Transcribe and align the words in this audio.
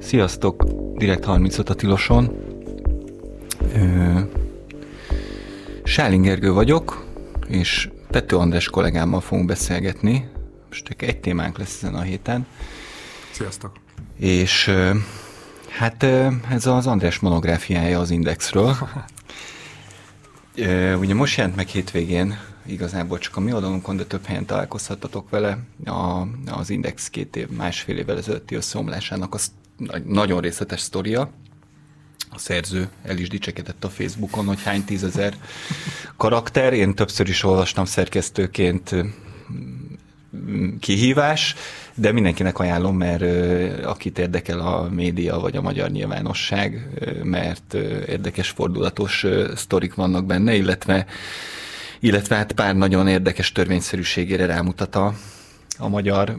Sziasztok! 0.00 0.64
Direkt 0.96 1.24
35 1.24 1.68
a 1.68 1.74
Tiloson. 1.74 2.30
Sáling 5.84 6.24
Gergő 6.24 6.52
vagyok, 6.52 7.04
és 7.48 7.90
Tető 8.10 8.36
András 8.36 8.68
kollégámmal 8.68 9.20
fogunk 9.20 9.46
beszélgetni. 9.46 10.28
Most 10.68 10.94
egy 10.98 11.20
témánk 11.20 11.58
lesz 11.58 11.82
ezen 11.82 11.94
a 11.94 12.00
héten. 12.00 12.46
Sziasztok! 13.30 13.72
És 14.18 14.70
hát 15.68 16.02
ez 16.50 16.66
az 16.66 16.86
András 16.86 17.18
monográfiája 17.18 17.98
az 17.98 18.10
Indexről. 18.10 18.76
Ugye 20.98 21.14
most 21.14 21.36
jelent 21.36 21.56
meg 21.56 21.66
hétvégén 21.66 22.38
igazából 22.66 23.18
csak 23.18 23.36
a 23.36 23.40
mi 23.40 23.52
oldalunkon, 23.52 23.96
de 23.96 24.04
több 24.04 24.24
helyen 24.24 24.46
találkozhattatok 24.46 25.30
vele. 25.30 25.58
A, 25.84 26.22
az 26.50 26.70
Index 26.70 27.08
két 27.10 27.36
év, 27.36 27.48
másfél 27.48 27.96
évvel 27.96 28.18
ezelőtti 28.18 28.54
összeomlásának 28.54 29.34
az 29.34 29.50
nagyon 30.04 30.40
részletes 30.40 30.80
sztoria. 30.80 31.30
A 32.30 32.38
szerző 32.38 32.88
el 33.02 33.18
is 33.18 33.28
dicsekedett 33.28 33.84
a 33.84 33.88
Facebookon, 33.88 34.46
hogy 34.46 34.62
hány 34.62 34.84
tízezer 34.84 35.34
karakter. 36.16 36.72
Én 36.72 36.94
többször 36.94 37.28
is 37.28 37.42
olvastam 37.42 37.84
szerkesztőként 37.84 38.94
kihívás, 40.80 41.54
de 41.94 42.12
mindenkinek 42.12 42.58
ajánlom, 42.58 42.96
mert 42.96 43.22
akit 43.84 44.18
érdekel 44.18 44.60
a 44.60 44.88
média 44.90 45.38
vagy 45.38 45.56
a 45.56 45.62
magyar 45.62 45.90
nyilvánosság, 45.90 46.88
mert 47.22 47.74
érdekes 48.06 48.48
fordulatos 48.48 49.26
sztorik 49.54 49.94
vannak 49.94 50.26
benne, 50.26 50.54
illetve 50.54 51.06
illetve 52.00 52.36
hát 52.36 52.52
pár 52.52 52.76
nagyon 52.76 53.08
érdekes 53.08 53.52
törvényszerűségére 53.52 54.46
rámutat 54.46 54.94
a, 54.94 55.14
a 55.80 55.88
magyar 55.88 56.38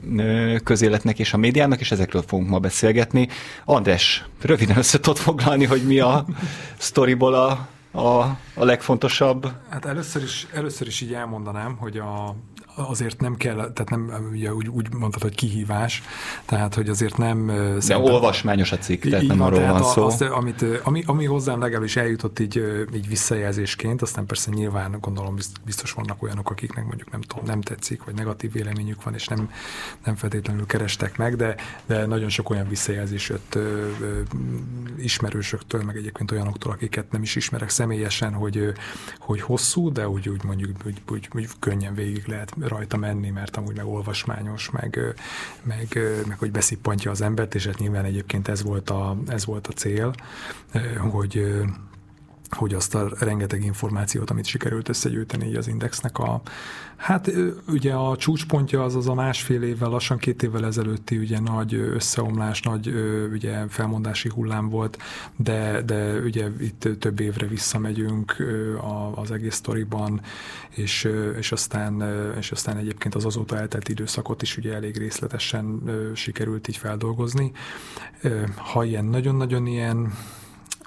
közéletnek 0.63 1.19
és 1.19 1.33
a 1.33 1.37
médiának, 1.37 1.79
és 1.79 1.91
ezekről 1.91 2.23
fogunk 2.27 2.49
ma 2.49 2.59
beszélgetni. 2.59 3.27
András, 3.65 4.25
röviden 4.41 4.77
össze 4.77 4.99
tudod 4.99 5.17
foglalni, 5.17 5.65
hogy 5.65 5.81
mi 5.85 5.99
a 5.99 6.25
sztoriból 6.77 7.33
a, 7.33 7.67
a, 7.91 8.19
a 8.55 8.63
legfontosabb? 8.63 9.51
Hát 9.69 9.85
először 9.85 10.23
is, 10.23 10.47
először 10.53 10.87
is 10.87 11.01
így 11.01 11.13
elmondanám, 11.13 11.75
hogy 11.77 11.97
a, 11.97 12.35
azért 12.75 13.19
nem 13.19 13.35
kell, 13.35 13.55
tehát 13.55 13.89
nem, 13.89 14.29
ugye 14.31 14.53
úgy, 14.53 14.67
úgy 14.67 14.93
mondtad, 14.93 15.21
hogy 15.21 15.35
kihívás, 15.35 16.03
tehát 16.45 16.75
hogy 16.75 16.89
azért 16.89 17.17
nem... 17.17 17.45
De 17.45 17.53
szerintem, 17.53 18.13
olvasmányos 18.13 18.71
a 18.71 18.77
cikk, 18.77 19.03
tehát 19.03 19.27
nem 19.27 19.41
arról 19.41 19.67
van 19.67 19.83
szó. 19.83 20.05
Azt, 20.05 20.21
amit, 20.21 20.65
ami, 20.83 21.03
ami 21.05 21.25
hozzám 21.25 21.59
legalábbis 21.59 21.95
eljutott 21.95 22.39
így, 22.39 22.85
így 22.95 23.07
visszajelzésként, 23.07 24.01
aztán 24.01 24.25
persze 24.25 24.51
nyilván 24.51 24.97
gondolom 25.01 25.35
biztos 25.65 25.91
vannak 25.91 26.23
olyanok, 26.23 26.49
akiknek 26.49 26.85
mondjuk 26.85 27.11
nem 27.11 27.21
tudom, 27.21 27.45
nem 27.45 27.61
tetszik, 27.61 28.03
vagy 28.03 28.13
negatív 28.13 28.51
véleményük 28.51 29.03
van, 29.03 29.13
és 29.13 29.27
nem, 29.27 29.51
nem 30.05 30.15
feltétlenül 30.15 30.65
kerestek 30.65 31.17
meg, 31.17 31.35
de, 31.35 31.55
de 31.85 32.05
nagyon 32.05 32.29
sok 32.29 32.49
olyan 32.49 32.67
visszajelzés 32.67 33.29
jött 33.29 33.55
ö, 33.55 33.89
ö, 34.01 34.21
ismerősöktől, 34.97 35.83
meg 35.83 35.95
egyébként 35.95 36.31
olyanoktól, 36.31 36.71
akiket 36.71 37.11
nem 37.11 37.21
is 37.21 37.35
ismerek 37.35 37.69
személyesen, 37.69 38.33
hogy, 38.33 38.73
hogy 39.19 39.41
hosszú, 39.41 39.91
de 39.91 40.09
úgy, 40.09 40.29
úgy 40.29 40.43
mondjuk 40.43 40.69
úgy, 40.85 41.01
úgy, 41.11 41.29
úgy 41.35 41.49
könnyen 41.59 41.93
végig 41.93 42.23
lehet 42.27 42.55
rajta 42.67 42.97
menni, 42.97 43.29
mert 43.29 43.57
amúgy 43.57 43.75
meg 43.75 43.85
olvasmányos, 43.85 44.69
meg, 44.69 44.99
meg, 45.63 45.99
meg 46.27 46.37
hogy 46.39 46.51
beszippantja 46.51 47.11
az 47.11 47.21
embert, 47.21 47.55
és 47.55 47.65
hát 47.65 47.79
nyilván 47.79 48.05
egyébként 48.05 48.47
ez 48.47 48.63
volt 48.63 48.89
a, 48.89 49.17
ez 49.27 49.45
volt 49.45 49.67
a 49.67 49.71
cél, 49.71 50.13
hogy 50.97 51.61
hogy 52.53 52.73
azt 52.73 52.95
a 52.95 53.09
rengeteg 53.19 53.63
információt, 53.63 54.29
amit 54.29 54.45
sikerült 54.45 54.89
összegyűjteni 54.89 55.47
így 55.47 55.55
az 55.55 55.67
indexnek 55.67 56.17
a, 56.17 56.41
hát 56.95 57.31
ugye 57.67 57.93
a 57.93 58.17
csúcspontja 58.17 58.83
az 58.83 58.95
az 58.95 59.07
a 59.07 59.13
másfél 59.13 59.61
évvel, 59.61 59.89
lassan 59.89 60.17
két 60.17 60.43
évvel 60.43 60.65
ezelőtti 60.65 61.17
ugye 61.17 61.39
nagy 61.39 61.73
összeomlás, 61.73 62.61
nagy 62.61 62.93
ugye 63.31 63.67
felmondási 63.67 64.29
hullám 64.29 64.69
volt, 64.69 64.97
de, 65.35 65.81
de 65.81 66.19
ugye 66.19 66.47
itt 66.59 66.87
több 66.99 67.19
évre 67.19 67.47
visszamegyünk 67.47 68.35
az 69.15 69.31
egész 69.31 69.55
sztoriban, 69.55 70.21
és, 70.69 71.09
és, 71.37 71.51
aztán, 71.51 72.03
és 72.37 72.51
aztán 72.51 72.77
egyébként 72.77 73.15
az 73.15 73.25
azóta 73.25 73.57
eltelt 73.57 73.89
időszakot 73.89 74.41
is 74.41 74.57
ugye 74.57 74.73
elég 74.73 74.97
részletesen 74.97 75.81
sikerült 76.15 76.67
így 76.67 76.77
feldolgozni. 76.77 77.51
Ha 78.55 78.83
ilyen 78.83 79.05
nagyon-nagyon 79.05 79.67
ilyen 79.67 80.13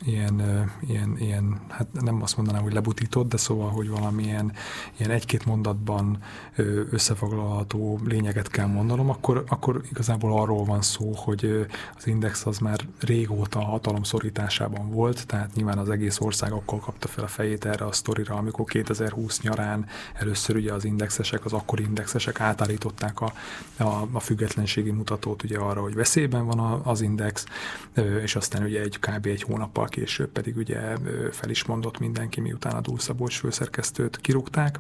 ilyen, 0.00 0.43
ilyen, 0.81 1.16
ilyen, 1.19 1.60
hát 1.69 1.87
nem 1.93 2.22
azt 2.22 2.37
mondanám, 2.37 2.62
hogy 2.62 2.72
lebutított, 2.72 3.28
de 3.28 3.37
szóval, 3.37 3.71
hogy 3.71 3.88
valamilyen 3.88 4.53
ilyen 4.97 5.10
egy-két 5.10 5.47
mondatban 5.47 6.19
összefoglalható 6.91 8.00
lényeget 8.05 8.49
kell 8.49 8.66
mondanom, 8.66 9.10
akkor, 9.10 9.44
akkor 9.49 9.82
igazából 9.91 10.41
arról 10.41 10.65
van 10.65 10.82
szó, 10.82 11.12
hogy 11.16 11.66
az 11.97 12.06
Index 12.06 12.47
az 12.47 12.59
már 12.59 12.81
régóta 13.00 13.59
a 13.59 13.65
hatalom 13.65 14.03
szorításában 14.03 14.91
volt, 14.91 15.27
tehát 15.27 15.55
nyilván 15.55 15.78
az 15.78 15.88
egész 15.88 16.21
ország 16.21 16.53
akkor 16.53 16.81
kapta 16.81 17.09
fel 17.09 17.25
a 17.25 17.28
fejét 17.28 17.65
erre 17.65 17.84
a 17.84 17.93
sztorira, 17.93 18.34
amikor 18.34 18.65
2020 18.65 19.41
nyarán 19.41 19.87
először 20.15 20.56
ugye 20.56 20.72
az 20.72 20.84
indexesek, 20.84 21.44
az 21.44 21.53
akkori 21.53 21.82
indexesek 21.82 22.41
átállították 22.41 23.21
a, 23.21 23.32
a, 23.76 24.09
a 24.12 24.21
függetlenségi 24.21 24.91
mutatót 24.91 25.43
ugye 25.43 25.59
arra, 25.59 25.81
hogy 25.81 25.94
veszélyben 25.94 26.47
van 26.47 26.81
az 26.84 27.00
index, 27.00 27.47
és 28.22 28.37
aztán 28.37 28.62
ugye 28.62 28.81
egy 28.81 28.99
kb. 28.99 29.26
egy 29.26 29.43
hónappal 29.43 29.84
később 29.87 30.28
pedig 30.28 30.56
ugye 30.56 30.97
fel 31.33 31.50
is 31.50 31.65
mondott 31.65 31.99
mindenki, 31.99 32.41
miután 32.41 32.75
a 32.75 32.81
Dúl 32.81 32.99
Szabolcs 32.99 33.39
főszerkesztőt 33.39 34.21
kirúgták, 34.21 34.78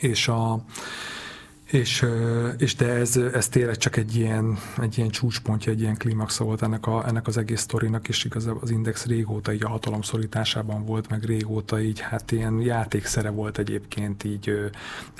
és 0.00 0.28
a 0.28 0.64
és, 1.70 2.06
és 2.58 2.74
de 2.74 2.86
ez, 2.88 3.16
ez 3.16 3.48
tényleg 3.48 3.76
csak 3.76 3.96
egy 3.96 4.16
ilyen, 4.16 4.58
egy 4.80 4.98
ilyen 4.98 5.10
csúcspontja, 5.10 5.72
egy 5.72 5.80
ilyen 5.80 5.96
klímaxa 5.96 6.44
volt 6.44 6.62
ennek, 6.62 6.86
a, 6.86 7.06
ennek 7.06 7.26
az 7.26 7.36
egész 7.36 7.60
sztorinak, 7.60 8.08
és 8.08 8.24
igazából 8.24 8.60
az 8.62 8.70
Index 8.70 9.06
régóta 9.06 9.52
így 9.52 9.64
a 9.64 9.68
hatalom 9.68 10.02
szorításában 10.02 10.84
volt, 10.84 11.08
meg 11.08 11.24
régóta 11.24 11.80
így 11.80 12.00
hát 12.00 12.32
ilyen 12.32 12.60
játékszere 12.60 13.30
volt 13.30 13.58
egyébként 13.58 14.24
így 14.24 14.70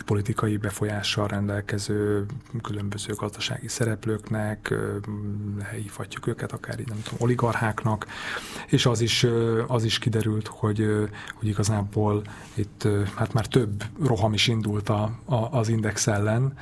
politikai 0.04 0.56
befolyással 0.56 1.26
rendelkező 1.26 2.26
különböző 2.62 3.12
gazdasági 3.14 3.68
szereplőknek, 3.68 4.74
hívhatjuk 5.72 6.26
őket 6.26 6.52
akár 6.52 6.80
így 6.80 6.88
nem 6.88 7.02
tudom, 7.02 7.18
oligarcháknak, 7.22 8.06
és 8.66 8.86
az 8.86 9.00
is, 9.00 9.26
az 9.66 9.84
is 9.84 9.98
kiderült, 9.98 10.46
hogy, 10.46 11.08
hogy 11.34 11.48
igazából 11.48 12.22
itt 12.54 12.88
hát 13.14 13.32
már 13.32 13.46
több 13.46 13.84
roham 14.02 14.32
is 14.32 14.48
indult 14.48 14.88
a, 14.88 15.18
a, 15.24 15.34
az 15.34 15.68
Index 15.68 16.06
ellen, 16.06 16.37
után, 16.38 16.52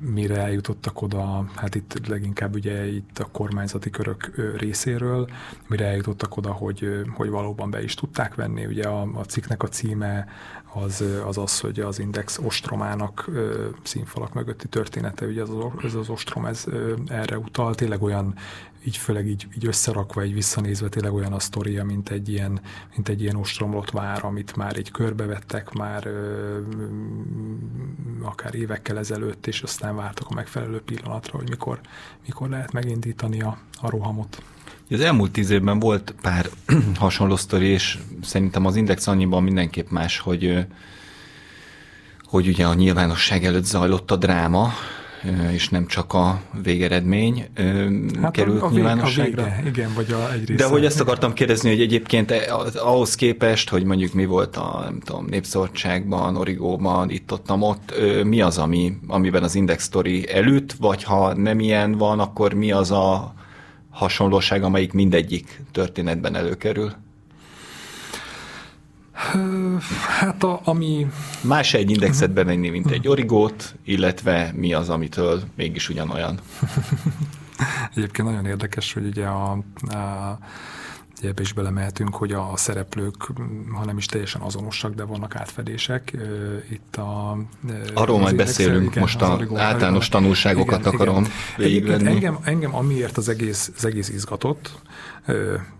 mire 0.00 0.36
eljutottak 0.36 1.02
oda, 1.02 1.44
hát 1.56 1.74
itt 1.74 2.06
leginkább 2.06 2.54
ugye 2.54 2.86
itt 2.86 3.18
a 3.18 3.28
kormányzati 3.32 3.90
körök 3.90 4.52
részéről, 4.56 5.28
mire 5.66 5.86
eljutottak 5.86 6.36
oda, 6.36 6.52
hogy, 6.52 7.04
hogy 7.14 7.28
valóban 7.28 7.70
be 7.70 7.82
is 7.82 7.94
tudták 7.94 8.34
venni. 8.34 8.66
Ugye 8.66 8.88
a, 8.88 9.02
a 9.02 9.24
cikknek 9.24 9.62
a 9.62 9.68
címe 9.68 10.26
az, 10.74 11.04
az 11.26 11.38
az, 11.38 11.60
hogy 11.60 11.80
az 11.80 11.98
Index 11.98 12.38
ostromának 12.38 13.30
színfalak 13.82 14.34
mögötti 14.34 14.68
története, 14.68 15.26
ugye 15.26 15.42
az, 15.42 15.50
ez 15.84 15.94
az 15.94 16.08
ostrom 16.08 16.46
ez 16.46 16.64
erre 17.06 17.38
utal, 17.38 17.74
tényleg 17.74 18.02
olyan 18.02 18.34
így 18.84 18.96
főleg 18.96 19.26
így, 19.26 19.46
így 19.56 19.66
összerakva, 19.66 20.24
így 20.24 20.34
visszanézve 20.34 20.88
tényleg 20.88 21.12
olyan 21.12 21.32
a 21.32 21.38
sztoria, 21.38 21.84
mint 21.84 22.08
egy 22.08 22.28
ilyen, 22.28 22.60
mint 22.94 23.08
egy 23.08 23.22
ilyen 23.22 23.36
ostromlott 23.36 23.90
vár, 23.90 24.24
amit 24.24 24.56
már 24.56 24.78
így 24.78 24.90
körbevettek 24.90 25.72
már 25.72 26.06
ö, 26.06 26.58
akár 28.22 28.54
évekkel 28.54 28.98
ezelőtt, 28.98 29.46
és 29.46 29.62
aztán 29.62 29.96
vártak 29.96 30.28
a 30.28 30.34
megfelelő 30.34 30.80
pillanatra, 30.80 31.38
hogy 31.38 31.48
mikor, 31.48 31.80
mikor 32.26 32.48
lehet 32.48 32.72
megindítani 32.72 33.40
a, 33.40 33.58
a 33.80 33.90
rohamot. 33.90 34.42
Az 34.90 35.00
elmúlt 35.00 35.32
tíz 35.32 35.50
évben 35.50 35.78
volt 35.78 36.14
pár 36.22 36.48
hasonló 36.98 37.36
sztori, 37.36 37.66
és 37.66 37.98
szerintem 38.22 38.66
az 38.66 38.76
Index 38.76 39.06
annyiban 39.06 39.42
mindenképp 39.42 39.90
más, 39.90 40.18
hogy 40.18 40.66
hogy 42.32 42.48
ugye 42.48 42.66
a 42.66 42.74
nyilvánosság 42.74 43.44
előtt 43.44 43.64
zajlott 43.64 44.10
a 44.10 44.16
dráma, 44.16 44.72
és 45.52 45.68
nem 45.68 45.86
csak 45.86 46.12
a 46.12 46.40
végeredmény 46.62 47.46
hát 48.22 48.32
került 48.32 48.62
a, 48.62 48.66
a 48.66 48.70
nyilvánosságra. 48.70 49.42
Vége, 49.42 49.62
igen, 49.66 49.90
vagy 49.94 50.12
a 50.12 50.32
egy 50.32 50.54
De 50.54 50.64
hogy 50.64 50.84
ezt 50.84 51.00
akartam 51.00 51.32
kérdezni, 51.32 51.70
hogy 51.70 51.80
egyébként 51.80 52.30
e, 52.30 52.54
ahhoz 52.74 53.14
képest, 53.14 53.68
hogy 53.68 53.84
mondjuk 53.84 54.12
mi 54.12 54.24
volt 54.24 54.56
a 54.56 54.80
nem 54.84 55.00
tudom, 55.00 55.26
Népszabadságban, 55.30 56.36
Origóban, 56.36 57.10
itt-ott, 57.10 57.50
ott, 57.50 57.94
mi 58.24 58.40
az, 58.40 58.58
ami, 58.58 58.92
amiben 59.06 59.42
az 59.42 59.54
Index 59.54 59.84
Story 59.84 60.32
előtt, 60.32 60.72
vagy 60.72 61.02
ha 61.02 61.34
nem 61.34 61.60
ilyen 61.60 61.92
van, 61.92 62.20
akkor 62.20 62.52
mi 62.52 62.72
az 62.72 62.90
a 62.90 63.34
hasonlóság, 63.90 64.62
amelyik 64.62 64.92
mindegyik 64.92 65.60
történetben 65.72 66.34
előkerül? 66.34 66.92
Hát 70.08 70.42
a, 70.42 70.60
ami... 70.64 71.06
Más 71.40 71.74
egy 71.74 71.90
indexet 71.90 72.30
bevenni, 72.30 72.68
mint 72.68 72.90
egy 72.90 73.08
origót, 73.08 73.74
illetve 73.84 74.52
mi 74.54 74.72
az, 74.72 74.88
amitől 74.88 75.42
mégis 75.56 75.88
ugyanolyan? 75.88 76.38
Egyébként 77.94 78.28
nagyon 78.28 78.46
érdekes, 78.46 78.92
hogy 78.92 79.06
ugye 79.06 79.26
a, 79.26 79.50
a 79.88 80.38
ugye 81.22 81.30
ebbe 81.30 81.42
is 81.42 81.52
belemehetünk, 81.52 82.14
hogy 82.14 82.32
a 82.32 82.52
szereplők, 82.54 83.32
ha 83.72 83.84
nem 83.84 83.96
is 83.96 84.06
teljesen 84.06 84.40
azonosak, 84.40 84.94
de 84.94 85.04
vannak 85.04 85.36
átfedések. 85.36 86.16
Itt 86.70 86.96
a... 86.96 87.38
Arról 87.94 88.18
majd 88.18 88.36
beszélünk, 88.36 88.90
igen, 88.90 89.00
most 89.02 89.22
a 89.22 89.38
általános 89.54 90.08
tanulságokat 90.08 90.80
igen, 90.80 90.92
akarom 90.92 91.26
végigvenni. 91.56 92.06
Engem, 92.08 92.38
engem 92.42 92.74
amiért 92.74 93.16
az 93.16 93.28
egész, 93.28 93.72
az 93.76 93.84
egész 93.84 94.08
izgatott, 94.08 94.80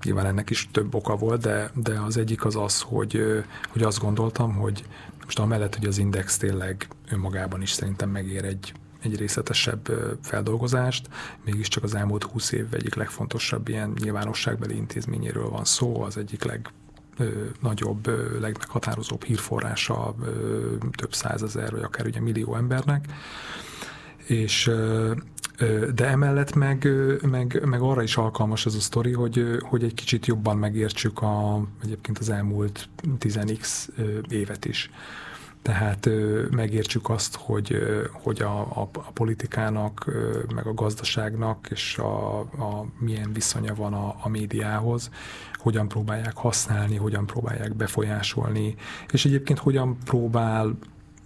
nyilván 0.05 0.27
ennek 0.27 0.50
is 0.50 0.69
több 0.73 0.94
oka 0.94 1.17
volt, 1.17 1.41
de, 1.41 1.71
de 1.75 2.00
az 2.06 2.17
egyik 2.17 2.44
az 2.44 2.56
az, 2.56 2.81
hogy, 2.81 3.44
hogy 3.69 3.83
azt 3.83 3.99
gondoltam, 3.99 4.55
hogy 4.55 4.85
most 5.25 5.39
amellett, 5.39 5.77
hogy 5.77 5.87
az 5.87 5.99
Index 5.99 6.37
tényleg 6.37 6.89
önmagában 7.11 7.62
is 7.62 7.71
szerintem 7.71 8.11
megér 8.11 8.44
egy, 8.44 8.73
egy 9.02 9.16
részletesebb 9.16 9.88
feldolgozást, 10.22 11.08
mégiscsak 11.44 11.82
az 11.82 11.94
elmúlt 11.94 12.25
húsz 12.25 12.52
év 12.52 12.66
egyik 12.70 12.94
legfontosabb 12.94 13.69
ilyen 13.69 13.93
nyilvánosságbeli 14.00 14.76
intézményéről 14.76 15.49
van 15.49 15.64
szó, 15.64 16.02
az 16.02 16.16
egyik 16.16 16.44
leg 16.44 16.70
nagyobb, 17.60 18.06
legmeghatározóbb 18.40 19.25
hírforrása 19.25 20.14
több 20.96 21.14
százezer, 21.14 21.70
vagy 21.70 21.82
akár 21.82 22.06
ugye 22.06 22.20
millió 22.20 22.56
embernek. 22.56 23.04
És 24.26 24.70
de 25.94 26.06
emellett 26.06 26.55
meg, 26.55 26.88
meg, 27.22 27.62
meg 27.64 27.81
arra 27.81 28.02
is 28.02 28.16
alkalmas 28.16 28.66
ez 28.66 28.75
a 28.75 28.81
sztori, 28.81 29.12
hogy, 29.12 29.44
hogy 29.60 29.84
egy 29.84 29.94
kicsit 29.94 30.26
jobban 30.26 30.56
megértsük 30.56 31.22
a, 31.22 31.64
egyébként 31.82 32.19
az 32.19 32.31
elmúlt 32.31 32.88
10x 33.19 33.88
évet 34.28 34.64
is. 34.64 34.90
Tehát 35.62 36.09
megértsük 36.50 37.11
azt, 37.11 37.37
hogy, 37.37 37.79
hogy 38.12 38.43
a, 38.43 38.61
a, 38.61 38.88
a 38.93 39.11
politikának, 39.12 40.12
meg 40.55 40.67
a 40.67 40.75
gazdaságnak 40.75 41.69
és 41.70 41.99
a, 41.99 42.38
a 42.41 42.87
milyen 42.99 43.32
viszonya 43.32 43.75
van 43.75 43.93
a, 43.93 44.17
a 44.23 44.29
médiához, 44.29 45.11
hogyan 45.55 45.88
próbálják 45.88 46.37
használni, 46.37 46.97
hogyan 46.97 47.26
próbálják 47.26 47.75
befolyásolni, 47.75 48.75
és 49.12 49.25
egyébként 49.25 49.59
hogyan 49.59 49.99
próbál 50.05 50.76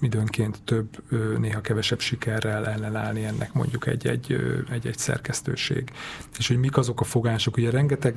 időnként 0.01 0.63
több, 0.65 1.03
néha 1.39 1.61
kevesebb 1.61 2.01
sikerrel 2.01 2.67
ellenállni 2.67 3.25
ennek 3.25 3.53
mondjuk 3.53 3.87
egy-egy, 3.87 4.37
egy-egy 4.71 4.99
szerkesztőség. 4.99 5.93
És 6.39 6.49
hogy 6.49 6.59
mik 6.59 6.77
azok 6.77 7.01
a 7.01 7.05
fogások, 7.05 7.57
ugye 7.57 7.71
rengeteg, 7.71 8.17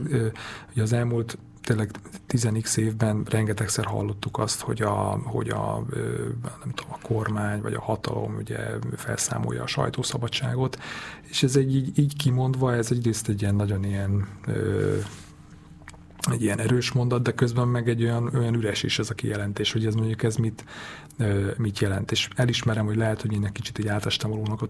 ugye 0.71 0.81
az 0.81 0.93
elmúlt 0.93 1.37
tényleg 1.69 1.91
10 2.27 2.77
évben 2.77 3.23
rengetegszer 3.29 3.85
hallottuk 3.85 4.37
azt, 4.37 4.61
hogy 4.61 4.81
a, 4.81 5.19
hogy 5.23 5.49
a, 5.49 5.83
nem 6.63 6.71
tudom, 6.73 6.91
a 6.91 6.99
kormány 7.01 7.61
vagy 7.61 7.73
a 7.73 7.81
hatalom 7.81 8.35
ugye 8.35 8.57
felszámolja 8.95 9.63
a 9.63 9.67
sajtószabadságot, 9.67 10.79
és 11.29 11.43
ez 11.43 11.55
egy 11.55 11.75
így, 11.75 11.99
így 11.99 12.15
kimondva, 12.15 12.75
ez 12.75 12.91
egyrészt 12.91 13.29
egy 13.29 13.41
ilyen 13.41 13.55
nagyon 13.55 13.83
ilyen 13.83 14.27
egy 16.31 16.41
ilyen 16.41 16.59
erős 16.59 16.91
mondat, 16.91 17.21
de 17.21 17.31
közben 17.31 17.67
meg 17.67 17.89
egy 17.89 18.03
olyan, 18.03 18.35
olyan 18.35 18.53
üres 18.53 18.83
is 18.83 18.99
ez 18.99 19.09
a 19.09 19.13
kijelentés, 19.13 19.71
hogy 19.71 19.85
ez 19.85 19.95
mondjuk 19.95 20.23
ez 20.23 20.35
mit, 20.35 20.63
mit 21.57 21.79
jelent. 21.79 22.11
És 22.11 22.27
elismerem, 22.35 22.85
hogy 22.85 22.95
lehet, 22.95 23.21
hogy 23.21 23.33
én 23.33 23.45
egy 23.45 23.51
kicsit 23.51 23.77
egy 23.77 23.87
átestem 23.87 24.29
valónak 24.29 24.61
a 24.61 24.67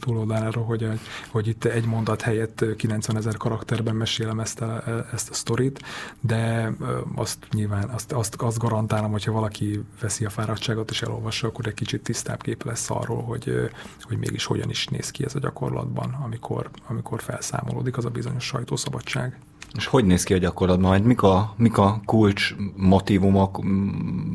túloldalára, 0.00 0.60
hogy, 0.60 0.88
hogy 1.28 1.48
itt 1.48 1.64
egy 1.64 1.84
mondat 1.84 2.22
helyett 2.22 2.64
90 2.76 3.16
ezer 3.16 3.36
karakterben 3.36 3.96
mesélem 3.96 4.40
ezt 4.40 4.60
a, 4.60 4.84
ezt 5.12 5.30
a 5.30 5.34
sztorit, 5.34 5.82
de 6.20 6.72
azt 7.14 7.38
nyilván 7.50 7.88
azt, 7.88 8.12
azt, 8.12 8.34
azt 8.34 8.58
garantálom, 8.58 9.10
hogyha 9.10 9.32
valaki 9.32 9.84
veszi 10.00 10.24
a 10.24 10.30
fáradtságot 10.30 10.90
és 10.90 11.02
elolvassa, 11.02 11.46
akkor 11.46 11.66
egy 11.66 11.74
kicsit 11.74 12.02
tisztább 12.02 12.42
kép 12.42 12.64
lesz 12.64 12.90
arról, 12.90 13.22
hogy, 13.22 13.70
hogy 14.00 14.18
mégis 14.18 14.44
hogyan 14.44 14.70
is 14.70 14.86
néz 14.86 15.10
ki 15.10 15.24
ez 15.24 15.34
a 15.34 15.38
gyakorlatban, 15.38 16.18
amikor, 16.24 16.70
amikor 16.86 17.22
felszámolódik 17.22 17.96
az 17.96 18.04
a 18.04 18.10
bizonyos 18.10 18.44
sajtószabadság. 18.44 19.38
És 19.76 19.86
hogy 19.86 20.04
néz 20.04 20.22
ki 20.22 20.34
a 20.34 20.38
gyakorlatban? 20.38 21.00
Mik 21.00 21.22
a, 21.22 21.54
mik 21.56 21.78
a 21.78 22.00
kulcs 22.04 22.54
motivumok? 22.76 23.60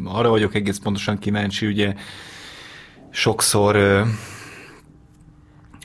Arra 0.05 0.29
vagyok 0.29 0.55
egész 0.55 0.77
pontosan 0.77 1.17
kíváncsi, 1.17 1.67
ugye 1.67 1.95
sokszor 3.09 3.75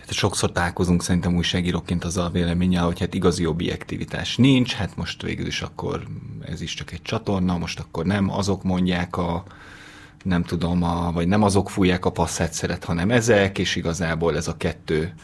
hát 0.01 0.13
sokszor 0.13 0.53
találkozunk 0.53 1.03
szerintem 1.03 1.37
újságíróként 1.37 2.05
azzal 2.05 2.25
a 2.25 2.31
véleménnyel, 2.31 2.85
hogy 2.85 3.01
hát 3.01 3.15
igazi 3.15 3.47
objektivitás 3.47 4.37
nincs, 4.37 4.73
hát 4.73 4.97
most 4.97 5.23
végül 5.23 5.47
is 5.47 5.63
akkor 5.63 6.03
ez 6.45 6.61
is 6.61 6.75
csak 6.75 6.93
egy 6.93 7.03
csatorna, 7.03 7.59
most 7.59 7.79
akkor 7.79 8.05
nem 8.05 8.31
azok 8.31 8.63
mondják 8.63 9.17
a 9.17 9.45
nem 10.23 10.43
tudom, 10.43 10.83
a, 10.83 11.13
vagy 11.13 11.29
nem 11.29 11.43
azok 11.43 11.71
fújják 11.71 12.05
a 12.05 12.11
passzát 12.11 12.85
hanem 12.85 13.11
ezek, 13.11 13.59
és 13.59 13.77
igazából 13.77 14.37
ez 14.37 14.49
a 14.49 14.57
kettő 14.57 15.15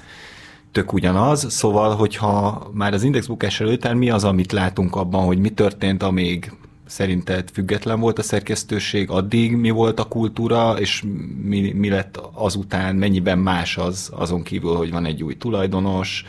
tök 0.78 0.92
ugyanaz, 0.92 1.52
szóval, 1.52 1.96
hogyha 1.96 2.66
már 2.72 2.92
az 2.92 3.02
index 3.02 3.26
bukás 3.26 3.60
előtt 3.60 3.94
mi 3.94 4.10
az, 4.10 4.24
amit 4.24 4.52
látunk 4.52 4.96
abban, 4.96 5.24
hogy 5.24 5.38
mi 5.38 5.50
történt, 5.50 6.02
amíg 6.02 6.52
szerinted 6.86 7.50
független 7.52 8.00
volt 8.00 8.18
a 8.18 8.22
szerkesztőség, 8.22 9.10
addig 9.10 9.56
mi 9.56 9.70
volt 9.70 10.00
a 10.00 10.04
kultúra, 10.04 10.78
és 10.78 11.02
mi, 11.42 11.72
mi 11.72 11.88
lett 11.88 12.20
azután, 12.32 12.96
mennyiben 12.96 13.38
más 13.38 13.76
az, 13.76 14.10
azon 14.14 14.42
kívül, 14.42 14.74
hogy 14.74 14.90
van 14.90 15.04
egy 15.04 15.22
új 15.22 15.36
tulajdonos, 15.36 16.24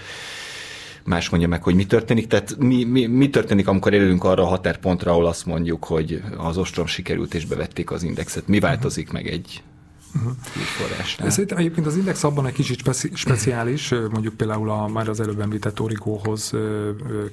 más 1.03 1.29
mondja 1.29 1.47
meg, 1.47 1.63
hogy 1.63 1.75
mi 1.75 1.85
történik. 1.85 2.27
Tehát 2.27 2.55
mi, 2.59 2.83
mi, 2.83 3.05
mi 3.05 3.29
történik, 3.29 3.67
amikor 3.67 3.93
élünk 3.93 4.23
arra 4.23 4.43
a 4.43 4.49
határpontra, 4.49 5.11
ahol 5.11 5.25
azt 5.25 5.45
mondjuk, 5.45 5.83
hogy 5.83 6.21
az 6.37 6.57
ostrom 6.57 6.85
sikerült 6.85 7.33
és 7.33 7.45
bevették 7.45 7.91
az 7.91 8.03
indexet. 8.03 8.47
Mi 8.47 8.59
változik 8.59 9.11
meg 9.11 9.27
egy 9.27 9.63
Uh-huh. 10.15 10.31
Szerintem 11.29 11.57
egyébként 11.57 11.85
az 11.85 11.95
Index 11.95 12.23
abban 12.23 12.45
egy 12.45 12.53
kicsit 12.53 12.79
speci- 12.79 13.15
speciális, 13.15 13.89
mondjuk 13.89 14.33
például 14.33 14.69
a, 14.69 14.87
már 14.87 15.09
az 15.09 15.19
előbb 15.19 15.39
említett 15.39 15.81
Origóhoz 15.81 16.53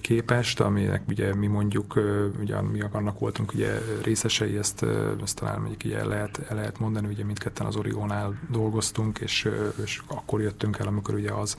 képest, 0.01 0.61
aminek 0.61 1.03
ugye 1.09 1.35
mi 1.35 1.47
mondjuk, 1.47 2.01
ugye 2.41 2.61
mi 2.61 2.81
annak 2.93 3.19
voltunk 3.19 3.53
ugye 3.53 3.79
részesei, 4.03 4.57
ezt, 4.57 4.85
ezt 5.23 5.37
talán 5.37 5.59
mondjuk 5.59 5.85
így 5.85 5.93
el 5.93 6.07
lehet, 6.07 6.41
el 6.49 6.57
lehet 6.57 6.79
mondani, 6.79 7.07
ugye 7.07 7.25
mindketten 7.25 7.67
az 7.67 7.77
Origónál 7.77 8.39
dolgoztunk, 8.51 9.19
és, 9.19 9.49
és 9.85 10.01
akkor 10.07 10.41
jöttünk 10.41 10.79
el, 10.79 10.87
amikor 10.87 11.15
ugye 11.15 11.31
az 11.31 11.57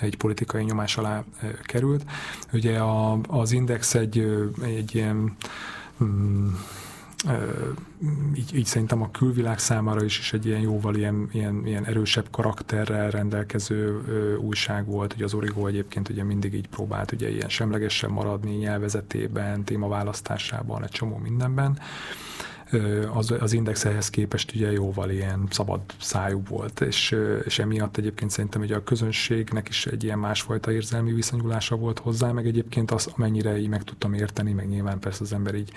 egy 0.00 0.16
politikai 0.16 0.64
nyomás 0.64 0.96
alá 0.96 1.24
került. 1.62 2.04
Ugye 2.52 2.78
a, 2.78 3.18
az 3.28 3.52
Index 3.52 3.94
egy, 3.94 4.46
egy 4.62 4.94
ilyen 4.94 5.36
mm, 6.04 6.48
így, 8.34 8.54
így 8.54 8.64
szerintem 8.64 9.02
a 9.02 9.10
külvilág 9.10 9.58
számára 9.58 10.04
is, 10.04 10.18
is 10.18 10.32
egy 10.32 10.46
ilyen 10.46 10.60
jóval 10.60 10.94
ilyen, 10.94 11.28
ilyen, 11.32 11.66
ilyen 11.66 11.84
erősebb 11.84 12.26
karakterrel 12.30 13.10
rendelkező 13.10 14.02
ö, 14.06 14.34
újság 14.36 14.86
volt. 14.86 15.14
Ugye 15.14 15.24
az 15.24 15.34
Origo 15.34 15.66
egyébként 15.66 16.08
ugye 16.08 16.24
mindig 16.24 16.54
így 16.54 16.68
próbált 16.68 17.12
ugye 17.12 17.30
ilyen 17.30 17.48
semlegesen 17.48 18.10
maradni 18.10 18.50
nyelvezetében, 18.50 19.64
témaválasztásában, 19.64 20.82
egy 20.82 20.90
csomó 20.90 21.16
mindenben 21.16 21.78
az, 23.14 23.30
az 23.30 23.52
index 23.52 23.84
ehhez 23.84 24.10
képest 24.10 24.54
ugye 24.54 24.72
jóval 24.72 25.10
ilyen 25.10 25.46
szabad 25.50 25.80
szájú 26.00 26.42
volt, 26.48 26.80
és, 26.80 27.16
és 27.44 27.58
emiatt 27.58 27.96
egyébként 27.96 28.30
szerintem 28.30 28.60
ugye 28.60 28.76
a 28.76 28.82
közönségnek 28.82 29.68
is 29.68 29.86
egy 29.86 30.04
ilyen 30.04 30.18
másfajta 30.18 30.72
érzelmi 30.72 31.12
viszonyulása 31.12 31.76
volt 31.76 31.98
hozzá, 31.98 32.32
meg 32.32 32.46
egyébként 32.46 32.90
az, 32.90 33.10
amennyire 33.16 33.58
így 33.58 33.68
meg 33.68 33.82
tudtam 33.84 34.14
érteni, 34.14 34.52
meg 34.52 34.68
nyilván 34.68 34.98
persze 34.98 35.22
az 35.22 35.32
ember 35.32 35.54
így, 35.54 35.72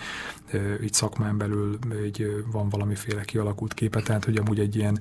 így 0.84 0.94
szakmán 0.94 1.38
belül 1.38 1.78
így 2.06 2.44
van 2.52 2.70
valamiféle 2.70 3.22
kialakult 3.22 3.74
képe, 3.74 4.02
tehát 4.02 4.26
hogy 4.26 4.38
amúgy 4.38 4.60
egy 4.60 4.76
ilyen 4.76 5.00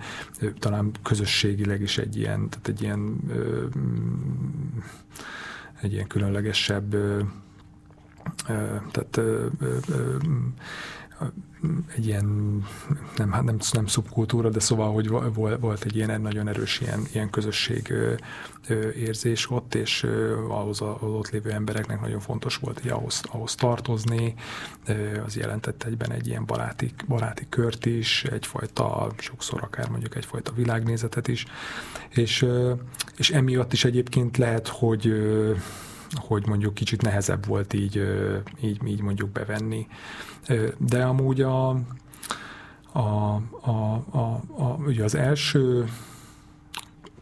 talán 0.58 0.90
közösségileg 1.02 1.80
is 1.80 1.98
egy 1.98 2.16
ilyen, 2.16 2.48
tehát 2.48 2.68
egy 2.68 2.82
ilyen 2.82 3.16
egy 5.80 5.92
ilyen 5.92 6.06
különlegesebb 6.06 6.96
tehát 8.90 9.20
egy 11.96 12.06
ilyen, 12.06 12.26
nem, 13.16 13.32
hát 13.32 13.44
nem, 13.44 13.58
nem 13.72 13.86
szubkultúra, 13.86 14.48
de 14.48 14.60
szóval, 14.60 14.92
hogy 14.92 15.08
volt 15.60 15.84
egy 15.84 15.96
ilyen 15.96 16.20
nagyon 16.20 16.48
erős 16.48 16.80
ilyen, 16.80 17.06
ilyen 17.12 17.30
közösség 17.30 17.92
érzés 18.96 19.50
ott, 19.50 19.74
és 19.74 20.06
ahhoz 20.48 20.80
az 20.80 21.02
ott 21.02 21.30
lévő 21.30 21.50
embereknek 21.50 22.00
nagyon 22.00 22.20
fontos 22.20 22.56
volt, 22.56 22.80
hogy 22.80 22.90
ahhoz, 22.90 23.20
ahhoz 23.30 23.54
tartozni, 23.54 24.34
az 25.26 25.36
jelentett 25.36 25.82
egyben 25.82 26.12
egy 26.12 26.26
ilyen 26.26 26.44
baráti, 26.46 26.92
baráti 27.08 27.46
kört 27.48 27.86
is, 27.86 28.24
egyfajta, 28.24 29.12
sokszor 29.18 29.62
akár 29.62 29.88
mondjuk 29.88 30.16
egyfajta 30.16 30.52
világnézetet 30.52 31.28
is, 31.28 31.46
és, 32.08 32.46
és 33.16 33.30
emiatt 33.30 33.72
is 33.72 33.84
egyébként 33.84 34.36
lehet, 34.36 34.68
hogy 34.68 35.12
hogy 36.14 36.46
mondjuk 36.46 36.74
kicsit 36.74 37.02
nehezebb 37.02 37.46
volt 37.46 37.72
így, 37.72 38.02
így, 38.60 38.80
így 38.86 39.02
mondjuk 39.02 39.30
bevenni. 39.30 39.86
De 40.78 41.04
amúgy 41.04 41.40
a, 41.40 41.68
a, 42.92 43.34
a, 43.60 44.04
a, 44.10 44.40
a, 44.56 44.76
ugye 44.86 45.04
az 45.04 45.14
első 45.14 45.88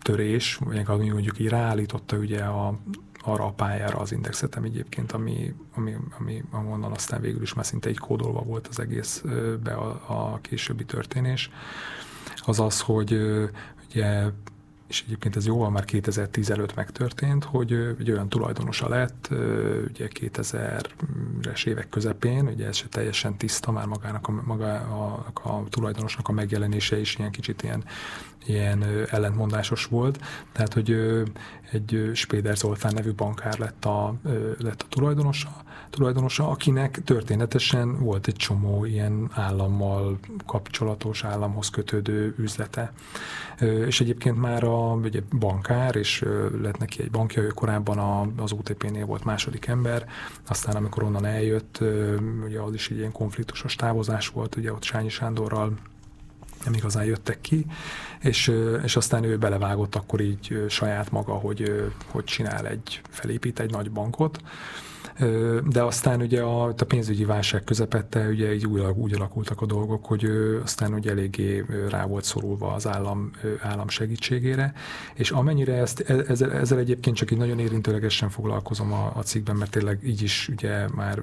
törés, 0.03 0.61
ami 0.87 1.09
mondjuk 1.09 1.39
így 1.39 1.49
ráállította 1.49 2.17
ugye 2.17 2.43
a, 2.43 2.79
arra 3.27 3.45
a 3.45 3.53
pályára 3.53 3.99
az 3.99 4.13
indexetem 4.13 4.65
egyébként, 4.65 5.13
ami, 5.13 5.55
ami, 5.75 5.97
ami 6.19 6.43
amonnan 6.51 6.93
aztán 6.93 7.21
végül 7.21 7.43
is 7.43 7.55
már 7.55 7.67
szinte 7.67 7.89
egy 7.89 7.99
kódolva 7.99 8.41
volt 8.41 8.67
az 8.67 8.81
egész 8.81 9.25
be 9.63 9.73
a, 9.73 10.03
a 10.07 10.39
későbbi 10.41 10.85
történés, 10.85 11.51
az 12.45 12.61
az, 12.61 12.81
hogy 12.81 13.21
ugye 13.89 14.25
és 14.87 15.03
egyébként 15.07 15.37
ez 15.37 15.47
jóval 15.47 15.71
már 15.71 15.85
2010 15.85 16.51
előtt 16.51 16.75
megtörtént, 16.75 17.45
hogy 17.45 17.73
egy 17.99 18.11
olyan 18.11 18.29
tulajdonosa 18.29 18.89
lett, 18.89 19.29
ugye 19.89 20.09
2000-es 20.21 21.67
évek 21.67 21.89
közepén, 21.89 22.47
ugye 22.47 22.67
ez 22.67 22.77
se 22.77 22.87
teljesen 22.89 23.37
tiszta, 23.37 23.73
már 23.73 23.87
magának 23.87 24.29
a, 24.29 24.43
maga 24.45 24.73
a, 24.75 25.27
a 25.43 25.65
tulajdonosnak 25.69 26.29
a 26.29 26.33
megjelenése 26.33 27.01
is 27.01 27.17
ilyen 27.19 27.31
kicsit 27.31 27.63
ilyen, 27.63 27.85
ilyen 28.47 28.85
ellentmondásos 29.11 29.85
volt, 29.85 30.21
tehát 30.53 30.73
hogy 30.73 30.91
egy 31.73 32.11
Spéder 32.15 32.57
Zoltán 32.57 32.93
nevű 32.95 33.13
bankár 33.13 33.59
lett 33.59 33.85
a, 33.85 34.15
lett 34.59 34.83
a 34.83 34.87
tulajdonosa, 34.89 35.65
tulajdonosa, 35.97 36.49
akinek 36.49 37.01
történetesen 37.05 37.99
volt 37.99 38.27
egy 38.27 38.35
csomó 38.35 38.85
ilyen 38.85 39.31
állammal 39.33 40.19
kapcsolatos, 40.47 41.25
államhoz 41.25 41.71
kötődő 41.71 42.35
üzlete. 42.39 42.93
És 43.87 44.01
egyébként 44.01 44.41
már 44.41 44.65
a 44.65 44.93
ugye 44.93 45.21
bankár, 45.39 45.97
és 45.97 46.25
lett 46.63 46.79
neki 46.79 47.03
egy 47.03 47.11
bankja, 47.11 47.43
ő 47.43 47.47
korábban 47.47 47.99
a, 47.99 48.43
az 48.43 48.53
UTP-nél 48.53 49.07
volt 49.07 49.25
második 49.25 49.67
ember, 49.67 50.07
aztán 50.49 50.77
amikor 50.77 51.03
onnan 51.03 51.25
eljött, 51.25 51.81
ugye 52.45 52.61
az 52.61 52.75
is 52.75 52.91
egy 52.91 52.99
ilyen 52.99 53.13
konfliktusos 53.13 53.75
távozás 53.75 54.29
volt, 54.29 54.57
ugye 54.57 54.73
ott 54.73 54.83
Sányi 54.83 55.09
Sándorral 55.09 55.79
nem 56.65 56.75
igazán 56.75 57.05
jöttek 57.05 57.41
ki, 57.41 57.67
és, 58.21 58.53
és 58.83 58.97
aztán 58.97 59.25
ő 59.25 59.39
belevágott 59.39 59.95
akkor 59.95 60.21
így 60.21 60.65
saját 60.69 61.11
maga, 61.11 61.33
hogy, 61.33 61.91
hogy 62.07 62.25
csinál 62.25 62.67
egy, 62.67 63.01
felépít 63.11 63.61
egy 63.61 63.71
nagy 63.71 63.91
bankot, 63.91 64.41
de 65.69 65.83
aztán 65.83 66.21
ugye 66.21 66.41
a, 66.41 66.65
a 66.65 66.85
pénzügyi 66.87 67.25
válság 67.25 67.65
közepette 67.65 68.29
ugye 68.29 68.55
így 68.55 68.67
úgy, 68.67 68.81
úgy 68.95 69.15
alakultak 69.15 69.61
a 69.61 69.67
dolgok, 69.67 70.05
hogy 70.05 70.31
aztán 70.63 70.95
ugye 70.95 71.11
eléggé 71.11 71.65
rá 71.89 72.05
volt 72.05 72.25
szorulva 72.25 72.73
az 72.73 72.87
állam, 72.87 73.31
állam 73.61 73.89
segítségére, 73.89 74.73
és 75.15 75.31
amennyire 75.31 75.75
ezt, 75.75 76.01
e, 76.01 76.25
ezzel, 76.29 76.53
ezzel 76.53 76.79
egyébként 76.79 77.17
csak 77.17 77.31
így 77.31 77.39
nagyon 77.39 77.59
érintőlegesen 77.59 78.29
foglalkozom 78.29 78.93
a, 78.93 79.13
a 79.15 79.23
cikkben, 79.23 79.57
mert 79.57 79.71
tényleg 79.71 79.99
így 80.05 80.23
is 80.23 80.49
ugye 80.49 80.89
már 80.95 81.23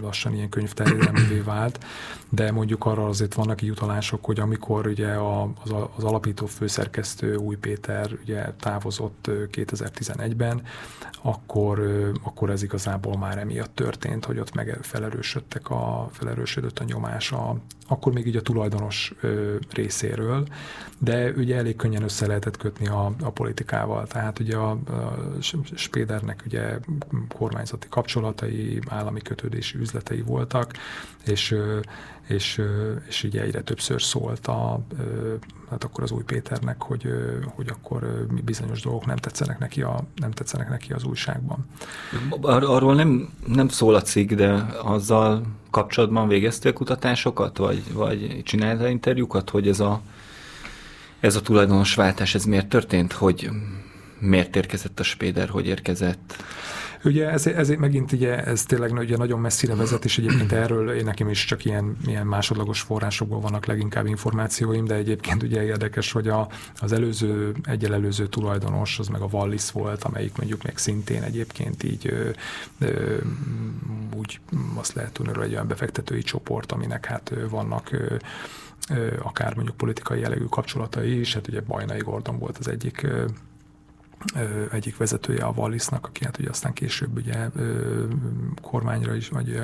lassan 0.00 0.34
ilyen 0.34 0.48
könyvterjedelművé 0.48 1.38
vált, 1.38 1.84
de 2.28 2.52
mondjuk 2.52 2.84
arra 2.84 3.06
azért 3.06 3.34
vannak 3.34 3.62
így 3.62 3.70
utalások, 3.70 4.24
hogy 4.24 4.40
amikor 4.40 4.86
ugye 4.86 5.08
az, 5.08 5.74
az 5.96 6.04
alapító 6.04 6.46
főszerkesztő 6.46 7.36
Új 7.36 7.56
Péter 7.56 8.10
ugye 8.22 8.44
távozott 8.60 9.30
2011-ben, 9.52 10.62
akkor, 11.22 11.80
akkor 12.22 12.45
ez 12.50 12.62
igazából 12.62 13.18
már 13.18 13.38
emiatt 13.38 13.74
történt, 13.74 14.24
hogy 14.24 14.38
ott 14.38 14.54
meg 14.54 14.78
felerősödtek 14.82 15.70
a, 15.70 16.08
felerősödött 16.12 16.78
a 16.78 16.84
nyomás 16.84 17.32
a, 17.32 17.56
akkor 17.88 18.12
még 18.12 18.26
így 18.26 18.36
a 18.36 18.42
tulajdonos 18.42 19.14
ö, 19.20 19.56
részéről, 19.70 20.46
de 20.98 21.30
ugye 21.30 21.56
elég 21.56 21.76
könnyen 21.76 22.02
össze 22.02 22.26
lehetett 22.26 22.56
kötni 22.56 22.86
a, 22.86 23.12
a 23.22 23.30
politikával. 23.30 24.06
Tehát 24.06 24.38
ugye 24.38 24.56
a, 24.56 24.70
a 24.70 25.36
Spédernek 25.74 26.42
ugye 26.46 26.78
kormányzati 27.28 27.86
kapcsolatai, 27.90 28.78
állami 28.88 29.20
kötődési 29.20 29.78
üzletei 29.78 30.22
voltak, 30.22 30.72
és 31.26 31.56
és, 32.26 32.62
és 33.08 33.22
így 33.22 33.36
egyre 33.36 33.60
többször 33.60 34.02
szólt 34.02 34.46
a, 34.46 34.80
hát 35.70 35.84
akkor 35.84 36.04
az 36.04 36.10
új 36.10 36.22
Péternek, 36.22 36.82
hogy, 36.82 37.08
hogy 37.54 37.68
akkor 37.68 38.26
bizonyos 38.44 38.82
dolgok 38.82 39.06
nem 39.06 39.16
tetszenek 39.16 39.58
neki, 39.58 39.82
a, 39.82 40.04
nem 40.14 40.30
tetszenek 40.30 40.68
neki 40.68 40.92
az 40.92 41.04
újságban. 41.04 41.66
Ar- 42.40 42.64
arról 42.64 42.94
nem, 42.94 43.28
nem 43.46 43.68
szól 43.68 43.94
a 43.94 44.02
cikk, 44.02 44.32
de 44.32 44.52
azzal 44.82 45.42
kapcsolatban 45.76 46.28
végeztél 46.28 46.72
kutatásokat, 46.72 47.56
vagy, 47.56 47.92
vagy 47.92 48.42
csináltál 48.44 48.88
interjúkat, 48.88 49.50
hogy 49.50 49.68
ez 49.68 49.80
a, 49.80 50.00
ez 51.20 51.36
a 51.36 51.40
tulajdonosváltás, 51.40 52.34
ez 52.34 52.44
miért 52.44 52.68
történt, 52.68 53.12
hogy 53.12 53.50
miért 54.18 54.56
érkezett 54.56 55.00
a 55.00 55.02
Spéder, 55.02 55.48
hogy 55.48 55.66
érkezett? 55.66 56.36
Ugye 57.06 57.30
ez, 57.30 57.46
ez 57.46 57.68
megint 57.68 58.12
ugye, 58.12 58.44
ez 58.44 58.62
tényleg 58.62 58.92
ugye 58.92 59.16
nagyon 59.16 59.40
messzire 59.40 59.74
vezet, 59.74 60.04
és 60.04 60.18
egyébként 60.18 60.52
erről 60.62 60.90
én 60.90 61.04
nekem 61.04 61.28
is 61.28 61.44
csak 61.44 61.64
ilyen, 61.64 61.96
ilyen 62.06 62.26
másodlagos 62.26 62.80
forrásokból 62.80 63.40
vannak 63.40 63.66
leginkább 63.66 64.06
információim, 64.06 64.84
de 64.84 64.94
egyébként 64.94 65.42
ugye 65.42 65.62
érdekes, 65.62 66.12
hogy 66.12 66.28
a, 66.28 66.48
az 66.80 66.92
előző, 66.92 67.54
egyel 67.64 67.94
előző 67.94 68.26
tulajdonos, 68.26 68.98
az 68.98 69.08
meg 69.08 69.20
a 69.20 69.28
Wallis 69.30 69.70
volt, 69.70 70.04
amelyik 70.04 70.36
mondjuk 70.36 70.62
még 70.62 70.76
szintén 70.76 71.22
egyébként 71.22 71.82
így 71.82 72.06
ö, 72.06 72.28
ö, 72.78 73.16
úgy 74.16 74.40
azt 74.74 74.92
lehet 74.92 75.12
tudni, 75.12 75.32
hogy 75.32 75.44
egy 75.44 75.52
olyan 75.52 75.68
befektetői 75.68 76.22
csoport, 76.22 76.72
aminek 76.72 77.04
hát 77.04 77.32
vannak 77.50 77.92
ö, 77.92 78.16
akár 79.22 79.54
mondjuk 79.54 79.76
politikai 79.76 80.20
jellegű 80.20 80.44
kapcsolatai 80.44 81.20
is, 81.20 81.34
hát 81.34 81.48
ugye 81.48 81.60
Bajnai 81.60 81.98
Gordon 82.00 82.38
volt 82.38 82.58
az 82.58 82.68
egyik 82.68 83.06
egyik 84.72 84.96
vezetője 84.96 85.44
a 85.44 85.52
Wallisnak, 85.56 86.06
aki 86.06 86.24
hát 86.24 86.38
ugye 86.38 86.48
aztán 86.48 86.72
később 86.72 87.16
ugye 87.16 87.48
kormányra 88.62 89.14
is, 89.14 89.28
vagy 89.28 89.62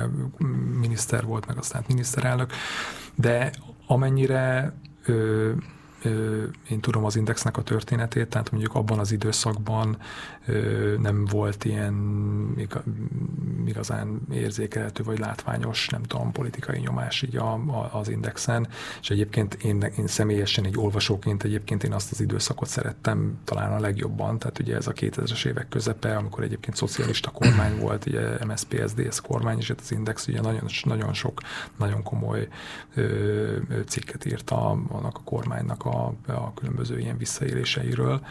miniszter 0.79 1.25
volt, 1.25 1.47
meg 1.47 1.57
aztán 1.57 1.83
miniszterelnök, 1.87 2.51
de 3.15 3.51
amennyire 3.87 4.73
én 6.69 6.79
tudom 6.79 7.05
az 7.05 7.15
Indexnek 7.15 7.57
a 7.57 7.61
történetét, 7.61 8.27
tehát 8.27 8.51
mondjuk 8.51 8.75
abban 8.75 8.99
az 8.99 9.11
időszakban 9.11 9.97
nem 10.99 11.25
volt 11.25 11.65
ilyen 11.65 11.95
igazán 13.65 14.21
érzékelhető 14.31 15.03
vagy 15.03 15.19
látványos, 15.19 15.89
nem 15.89 16.03
tudom, 16.03 16.31
politikai 16.31 16.79
nyomás 16.79 17.21
így 17.21 17.35
a, 17.35 17.53
a, 17.53 17.89
az 17.91 18.09
Indexen, 18.09 18.67
és 19.01 19.09
egyébként 19.09 19.53
én, 19.53 19.81
én 19.97 20.07
személyesen 20.07 20.65
egy 20.65 20.77
olvasóként 20.77 21.43
egyébként 21.43 21.83
én 21.83 21.93
azt 21.93 22.11
az 22.11 22.21
időszakot 22.21 22.67
szerettem 22.67 23.37
talán 23.43 23.71
a 23.71 23.79
legjobban, 23.79 24.39
tehát 24.39 24.59
ugye 24.59 24.75
ez 24.75 24.87
a 24.87 24.93
2000-es 24.93 25.45
évek 25.45 25.69
közepe, 25.69 26.15
amikor 26.15 26.43
egyébként 26.43 26.75
szocialista 26.75 27.31
kormány 27.31 27.79
volt, 27.79 28.05
ugye 28.05 28.45
MSZP, 28.45 28.83
SZDSZ 28.87 29.19
kormány, 29.19 29.57
és 29.57 29.69
az 29.69 29.91
Index 29.91 30.27
ugye 30.27 30.41
nagyon, 30.41 30.65
nagyon 30.83 31.13
sok, 31.13 31.41
nagyon 31.77 32.03
komoly 32.03 32.47
ö, 32.95 33.57
cikket 33.87 34.25
írt 34.25 34.49
annak 34.51 35.17
a 35.17 35.21
kormánynak 35.23 35.85
a, 35.85 35.92
a 36.27 36.53
különböző 36.53 36.99
ilyen 36.99 37.17
visszaéléseiről. 37.17 38.25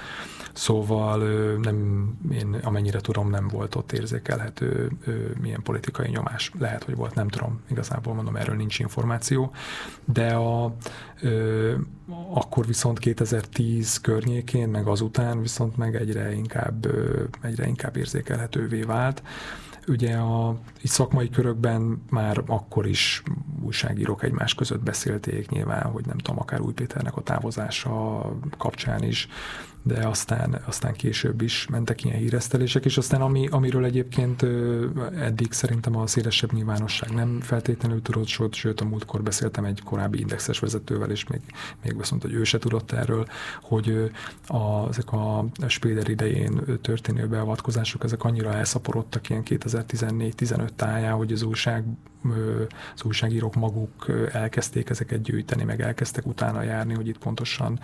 Szóval 0.53 1.19
nem 1.59 2.09
én 2.33 2.55
amennyire 2.63 3.01
tudom, 3.01 3.31
nem 3.31 3.49
volt 3.49 3.75
ott 3.75 3.93
érzékelhető 3.93 4.91
milyen 5.41 5.63
politikai 5.63 6.09
nyomás. 6.09 6.51
Lehet, 6.59 6.85
hogy 6.85 6.97
volt, 6.97 7.15
nem 7.15 7.29
tudom, 7.29 7.61
igazából 7.71 8.15
mondom, 8.15 8.37
erről 8.37 8.57
nincs 8.57 8.79
információ. 8.79 9.53
De 10.05 10.35
a, 10.35 10.75
akkor 12.31 12.67
viszont 12.67 12.99
2010 12.99 14.01
környékén, 14.01 14.69
meg 14.69 14.87
azután 14.87 15.41
viszont 15.41 15.77
meg 15.77 15.97
egyre 15.97 16.33
inkább, 16.33 16.87
egyre 17.41 17.67
inkább 17.67 17.97
érzékelhetővé 17.97 18.83
vált. 18.83 19.23
Ugye 19.89 20.17
a 20.17 20.59
szakmai 20.85 21.29
körökben 21.29 22.03
már 22.11 22.43
akkor 22.47 22.87
is 22.87 23.23
újságírók 23.63 24.23
egymás 24.23 24.55
között 24.55 24.83
beszélték 24.83 25.51
nyilván, 25.51 25.83
hogy 25.83 26.07
nem 26.07 26.19
tudom, 26.19 26.41
akár 26.41 26.61
Új 26.61 26.73
Péternek 26.73 27.17
a 27.17 27.23
távozása 27.23 28.27
kapcsán 28.59 29.03
is 29.03 29.29
de 29.83 30.07
aztán, 30.07 30.63
aztán 30.67 30.93
később 30.93 31.43
is 31.43 31.67
mentek 31.71 32.05
ilyen 32.05 32.17
híresztelések, 32.17 32.85
és 32.85 32.99
aztán 32.99 33.21
ami, 33.21 33.49
amiről 33.51 33.85
egyébként 33.85 34.47
eddig 35.15 35.53
szerintem 35.53 35.97
a 35.97 36.07
szélesebb 36.07 36.53
nyilvánosság 36.53 37.11
nem 37.11 37.41
feltétlenül 37.41 38.03
tudott, 38.03 38.27
sőt, 38.27 38.55
sőt 38.55 38.81
a 38.81 38.85
múltkor 38.85 39.23
beszéltem 39.23 39.65
egy 39.65 39.83
korábbi 39.83 40.21
indexes 40.21 40.59
vezetővel, 40.59 41.11
és 41.11 41.27
még, 41.27 41.41
még 41.83 41.97
azt 42.01 42.11
mondta, 42.11 42.29
hogy 42.29 42.39
ő 42.39 42.45
se 42.45 42.59
tudott 42.59 42.93
erről, 42.93 43.27
hogy 43.63 44.11
a, 44.47 44.89
ezek 44.89 45.13
a 45.13 45.45
Spéder 45.67 46.09
idején 46.09 46.61
történő 46.81 47.27
beavatkozások, 47.27 48.05
ezek 48.05 48.25
annyira 48.25 48.53
elszaporodtak 48.55 49.29
ilyen 49.29 49.43
2014-15 49.45 50.69
táján, 50.77 51.15
hogy 51.15 51.33
az 51.33 51.43
újság 51.43 51.85
az 52.95 53.03
újságírók 53.05 53.55
maguk 53.55 54.07
elkezdték 54.33 54.91
ezeket 54.91 55.23
gyűjteni, 55.23 55.65
meg 55.65 55.81
elkezdtek 55.81 56.27
utána 56.27 56.63
járni, 56.63 56.95
hogy 56.95 57.09
itt 57.09 57.19
pontosan 57.19 57.81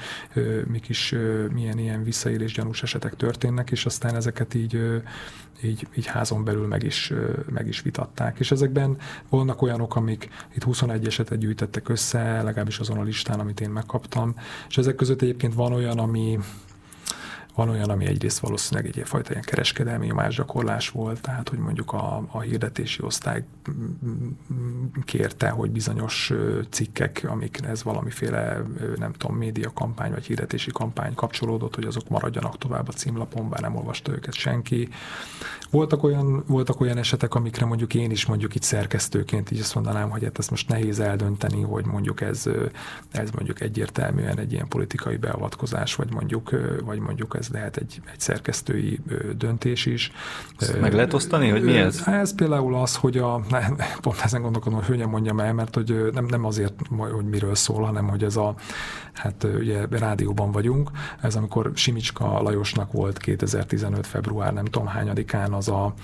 mik 0.67 0.89
is 0.89 1.15
milyen 1.53 1.79
ilyen 1.79 2.03
visszaélés 2.03 2.53
gyanús 2.53 2.83
esetek 2.83 3.17
történnek, 3.17 3.71
és 3.71 3.87
aztán 3.87 4.15
ezeket 4.15 4.55
így, 4.55 5.03
így, 5.63 5.87
így 5.97 6.07
házon 6.07 6.45
belül 6.45 6.67
meg 6.67 6.83
is, 6.83 7.13
meg 7.51 7.67
is 7.67 7.81
vitatták. 7.81 8.39
És 8.39 8.51
ezekben 8.51 8.97
vannak 9.29 9.63
olyanok, 9.63 9.97
amik 9.97 10.29
itt 10.55 10.63
21 10.63 11.07
esetet 11.07 11.39
gyűjtettek 11.39 11.89
össze, 11.89 12.43
legalábbis 12.43 12.79
azon 12.79 12.99
a 12.99 13.03
listán, 13.03 13.41
amit 13.41 13.61
én 13.61 13.71
megkaptam, 13.71 14.35
és 14.69 14.79
ezek 14.79 14.95
között 14.95 15.23
egyébként 15.23 15.55
van 15.55 15.73
olyan, 15.73 15.99
ami 15.99 16.39
Van 17.59 17.69
olyan, 17.69 17.91
ami 17.91 18.07
egyrészt 18.07 18.39
valószínűleg 18.39 18.97
egy 18.97 19.09
fajta 19.09 19.31
ilyen 19.31 19.43
kereskedelmi 19.43 20.07
nyomásgyakorlás 20.07 20.91
volt, 20.91 21.21
tehát 21.21 21.49
hogy 21.49 21.59
mondjuk 21.59 21.93
a, 21.93 22.27
a 22.31 22.41
hirdetési 22.41 23.03
osztály 23.03 23.45
kérte, 25.05 25.49
hogy 25.49 25.71
bizonyos 25.71 26.33
cikkek, 26.71 27.27
amikhez 27.29 27.83
valamiféle, 27.83 28.63
nem 28.97 29.13
tudom, 29.13 29.37
média 29.37 29.73
kampány 29.73 30.11
vagy 30.11 30.27
hirdetési 30.27 30.71
kampány 30.71 31.15
kapcsolódott, 31.15 31.75
hogy 31.75 31.85
azok 31.85 32.09
maradjanak 32.09 32.59
tovább 32.59 32.89
a 32.89 32.93
címlapon, 32.93 33.49
bár 33.49 33.61
nem 33.61 33.77
olvasta 33.77 34.13
őket 34.13 34.35
senki. 34.35 34.89
Voltak 35.71 36.03
olyan, 36.03 36.45
voltak 36.47 36.81
olyan 36.81 36.97
esetek, 36.97 37.35
amikre 37.35 37.67
mondjuk 37.67 37.95
én 37.95 38.11
is 38.11 38.27
mondjuk 38.27 38.55
itt 38.55 38.63
szerkesztőként 38.63 39.51
így 39.51 39.61
azt 39.61 39.75
mondanám, 39.75 40.11
hogy 40.11 40.25
hát 40.25 40.39
ezt 40.39 40.51
most 40.51 40.69
nehéz 40.69 41.01
eldönteni, 41.01 41.63
hogy 41.63 41.85
mondjuk 41.85 42.21
ez, 42.21 42.45
ez 43.11 43.31
mondjuk 43.31 43.61
egyértelműen 43.61 44.39
egy 44.39 44.53
ilyen 44.53 44.69
politikai 44.69 45.17
beavatkozás, 45.17 45.95
vagy 45.95 46.13
mondjuk, 46.13 46.51
vagy 46.85 46.99
mondjuk 46.99 47.37
ez 47.39 47.48
lehet 47.53 47.77
egy, 47.77 48.01
egy 48.13 48.21
szerkesztői 48.21 49.01
döntés 49.37 49.87
is. 49.87 50.13
Ezt 50.59 50.81
meg 50.81 50.93
lehet 50.93 51.15
osztani, 51.15 51.49
hogy 51.49 51.63
mi 51.63 51.77
ez? 51.77 52.03
Ez 52.07 52.35
például 52.35 52.75
az, 52.75 52.97
hogy 52.97 53.19
a, 53.19 53.41
pont 54.01 54.21
ezen 54.25 54.43
gondolkodom, 54.43 54.79
hogy 54.79 54.89
hogyan 54.89 55.09
mondjam 55.09 55.41
el, 55.41 55.53
mert 55.53 55.75
hogy 55.75 56.11
nem, 56.13 56.25
nem 56.25 56.45
azért, 56.45 56.75
hogy 57.13 57.25
miről 57.25 57.55
szól, 57.55 57.85
hanem 57.85 58.09
hogy 58.09 58.25
ez 58.25 58.37
a, 58.37 58.55
hát 59.13 59.47
ugye 59.59 59.87
rádióban 59.91 60.53
vagyunk, 60.53 60.91
ez 61.21 61.37
amikor 61.37 61.71
Simicska 61.75 62.43
Lajosnak 62.43 62.93
volt 62.93 63.19
2015. 63.19 64.07
február 64.07 64.53
nem 64.53 64.65
tudom 64.65 64.87
hányadikán 64.87 65.53
az 65.53 65.69
a, 65.69 65.95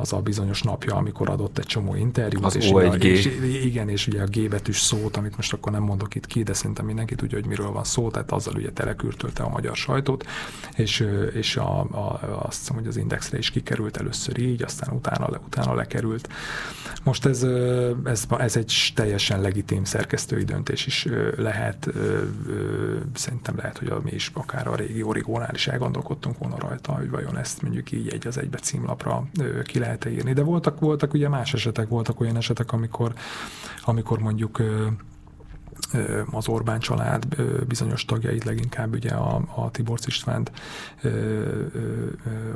az 0.00 0.12
a 0.12 0.20
bizonyos 0.20 0.62
napja, 0.62 0.94
amikor 0.94 1.30
adott 1.30 1.58
egy 1.58 1.66
csomó 1.66 1.94
interjút. 1.94 2.44
Az 2.44 2.56
és, 2.56 2.70
O1G. 2.72 3.02
és, 3.02 3.26
igen, 3.64 3.88
és 3.88 4.06
ugye 4.06 4.22
a 4.22 4.26
G 4.26 4.48
betűs 4.48 4.80
szót, 4.80 5.16
amit 5.16 5.36
most 5.36 5.52
akkor 5.52 5.72
nem 5.72 5.82
mondok 5.82 6.14
itt 6.14 6.26
ki, 6.26 6.42
de 6.42 6.52
szerintem 6.52 6.84
mindenki 6.86 7.14
tudja, 7.14 7.38
hogy 7.38 7.46
miről 7.46 7.70
van 7.70 7.84
szó, 7.84 8.10
tehát 8.10 8.32
azzal 8.32 8.54
ugye 8.54 8.70
telekürtölte 8.70 9.42
a 9.42 9.48
magyar 9.48 9.76
sajtót, 9.76 10.26
és, 10.76 11.06
és 11.32 11.56
a, 11.56 11.80
a, 11.80 12.20
azt 12.42 12.58
hiszem, 12.58 12.76
hogy 12.76 12.86
az 12.86 12.96
Indexre 12.96 13.38
is 13.38 13.50
kikerült 13.50 13.96
először 13.96 14.38
így, 14.38 14.62
aztán 14.62 14.94
utána, 14.94 15.40
utána 15.46 15.74
lekerült. 15.74 16.28
Most 17.02 17.26
ez, 17.26 17.42
ez, 18.04 18.24
ez 18.38 18.56
egy 18.56 18.92
teljesen 18.94 19.40
legitim 19.40 19.84
szerkesztői 19.84 20.44
döntés 20.44 20.86
is 20.86 21.06
lehet, 21.36 21.88
szerintem 23.14 23.56
lehet, 23.56 23.78
hogy 23.78 23.92
mi 24.02 24.10
is 24.10 24.30
akár 24.34 24.66
a 24.66 24.74
régi 24.74 25.02
origónál 25.02 25.54
is 25.54 25.66
elgondolkodtunk 25.66 26.38
volna 26.38 26.58
rajta, 26.58 26.92
hogy 26.92 27.10
vajon 27.10 27.38
ezt 27.38 27.62
mondjuk 27.62 27.92
így 27.92 28.08
egy 28.08 28.26
az 28.26 28.38
egybe 28.38 28.58
címlapra 28.58 29.28
ki 29.64 29.78
lehet 29.78 30.04
-e 30.04 30.10
írni. 30.10 30.32
De 30.32 30.42
voltak, 30.42 30.80
voltak 30.80 31.12
ugye 31.12 31.28
más 31.28 31.54
esetek, 31.54 31.88
voltak 31.88 32.20
olyan 32.20 32.36
esetek, 32.36 32.72
amikor, 32.72 33.12
amikor 33.84 34.18
mondjuk 34.18 34.62
az 36.30 36.48
Orbán 36.48 36.78
család 36.78 37.42
bizonyos 37.68 38.04
tagjait, 38.04 38.44
leginkább 38.44 38.94
ugye 38.94 39.10
a, 39.10 39.40
a 39.54 39.70
Tibor 39.70 39.98
Istvánt, 40.06 40.52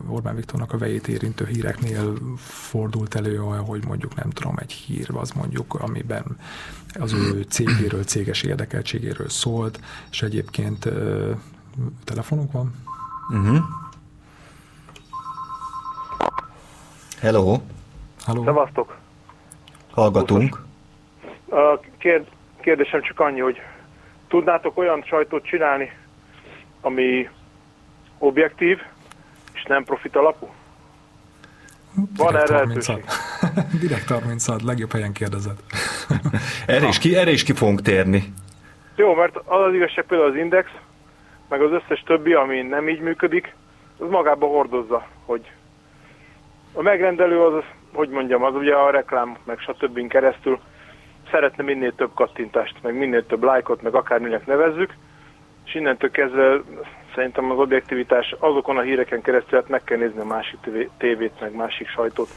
Orbán 0.09 0.35
Viktornak 0.35 0.73
a 0.73 0.79
vejét 0.79 1.09
érintő 1.09 1.47
híreknél 1.47 2.15
fordult 2.37 3.15
elő, 3.15 3.37
hogy 3.37 3.85
mondjuk 3.87 4.15
nem 4.15 4.31
tudom, 4.31 4.57
egy 4.59 4.73
hír 4.73 5.09
az 5.15 5.31
mondjuk, 5.31 5.75
amiben 5.75 6.37
az 6.99 7.13
ő 7.13 7.43
cégéről, 7.43 8.05
céges 8.05 8.43
érdekeltségéről 8.43 9.29
szólt, 9.29 9.81
és 10.11 10.23
egyébként 10.23 10.89
telefonunk 12.05 12.53
van? 12.53 12.75
Uh-huh. 13.31 13.59
Hello. 17.21 17.61
Hello. 18.25 18.45
Szevasztok. 18.45 18.97
Hallgatunk. 19.91 20.65
Kérd, 21.99 22.27
kérdésem 22.63 23.03
csak 23.03 23.21
annyi, 23.21 23.41
hogy 23.41 23.61
tudnátok 24.29 24.79
olyan 24.79 25.03
sajtót 25.03 25.45
csinálni, 25.45 25.93
ami 26.81 27.29
objektív, 28.19 28.79
és 29.55 29.63
nem 29.63 29.85
profit 29.85 30.17
alapú? 30.17 30.49
Van 32.17 32.37
erre 32.37 32.55
lehetőség? 32.55 33.05
Direkt 33.81 34.09
30 34.09 34.63
legjobb 34.65 34.93
helyen 34.93 35.13
kérdezed. 35.13 35.57
erre, 36.67 36.87
is 36.87 36.99
ki, 36.99 37.17
erre 37.17 37.31
is 37.31 37.43
ki 37.43 37.53
fogunk 37.53 37.81
térni. 37.81 38.33
Jó, 38.97 39.15
mert 39.15 39.37
az 39.37 39.61
az 39.67 39.75
igazság 39.75 40.05
például 40.05 40.31
az 40.31 40.37
Index, 40.37 40.71
meg 41.49 41.63
az 41.63 41.71
összes 41.71 42.03
többi, 42.07 42.33
ami 42.33 42.63
nem 42.63 42.89
így 42.89 43.01
működik, 43.01 43.55
az 43.99 44.09
magába 44.11 44.47
hordozza, 44.47 45.07
hogy 45.25 45.51
a 46.73 46.83
megrendelő 46.83 47.41
az, 47.41 47.65
hogy 47.93 48.09
mondjam, 48.09 48.43
az 48.43 48.55
ugye 48.55 48.75
a 48.75 48.91
reklám, 48.91 49.37
meg 49.45 49.59
stb. 49.59 50.09
keresztül 50.09 50.61
szeretne 51.31 51.65
minél 51.65 51.95
több 51.95 52.15
kattintást, 52.15 52.75
meg 52.83 52.95
minél 52.95 53.27
több 53.27 53.43
lájkot, 53.43 53.83
meg 53.83 53.95
akárminek 53.95 54.47
nevezzük, 54.47 54.95
és 55.65 55.75
innentől 55.75 56.11
kezdve 56.11 56.61
szerintem 57.15 57.51
az 57.51 57.59
objektivitás 57.59 58.35
azokon 58.39 58.77
a 58.77 58.81
híreken 58.81 59.23
keresztül 59.23 59.59
hát 59.59 59.69
meg 59.69 59.85
kell 59.85 59.99
nézni 59.99 60.21
a 60.21 60.25
másik 60.25 60.59
tévét, 60.99 61.33
meg 61.41 61.55
másik 61.55 61.89
sajtót. 61.89 62.29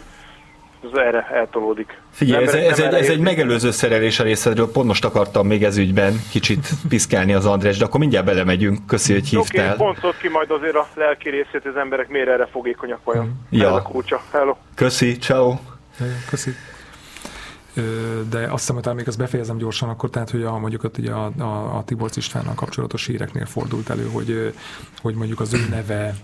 Ez 0.83 0.97
erre 0.97 1.27
eltolódik. 1.31 2.01
Figyelj, 2.11 2.43
ez, 2.43 2.53
ez, 2.53 2.79
egy, 2.79 2.93
ez 2.93 3.09
egy 3.09 3.19
megelőző 3.19 3.71
szerelés 3.71 4.19
a 4.19 4.23
részedről, 4.23 4.71
pont 4.71 4.87
most 4.87 5.05
akartam 5.05 5.47
még 5.47 5.63
ez 5.63 5.77
ügyben 5.77 6.13
kicsit 6.31 6.67
piszkálni 6.89 7.33
az 7.33 7.45
András, 7.45 7.77
de 7.77 7.85
akkor 7.85 7.99
mindjárt 7.99 8.25
belemegyünk. 8.25 8.85
Köszi, 8.87 9.13
hogy 9.13 9.27
hívtál. 9.27 9.75
Oké, 9.77 9.97
okay, 9.97 10.11
ki 10.21 10.29
majd 10.29 10.51
azért 10.51 10.75
a 10.75 10.87
lelki 10.93 11.29
részét 11.29 11.65
az 11.65 11.75
emberek 11.75 12.07
miért 12.07 12.27
erre 12.27 12.45
fogékonyak 12.45 13.03
vajon. 13.03 13.31
Ja. 13.49 13.67
Ez 13.67 13.73
a 13.73 13.81
kulcsa. 13.81 14.21
Hello. 14.31 14.55
Köszi, 14.75 15.17
ciao. 15.17 15.55
Köszi 16.29 16.51
de 18.29 18.43
azt 18.43 18.67
hiszem, 18.67 18.75
hogy 18.83 18.95
még 18.95 19.07
azt 19.07 19.17
befejezem 19.17 19.57
gyorsan 19.57 19.89
akkor, 19.89 20.09
tehát, 20.09 20.29
hogy 20.29 20.43
a, 20.43 20.57
mondjuk 20.57 20.83
ott 20.83 20.97
ugye 20.97 21.11
a, 21.11 21.31
a, 21.37 21.77
a 21.77 21.83
Tibor 21.83 22.09
Istvánnal 22.13 22.53
kapcsolatos 22.53 23.05
híreknél 23.05 23.45
fordult 23.45 23.89
elő, 23.89 24.09
hogy, 24.11 24.53
hogy 25.01 25.15
mondjuk 25.15 25.39
az 25.39 25.53
ő 25.53 25.65
neve 25.69 26.15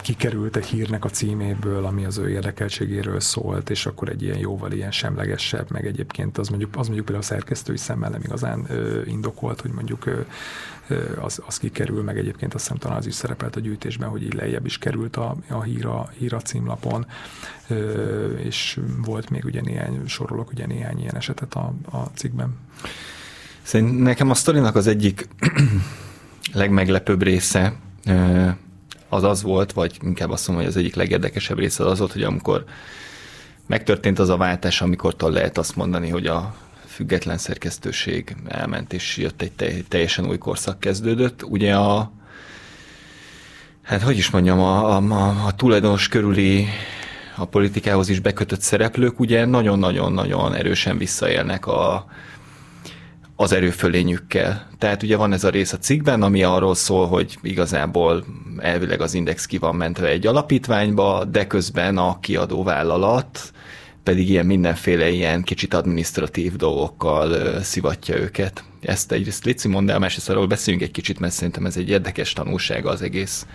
kikerült 0.00 0.56
egy 0.56 0.66
hírnek 0.66 1.04
a 1.04 1.08
címéből, 1.08 1.84
ami 1.84 2.04
az 2.04 2.18
ő 2.18 2.30
érdekeltségéről 2.30 3.20
szólt, 3.20 3.70
és 3.70 3.86
akkor 3.86 4.08
egy 4.08 4.22
ilyen 4.22 4.38
jóval 4.38 4.72
ilyen 4.72 4.90
semlegesebb, 4.90 5.70
meg 5.70 5.86
egyébként 5.86 6.38
az 6.38 6.48
mondjuk, 6.48 6.76
az 6.76 6.86
mondjuk 6.86 7.06
például 7.06 7.26
a 7.28 7.34
szerkesztői 7.34 7.76
szemmel 7.76 8.10
nem 8.10 8.22
igazán 8.22 8.66
indokolt, 9.06 9.60
hogy 9.60 9.70
mondjuk 9.70 10.04
az, 11.20 11.42
az 11.46 11.58
kikerül, 11.58 12.02
meg 12.02 12.18
egyébként 12.18 12.54
azt 12.54 12.62
hiszem 12.62 12.78
talán 12.78 12.98
az 12.98 13.06
is 13.06 13.14
szerepelt 13.14 13.56
a 13.56 13.60
gyűjtésben, 13.60 14.08
hogy 14.08 14.22
így 14.22 14.34
lejjebb 14.34 14.66
is 14.66 14.78
került 14.78 15.16
a, 15.16 15.36
a 15.48 15.62
hír, 15.62 15.86
a, 15.86 16.08
hír 16.18 16.34
a 16.34 16.40
címlapon, 16.40 17.06
és 18.36 18.80
volt 19.04 19.30
még 19.30 19.44
ugye 19.44 19.60
néhány, 19.60 20.06
sorolok 20.36 20.52
ugye 20.52 20.66
néhány 20.66 20.98
ilyen 20.98 21.16
esetet 21.16 21.54
a, 21.54 21.72
a 21.90 21.96
cikkben. 22.14 22.58
Szerintem 23.62 23.96
nekem 23.96 24.30
a 24.30 24.34
sztorinak 24.34 24.74
az 24.76 24.86
egyik 24.86 25.28
legmeglepőbb 26.52 27.22
része 27.22 27.76
az 29.08 29.22
az 29.22 29.42
volt, 29.42 29.72
vagy 29.72 29.98
inkább 30.02 30.30
azt 30.30 30.46
mondom, 30.48 30.64
hogy 30.64 30.74
az 30.74 30.80
egyik 30.80 30.94
legérdekesebb 30.94 31.58
része 31.58 31.84
az, 31.84 31.90
az 31.90 31.98
volt, 31.98 32.12
hogy 32.12 32.22
amikor 32.22 32.64
megtörtént 33.66 34.18
az 34.18 34.28
a 34.28 34.36
váltás, 34.36 34.80
amikor 34.80 35.14
lehet 35.18 35.58
azt 35.58 35.76
mondani, 35.76 36.08
hogy 36.08 36.26
a 36.26 36.54
független 36.86 37.38
szerkesztőség 37.38 38.36
elment, 38.48 38.92
és 38.92 39.16
jött 39.16 39.42
egy 39.42 39.84
teljesen 39.88 40.28
új 40.28 40.38
korszak 40.38 40.80
kezdődött. 40.80 41.42
Ugye 41.42 41.76
a, 41.76 42.12
hát 43.82 44.02
hogy 44.02 44.16
is 44.16 44.30
mondjam, 44.30 44.58
a, 44.58 44.96
a, 44.96 45.46
a 45.46 45.54
tulajdonos 45.54 46.08
körüli 46.08 46.66
a 47.36 47.44
politikához 47.44 48.08
is 48.08 48.20
bekötött 48.20 48.60
szereplők 48.60 49.20
ugye 49.20 49.44
nagyon-nagyon-nagyon 49.44 50.54
erősen 50.54 50.98
visszaélnek 50.98 51.66
a, 51.66 52.06
az 53.36 53.52
erőfölényükkel. 53.52 54.68
Tehát 54.78 55.02
ugye 55.02 55.16
van 55.16 55.32
ez 55.32 55.44
a 55.44 55.50
rész 55.50 55.72
a 55.72 55.78
cikkben, 55.78 56.22
ami 56.22 56.42
arról 56.42 56.74
szól, 56.74 57.06
hogy 57.06 57.38
igazából 57.42 58.24
elvileg 58.58 59.00
az 59.00 59.14
index 59.14 59.46
ki 59.46 59.58
van 59.58 59.74
mentve 59.74 60.08
egy 60.08 60.26
alapítványba, 60.26 61.24
de 61.24 61.46
közben 61.46 61.98
a 61.98 62.20
kiadó 62.20 62.62
vállalat 62.62 63.52
pedig 64.02 64.30
ilyen 64.30 64.46
mindenféle 64.46 65.10
ilyen 65.10 65.42
kicsit 65.42 65.74
administratív 65.74 66.56
dolgokkal 66.56 67.60
szivatja 67.62 68.16
őket. 68.16 68.64
Ezt 68.80 69.12
egyrészt 69.12 69.44
Lici 69.44 69.68
mondd 69.68 69.90
el, 69.90 69.98
másrészt 69.98 70.28
arról 70.28 70.46
beszéljünk 70.46 70.86
egy 70.86 70.92
kicsit, 70.92 71.18
mert 71.18 71.32
szerintem 71.32 71.66
ez 71.66 71.76
egy 71.76 71.88
érdekes 71.88 72.32
tanulsága 72.32 72.90
az 72.90 73.02
egész 73.02 73.46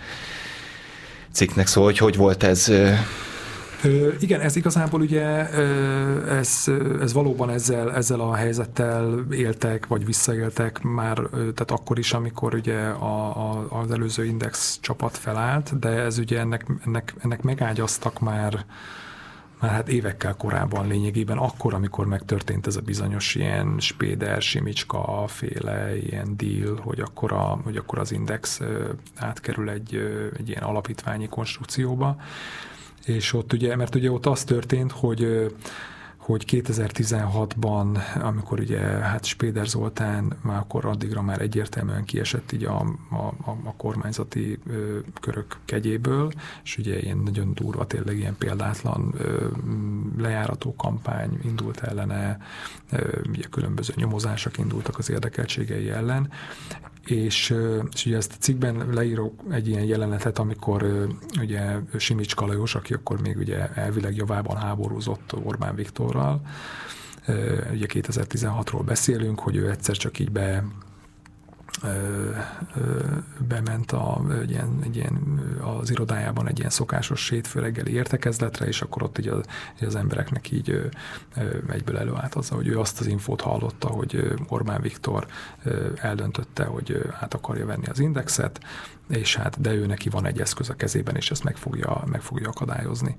cikknek. 1.32 1.66
Szóval, 1.66 1.90
hogy 1.90 1.98
hogy 1.98 2.16
volt 2.16 2.42
ez 2.42 2.72
igen, 4.20 4.40
ez 4.40 4.56
igazából 4.56 5.00
ugye, 5.00 5.48
ez, 6.28 6.64
ez 7.00 7.12
valóban 7.12 7.50
ezzel, 7.50 7.94
ezzel 7.94 8.20
a 8.20 8.34
helyzettel 8.34 9.24
éltek, 9.30 9.86
vagy 9.86 10.04
visszaéltek 10.04 10.82
már, 10.82 11.16
tehát 11.30 11.70
akkor 11.70 11.98
is, 11.98 12.12
amikor 12.12 12.54
ugye 12.54 12.78
a, 12.78 13.50
a, 13.50 13.66
az 13.80 13.90
előző 13.90 14.24
Index 14.24 14.78
csapat 14.80 15.16
felállt, 15.16 15.78
de 15.78 15.88
ez 15.88 16.18
ugye 16.18 16.38
ennek, 16.38 16.66
ennek, 16.86 17.14
ennek 17.22 17.42
megágyaztak 17.42 18.20
már 18.20 18.64
már 19.62 19.70
hát 19.70 19.88
évekkel 19.88 20.34
korábban 20.34 20.86
lényegében, 20.86 21.38
akkor, 21.38 21.74
amikor 21.74 22.06
megtörtént 22.06 22.66
ez 22.66 22.76
a 22.76 22.80
bizonyos 22.80 23.34
ilyen 23.34 23.74
Spéder, 23.78 24.42
Simicska 24.42 25.24
féle 25.26 25.96
ilyen 25.96 26.36
deal, 26.36 26.80
hogy 26.80 27.00
akkor, 27.00 27.32
a, 27.32 27.60
hogy 27.64 27.76
akkor 27.76 27.98
az 27.98 28.12
Index 28.12 28.60
átkerül 29.16 29.70
egy, 29.70 29.94
egy 30.38 30.48
ilyen 30.48 30.62
alapítványi 30.62 31.28
konstrukcióba, 31.28 32.16
és 33.04 33.32
ott 33.32 33.52
ugye, 33.52 33.76
mert 33.76 33.94
ugye 33.94 34.10
ott 34.10 34.26
az 34.26 34.44
történt, 34.44 34.92
hogy 34.92 35.52
hogy 36.22 36.44
2016-ban, 36.46 37.98
amikor 38.22 38.60
ugye 38.60 38.80
hát 38.80 39.24
Spéder 39.24 39.66
Zoltán 39.66 40.36
már 40.42 40.58
akkor 40.58 40.84
addigra 40.84 41.22
már 41.22 41.40
egyértelműen 41.40 42.04
kiesett 42.04 42.52
így 42.52 42.64
a, 42.64 42.80
a, 43.10 43.50
a 43.64 43.74
kormányzati 43.76 44.58
ö, 44.66 44.98
körök 45.20 45.56
kegyéből, 45.64 46.32
és 46.64 46.78
ugye 46.78 46.98
ilyen 46.98 47.18
nagyon 47.18 47.54
durva, 47.54 47.86
tényleg 47.86 48.18
ilyen 48.18 48.36
példátlan 48.38 49.14
ö, 49.18 49.46
lejárató 50.18 50.74
kampány 50.76 51.38
indult 51.44 51.80
ellene, 51.80 52.38
ö, 52.90 53.18
ugye 53.28 53.44
különböző 53.50 53.92
nyomozások 53.96 54.58
indultak 54.58 54.98
az 54.98 55.10
érdekeltségei 55.10 55.90
ellen, 55.90 56.30
és, 57.04 57.54
és 57.92 58.06
ugye 58.06 58.16
ezt 58.16 58.32
a 58.32 58.40
cikkben 58.40 58.88
leírok 58.92 59.42
egy 59.50 59.68
ilyen 59.68 59.84
jelenetet, 59.84 60.38
amikor 60.38 61.06
ugye 61.40 61.76
Simics 61.98 62.34
Kalajos, 62.34 62.74
aki 62.74 62.94
akkor 62.94 63.20
még 63.20 63.36
ugye 63.36 63.68
elvileg 63.74 64.16
javában 64.16 64.56
háborúzott 64.56 65.32
Orbán 65.44 65.74
Viktorral, 66.12 66.40
ugye 67.72 67.86
2016-ról 67.88 68.82
beszélünk, 68.84 69.40
hogy 69.40 69.56
ő 69.56 69.70
egyszer 69.70 69.96
csak 69.96 70.18
így 70.18 70.30
be 70.30 70.64
bement 73.48 73.92
a, 73.92 74.20
egy 74.40 74.50
ilyen, 74.50 74.78
egy 74.84 74.96
ilyen, 74.96 75.40
az 75.80 75.90
irodájában 75.90 76.48
egy 76.48 76.58
ilyen 76.58 76.70
szokásos 76.70 77.28
hétfő 77.28 77.60
reggeli 77.60 77.92
értekezletre, 77.92 78.66
és 78.66 78.82
akkor 78.82 79.02
ott 79.02 79.18
így 79.18 79.28
az, 79.28 79.44
így 79.80 79.88
az 79.88 79.94
embereknek 79.94 80.50
így 80.50 80.90
egyből 81.68 81.98
előállt 81.98 82.34
az, 82.34 82.48
hogy 82.48 82.66
ő 82.66 82.78
azt 82.78 83.00
az 83.00 83.06
infót 83.06 83.40
hallotta, 83.40 83.88
hogy 83.88 84.34
Orbán 84.48 84.80
Viktor 84.80 85.26
eldöntötte, 85.94 86.64
hogy 86.64 87.10
át 87.20 87.34
akarja 87.34 87.66
venni 87.66 87.86
az 87.86 87.98
indexet, 87.98 88.60
és 89.16 89.36
hát, 89.36 89.60
de 89.60 89.72
ő 89.72 89.86
neki 89.86 90.08
van 90.08 90.26
egy 90.26 90.40
eszköz 90.40 90.68
a 90.68 90.74
kezében, 90.74 91.16
és 91.16 91.30
ezt 91.30 91.44
meg 91.44 91.56
fogja, 91.56 92.04
meg 92.06 92.20
fogja 92.20 92.48
akadályozni. 92.48 93.16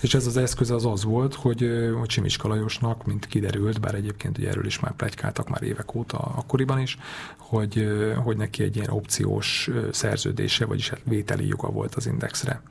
És 0.00 0.14
ez 0.14 0.26
az 0.26 0.36
eszköz 0.36 0.70
az 0.70 0.86
az 0.86 1.04
volt, 1.04 1.34
hogy, 1.34 1.90
hogy 1.98 2.10
Simicska 2.10 2.48
Lajosnak, 2.48 3.04
mint 3.06 3.26
kiderült, 3.26 3.80
bár 3.80 3.94
egyébként 3.94 4.38
ugye 4.38 4.48
erről 4.48 4.66
is 4.66 4.80
már 4.80 4.92
plegykáltak 4.92 5.48
már 5.48 5.62
évek 5.62 5.94
óta 5.94 6.18
akkoriban 6.18 6.80
is, 6.80 6.98
hogy, 7.36 7.88
hogy 8.16 8.36
neki 8.36 8.62
egy 8.62 8.76
ilyen 8.76 8.90
opciós 8.90 9.70
szerződése, 9.92 10.64
vagyis 10.64 10.88
hát 10.88 11.00
vételi 11.04 11.46
joga 11.46 11.68
volt 11.70 11.94
az 11.94 12.06
indexre 12.06 12.62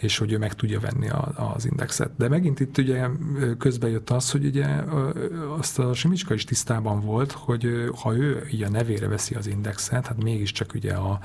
és 0.00 0.18
hogy 0.18 0.32
ő 0.32 0.38
meg 0.38 0.54
tudja 0.54 0.80
venni 0.80 1.08
a, 1.08 1.52
az 1.54 1.66
indexet. 1.66 2.10
De 2.16 2.28
megint 2.28 2.60
itt 2.60 2.78
ugye 2.78 3.08
közben 3.58 3.90
jött 3.90 4.10
az, 4.10 4.30
hogy 4.30 4.44
ugye 4.44 4.66
azt 5.58 5.78
a 5.78 5.94
Simicska 5.94 6.34
is 6.34 6.44
tisztában 6.44 7.00
volt, 7.00 7.32
hogy 7.32 7.90
ha 8.02 8.16
ő 8.16 8.46
így 8.52 8.62
a 8.62 8.68
nevére 8.68 9.08
veszi 9.08 9.34
az 9.34 9.46
indexet, 9.46 10.06
hát 10.06 10.22
mégiscsak 10.22 10.74
ugye 10.74 10.92
a, 10.92 11.20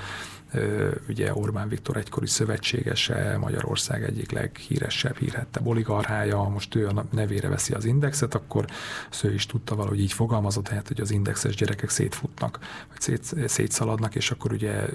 ugye 1.09 1.33
Orbán 1.33 1.69
Viktor 1.69 1.97
egykori 1.97 2.27
szövetségese, 2.27 3.37
Magyarország 3.39 4.03
egyik 4.03 4.31
leghíresebb, 4.31 5.17
hírhettebb 5.17 5.67
oligarchája, 5.67 6.43
most 6.43 6.75
ő 6.75 6.87
a 6.87 7.05
nevére 7.11 7.49
veszi 7.49 7.73
az 7.73 7.85
indexet, 7.85 8.35
akkor 8.35 8.65
ő 9.23 9.33
is 9.33 9.45
tudta 9.45 9.75
valahogy 9.75 9.99
így 9.99 10.13
fogalmazott, 10.13 10.67
hát, 10.67 10.87
hogy 10.87 11.01
az 11.01 11.11
indexes 11.11 11.55
gyerekek 11.55 11.89
szétfutnak, 11.89 12.59
vagy 12.89 13.01
szét, 13.01 13.49
szétszaladnak, 13.49 14.15
és 14.15 14.31
akkor 14.31 14.51
ugye 14.51 14.85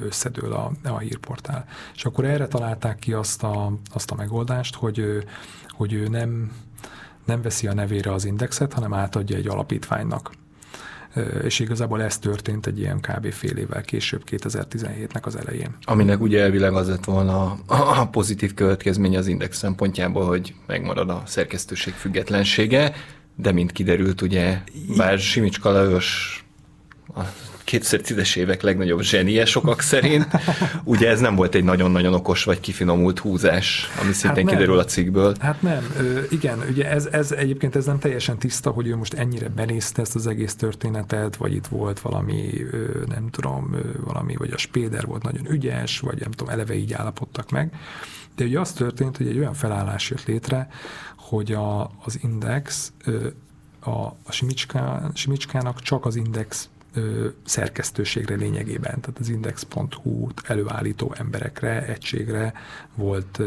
összedől 0.00 0.52
a, 0.52 0.72
a 0.84 0.98
hírportál. 0.98 1.64
És 1.94 2.04
akkor 2.04 2.24
erre 2.24 2.46
találták 2.46 2.95
ki 2.98 3.12
azt 3.12 3.42
a, 3.42 3.72
azt 3.94 4.10
a 4.10 4.14
megoldást, 4.14 4.74
hogy, 4.74 5.24
hogy 5.68 5.92
ő 5.92 6.08
nem, 6.08 6.52
nem 7.24 7.42
veszi 7.42 7.66
a 7.66 7.74
nevére 7.74 8.12
az 8.12 8.24
indexet, 8.24 8.72
hanem 8.72 8.94
átadja 8.94 9.36
egy 9.36 9.48
alapítványnak 9.48 10.30
és 11.42 11.58
igazából 11.58 12.02
ez 12.02 12.18
történt 12.18 12.66
egy 12.66 12.78
ilyen 12.78 13.00
kb. 13.00 13.32
fél 13.32 13.56
évvel 13.56 13.82
később, 13.82 14.22
2017-nek 14.30 15.22
az 15.22 15.36
elején. 15.36 15.76
Aminek 15.84 16.20
ugye 16.20 16.42
elvileg 16.42 16.74
az 16.74 16.88
lett 16.88 17.04
volna 17.04 17.58
a 17.66 18.08
pozitív 18.08 18.54
következmény 18.54 19.16
az 19.16 19.26
index 19.26 19.58
szempontjából, 19.58 20.26
hogy 20.26 20.54
megmarad 20.66 21.10
a 21.10 21.22
szerkesztőség 21.26 21.94
függetlensége, 21.94 22.94
de 23.36 23.52
mint 23.52 23.72
kiderült, 23.72 24.22
ugye, 24.22 24.62
bár 24.96 25.18
Simicska 25.18 25.70
Lajos 25.70 26.40
2010-es 27.66 28.36
évek 28.36 28.62
legnagyobb 28.62 29.00
zsenie 29.00 29.44
sokak 29.44 29.80
szerint. 29.80 30.26
Ugye 30.84 31.08
ez 31.08 31.20
nem 31.20 31.34
volt 31.34 31.54
egy 31.54 31.64
nagyon-nagyon 31.64 32.14
okos 32.14 32.44
vagy 32.44 32.60
kifinomult 32.60 33.18
húzás, 33.18 33.90
ami 34.00 34.12
szintén 34.12 34.44
hát 34.44 34.54
kiderül 34.54 34.78
a 34.78 34.84
cikkből. 34.84 35.34
Hát 35.40 35.62
nem, 35.62 35.94
Ö, 35.98 36.20
igen, 36.30 36.64
ugye 36.70 36.90
ez, 36.90 37.06
ez 37.06 37.32
egyébként 37.32 37.76
ez 37.76 37.84
nem 37.84 37.98
teljesen 37.98 38.38
tiszta, 38.38 38.70
hogy 38.70 38.86
ő 38.86 38.96
most 38.96 39.14
ennyire 39.14 39.48
benézte 39.48 40.02
ezt 40.02 40.14
az 40.14 40.26
egész 40.26 40.54
történetet, 40.54 41.36
vagy 41.36 41.54
itt 41.54 41.66
volt 41.66 42.00
valami, 42.00 42.52
nem 43.06 43.30
tudom, 43.30 43.76
valami, 44.04 44.36
vagy 44.36 44.50
a 44.52 44.58
Spéder 44.58 45.06
volt 45.06 45.22
nagyon 45.22 45.50
ügyes, 45.50 46.00
vagy 46.00 46.20
nem 46.20 46.30
tudom, 46.30 46.52
eleve 46.52 46.74
így 46.74 46.92
állapodtak 46.92 47.50
meg. 47.50 47.72
De 48.36 48.44
ugye 48.44 48.60
az 48.60 48.72
történt, 48.72 49.16
hogy 49.16 49.26
egy 49.26 49.38
olyan 49.38 49.54
felállás 49.54 50.10
jött 50.10 50.24
létre, 50.24 50.68
hogy 51.16 51.52
a, 51.52 51.90
az 52.04 52.18
Index 52.22 52.92
a, 53.80 53.90
a 54.00 54.32
Simicská, 54.32 55.10
Simicskának 55.14 55.80
csak 55.80 56.06
az 56.06 56.16
Index 56.16 56.68
szerkesztőségre 57.44 58.34
lényegében, 58.34 59.00
tehát 59.00 59.18
az 59.18 59.28
index.hu-t 59.28 60.40
előállító 60.44 61.14
emberekre, 61.18 61.86
egységre 61.86 62.52
volt 62.94 63.40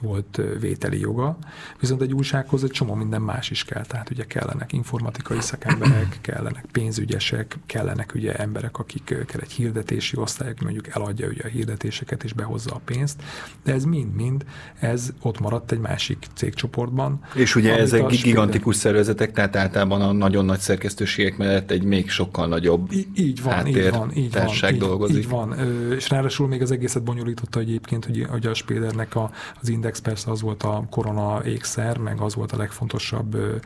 volt 0.00 0.40
vételi 0.60 1.00
joga, 1.00 1.38
viszont 1.80 2.02
egy 2.02 2.12
újsághoz 2.12 2.64
egy 2.64 2.70
csomó 2.70 2.94
minden 2.94 3.22
más 3.22 3.50
is 3.50 3.64
kell, 3.64 3.84
tehát 3.84 4.10
ugye 4.10 4.24
kellenek 4.24 4.72
informatikai 4.72 5.40
szakemberek, 5.40 6.18
kellenek 6.28 6.64
pénzügyesek, 6.72 7.58
kellenek 7.66 8.12
ugye 8.14 8.34
emberek, 8.34 8.78
akik 8.78 9.04
kell 9.04 9.40
egy 9.40 9.52
hirdetési 9.52 10.16
osztály, 10.16 10.48
aki 10.48 10.64
mondjuk 10.64 10.88
eladja 10.88 11.28
ugye 11.28 11.42
a 11.44 11.48
hirdetéseket 11.48 12.24
és 12.24 12.32
behozza 12.32 12.74
a 12.74 12.80
pénzt, 12.84 13.22
de 13.64 13.72
ez 13.72 13.84
mind-mind, 13.84 14.44
ez 14.80 15.12
ott 15.22 15.40
maradt 15.40 15.72
egy 15.72 15.78
másik 15.78 16.26
cégcsoportban. 16.34 17.20
És 17.34 17.54
ugye 17.54 17.78
ezek 17.78 18.06
gigantikus 18.06 18.76
szervezetek, 18.76 19.32
tehát 19.32 19.56
általában 19.56 20.02
a 20.02 20.12
nagyon 20.12 20.44
nagy 20.44 20.58
szerkesztőségek 20.58 21.36
mellett 21.36 21.70
egy 21.70 21.82
még 21.82 22.10
sokkal 22.10 22.46
nagyobb 22.46 22.92
így, 22.92 23.08
így 23.14 23.42
van, 23.42 23.66
így 23.66 23.90
van, 23.90 24.10
így 24.14 24.32
van, 24.32 24.48
így, 24.70 24.78
dolgozik. 24.78 25.16
Így 25.16 25.28
van, 25.28 25.54
és 25.96 26.08
ráadásul 26.08 26.48
még 26.48 26.62
az 26.62 26.70
egészet 26.70 27.02
bonyolította 27.02 27.60
egyébként, 27.60 28.04
hogy, 28.04 28.26
hogy 28.28 28.46
a 28.46 28.54
Spédernek 28.54 29.14
a, 29.14 29.30
az 29.60 29.68
Index 29.68 29.85
persze 30.02 30.30
az 30.30 30.40
volt 30.40 30.62
a 30.62 30.86
korona 30.90 31.44
ékszer, 31.44 31.98
meg 31.98 32.20
az 32.20 32.34
volt 32.34 32.52
a 32.52 32.56
legfontosabb 32.56 33.34
ö, 33.34 33.56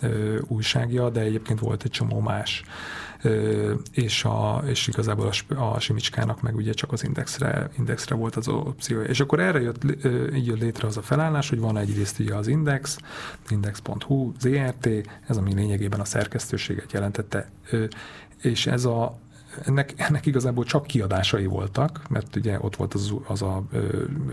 ö, 0.00 0.38
újságja, 0.46 1.10
de 1.10 1.20
egyébként 1.20 1.60
volt 1.60 1.82
egy 1.84 1.90
csomó 1.90 2.20
más. 2.20 2.64
Ö, 3.22 3.72
és, 3.92 4.24
a, 4.24 4.62
és 4.66 4.86
igazából 4.88 5.30
a, 5.48 5.62
a 5.62 5.80
Simicskának 5.80 6.42
meg 6.42 6.56
ugye 6.56 6.72
csak 6.72 6.92
az 6.92 7.04
indexre, 7.04 7.70
indexre 7.78 8.14
volt 8.14 8.36
az 8.36 8.48
opció. 8.48 9.00
És 9.00 9.20
akkor 9.20 9.40
erre 9.40 9.60
jött, 9.60 10.04
ö, 10.04 10.34
így 10.34 10.46
jött 10.46 10.60
létre 10.60 10.86
az 10.86 10.96
a 10.96 11.02
felállás, 11.02 11.48
hogy 11.48 11.58
van 11.58 11.76
egyrészt 11.76 12.18
ugye 12.18 12.34
az 12.34 12.46
Index, 12.46 12.98
index.hu, 13.48 14.32
ZRT, 14.38 14.88
ez 15.26 15.36
ami 15.36 15.54
lényegében 15.54 16.00
a 16.00 16.04
szerkesztőséget 16.04 16.92
jelentette, 16.92 17.50
ö, 17.70 17.84
és 18.42 18.66
ez 18.66 18.84
a, 18.84 19.18
ennek, 19.62 19.92
ennek 19.96 20.26
igazából 20.26 20.64
csak 20.64 20.86
kiadásai 20.86 21.46
voltak, 21.46 22.00
mert 22.08 22.36
ugye 22.36 22.58
ott 22.60 22.76
volt 22.76 22.94
az, 22.94 23.14
az 23.26 23.42
a 23.42 23.62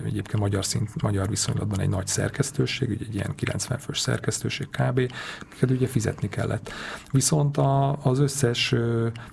egyébként 0.05 0.39
magyar, 0.39 0.65
szint, 0.65 1.01
magyar 1.01 1.29
viszonylatban 1.29 1.79
egy 1.79 1.89
nagy 1.89 2.07
szerkesztőség, 2.07 2.89
ugye 2.89 3.05
egy 3.05 3.15
ilyen 3.15 3.35
90 3.35 3.77
fős 3.77 3.99
szerkesztőség 3.99 4.67
kb, 4.69 5.11
amiket 5.41 5.69
ugye 5.69 5.87
fizetni 5.87 6.29
kellett. 6.29 6.71
Viszont 7.11 7.57
a, 7.57 7.97
az 8.03 8.19
összes, 8.19 8.75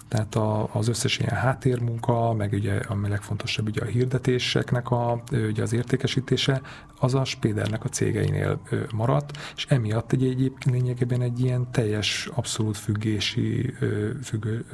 tehát 0.09 0.35
a, 0.35 0.75
az 0.75 0.89
összes 0.89 1.19
ilyen 1.19 1.35
háttérmunka, 1.35 2.33
meg 2.33 2.53
ugye 2.53 2.75
a 2.75 2.97
legfontosabb 3.09 3.67
ugye 3.67 3.81
a 3.81 3.85
hirdetéseknek 3.85 4.91
a, 4.91 5.23
ugye 5.31 5.63
az 5.63 5.73
értékesítése, 5.73 6.61
az 7.01 7.15
a 7.15 7.25
Spédernek 7.25 7.85
a 7.85 7.89
cégeinél 7.89 8.61
maradt, 8.93 9.39
és 9.57 9.67
emiatt 9.69 10.13
egy 10.13 10.25
egyébként 10.25 10.75
lényegében 10.75 11.21
egy 11.23 11.41
ilyen 11.41 11.71
teljes, 11.71 12.29
abszolút 12.35 12.77
függési, 12.77 13.75
függő, 14.23 14.65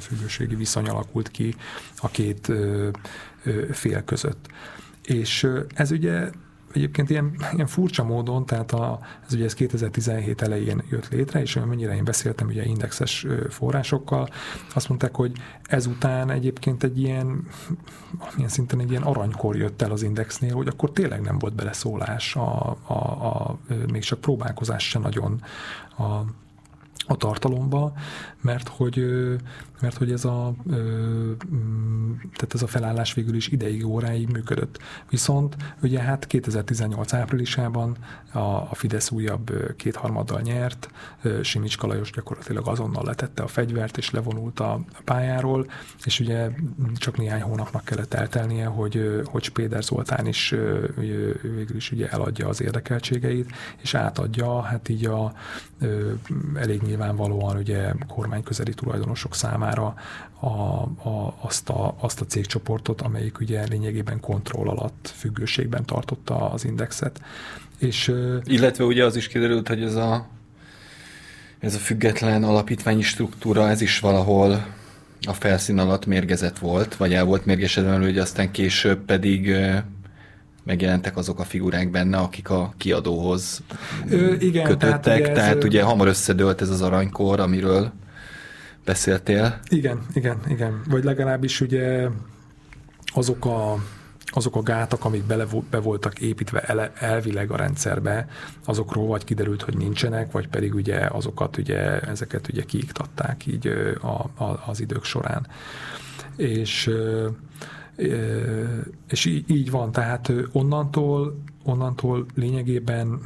függőségi 0.00 0.54
viszony 0.60 0.88
alakult 0.88 1.28
ki 1.28 1.54
a 1.96 2.08
két 2.08 2.52
fél 3.70 4.04
között. 4.04 4.46
És 5.02 5.48
ez 5.74 5.90
ugye 5.90 6.30
egyébként 6.72 7.10
ilyen, 7.10 7.34
ilyen 7.52 7.66
furcsa 7.66 8.04
módon, 8.04 8.46
tehát 8.46 8.72
a, 8.72 8.98
ez 9.26 9.34
ugye 9.34 9.44
ez 9.44 9.54
2017 9.54 10.42
elején 10.42 10.82
jött 10.90 11.08
létre, 11.08 11.40
és 11.40 11.54
mennyire 11.54 11.94
én 11.94 12.04
beszéltem 12.04 12.46
ugye 12.46 12.64
indexes 12.64 13.26
forrásokkal, 13.48 14.28
azt 14.74 14.88
mondták, 14.88 15.14
hogy 15.14 15.32
ezután 15.62 16.30
egyébként 16.30 16.82
egy 16.82 16.98
ilyen, 17.00 17.46
milyen 18.34 18.50
szinten 18.50 18.80
egy 18.80 18.90
ilyen 18.90 19.02
aranykor 19.02 19.56
jött 19.56 19.82
el 19.82 19.90
az 19.90 20.02
indexnél, 20.02 20.54
hogy 20.54 20.68
akkor 20.68 20.92
tényleg 20.92 21.20
nem 21.20 21.38
volt 21.38 21.54
beleszólás, 21.54 22.36
a, 22.36 22.76
a, 22.86 22.94
a, 23.26 23.58
még 23.92 24.02
csak 24.02 24.20
próbálkozás 24.20 24.88
se 24.88 24.98
nagyon 24.98 25.42
a, 25.98 26.24
a 27.10 27.16
tartalomba, 27.16 27.92
mert 28.40 28.68
hogy, 28.68 29.04
mert 29.80 29.96
hogy 29.96 30.12
ez 30.12 30.24
a, 30.24 30.54
tehát 32.32 32.54
ez 32.54 32.62
a 32.62 32.66
felállás 32.66 33.14
végül 33.14 33.34
is 33.34 33.48
ideig, 33.48 33.86
óráig 33.86 34.28
működött. 34.28 34.78
Viszont 35.08 35.56
ugye 35.82 36.00
hát 36.00 36.26
2018 36.26 37.12
áprilisában 37.12 37.96
a, 38.32 38.38
a 38.38 38.70
Fidesz 38.72 39.10
újabb 39.10 39.74
kétharmaddal 39.76 40.40
nyert, 40.40 40.90
Simics 41.42 41.76
Kalajos 41.78 42.10
gyakorlatilag 42.10 42.68
azonnal 42.68 43.04
letette 43.04 43.42
a 43.42 43.46
fegyvert 43.46 43.96
és 43.96 44.10
levonult 44.10 44.60
a 44.60 44.80
pályáról, 45.04 45.66
és 46.04 46.20
ugye 46.20 46.50
csak 46.94 47.16
néhány 47.16 47.42
hónapnak 47.42 47.84
kellett 47.84 48.14
eltelnie, 48.14 48.66
hogy, 48.66 49.22
hogy 49.24 49.42
Spéder 49.42 49.82
Zoltán 49.82 50.26
is 50.26 50.54
végül 51.42 51.76
is 51.76 51.92
ugye 51.92 52.08
eladja 52.08 52.48
az 52.48 52.62
érdekeltségeit, 52.62 53.52
és 53.82 53.94
átadja 53.94 54.60
hát 54.60 54.88
így 54.88 55.06
a 55.06 55.32
elég 56.54 56.82
nyilvánvalóan 57.00 57.56
ugye 57.56 57.92
kormányközeli 58.08 58.74
tulajdonosok 58.74 59.34
számára 59.34 59.94
a, 60.40 60.46
a, 60.46 61.36
azt, 61.40 61.68
a, 61.68 61.94
azt 61.98 62.20
a 62.20 62.24
cégcsoportot, 62.24 63.00
amelyik 63.00 63.40
ugye 63.40 63.64
lényegében 63.66 64.20
kontroll 64.20 64.68
alatt, 64.68 65.12
függőségben 65.16 65.84
tartotta 65.84 66.50
az 66.50 66.64
indexet. 66.64 67.20
És, 67.78 68.12
Illetve 68.44 68.84
ugye 68.84 69.04
az 69.04 69.16
is 69.16 69.28
kiderült, 69.28 69.68
hogy 69.68 69.82
ez 69.82 69.94
a, 69.94 70.26
ez 71.58 71.74
a 71.74 71.78
független 71.78 72.44
alapítványi 72.44 73.02
struktúra, 73.02 73.68
ez 73.68 73.80
is 73.80 74.00
valahol 74.00 74.66
a 75.26 75.32
felszín 75.32 75.78
alatt 75.78 76.06
mérgezett 76.06 76.58
volt, 76.58 76.96
vagy 76.96 77.14
el 77.14 77.24
volt 77.24 77.44
mérgesedve, 77.44 77.96
hogy 77.96 78.18
aztán 78.18 78.50
később 78.50 79.04
pedig 79.04 79.56
megjelentek 80.64 81.16
azok 81.16 81.38
a 81.38 81.44
figurák 81.44 81.90
benne, 81.90 82.16
akik 82.16 82.50
a 82.50 82.74
kiadóhoz 82.76 83.62
Ö, 84.10 84.32
igen, 84.32 84.64
kötöttek, 84.64 85.00
tehát 85.00 85.20
ugye, 85.20 85.32
tehát 85.32 85.56
ez, 85.56 85.64
ugye 85.64 85.82
hamar 85.82 86.08
összedőlt 86.08 86.60
ez 86.60 86.70
az 86.70 86.82
aranykor, 86.82 87.40
amiről 87.40 87.92
beszéltél. 88.84 89.60
Igen, 89.68 90.06
igen, 90.12 90.38
igen. 90.48 90.82
Vagy 90.88 91.04
legalábbis 91.04 91.60
ugye 91.60 92.08
azok 93.14 93.44
a 93.44 93.76
azok 94.32 94.56
a 94.56 94.62
gátak, 94.62 95.04
amik 95.04 95.24
bele, 95.24 95.46
be 95.70 95.78
voltak 95.78 96.18
építve 96.18 96.60
ele, 96.60 96.92
elvileg 96.94 97.50
a 97.50 97.56
rendszerbe, 97.56 98.28
azokról 98.64 99.06
vagy 99.06 99.24
kiderült, 99.24 99.62
hogy 99.62 99.76
nincsenek, 99.76 100.32
vagy 100.32 100.48
pedig 100.48 100.74
ugye 100.74 100.98
azokat 100.98 101.56
ugye, 101.56 102.00
ezeket 102.00 102.48
ugye 102.48 102.62
kiiktatták 102.62 103.46
így 103.46 103.66
a, 104.00 104.44
a, 104.44 104.62
az 104.66 104.80
idők 104.80 105.04
során. 105.04 105.46
És 106.36 106.90
és 109.08 109.24
így, 109.24 109.70
van, 109.70 109.92
tehát 109.92 110.32
onnantól, 110.52 111.42
onnantól 111.64 112.26
lényegében 112.34 113.20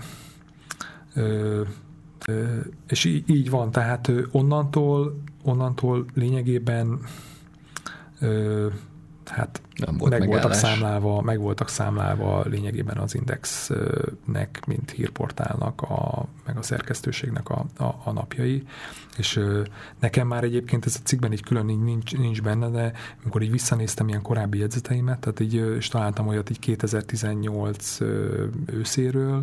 és 2.86 3.04
így, 3.04 3.30
így 3.30 3.50
van, 3.50 3.70
tehát 3.70 4.12
onnantól, 4.30 5.22
onnantól 5.42 6.04
lényegében 6.14 7.00
hát 9.24 9.62
nem 9.74 9.96
volt 9.96 10.18
meg 10.18 10.28
voltak 10.28 10.54
számlálva, 10.54 11.22
meg 11.22 11.38
voltak 11.38 11.68
számlálva 11.68 12.42
lényegében 12.44 12.96
az 12.96 13.14
Indexnek, 13.14 14.62
mint 14.66 14.90
hírportálnak, 14.90 15.82
a, 15.82 16.26
meg 16.46 16.56
a 16.56 16.62
szerkesztőségnek 16.62 17.48
a, 17.48 17.64
a, 17.76 17.84
a 18.04 18.12
napjai, 18.12 18.62
és 19.16 19.40
nekem 20.00 20.26
már 20.26 20.44
egyébként 20.44 20.86
ez 20.86 20.96
a 21.00 21.04
cikkben 21.04 21.32
így 21.32 21.42
külön 21.42 21.66
nincs, 21.66 22.16
nincs 22.16 22.42
benne, 22.42 22.68
de 22.68 22.92
amikor 23.22 23.42
így 23.42 23.50
visszanéztem 23.50 24.08
ilyen 24.08 24.22
korábbi 24.22 24.58
jegyzeteimet, 24.58 25.18
tehát 25.18 25.40
így, 25.40 25.54
és 25.54 25.88
találtam 25.88 26.26
olyat 26.26 26.50
így 26.50 26.58
2018 26.58 27.98
őszéről, 28.66 29.42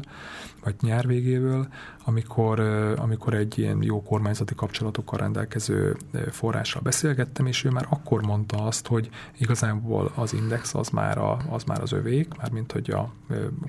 vagy 0.63 0.75
nyár 0.81 1.07
végéről, 1.07 1.67
amikor, 2.05 2.59
amikor 2.97 3.33
egy 3.33 3.59
ilyen 3.59 3.83
jó 3.83 4.03
kormányzati 4.03 4.55
kapcsolatokkal 4.55 5.19
rendelkező 5.19 5.97
forrással 6.29 6.81
beszélgettem, 6.81 7.45
és 7.45 7.63
ő 7.63 7.69
már 7.69 7.85
akkor 7.89 8.21
mondta 8.21 8.65
azt, 8.65 8.87
hogy 8.87 9.09
igazából 9.37 10.11
az 10.21 10.33
index 10.33 10.73
az 10.73 10.89
már, 10.89 11.17
a, 11.17 11.37
az 11.49 11.63
már 11.63 11.81
az 11.81 11.91
övék, 11.91 12.37
már 12.37 12.51
mint 12.51 12.71
hogy 12.71 12.91
a 12.91 13.13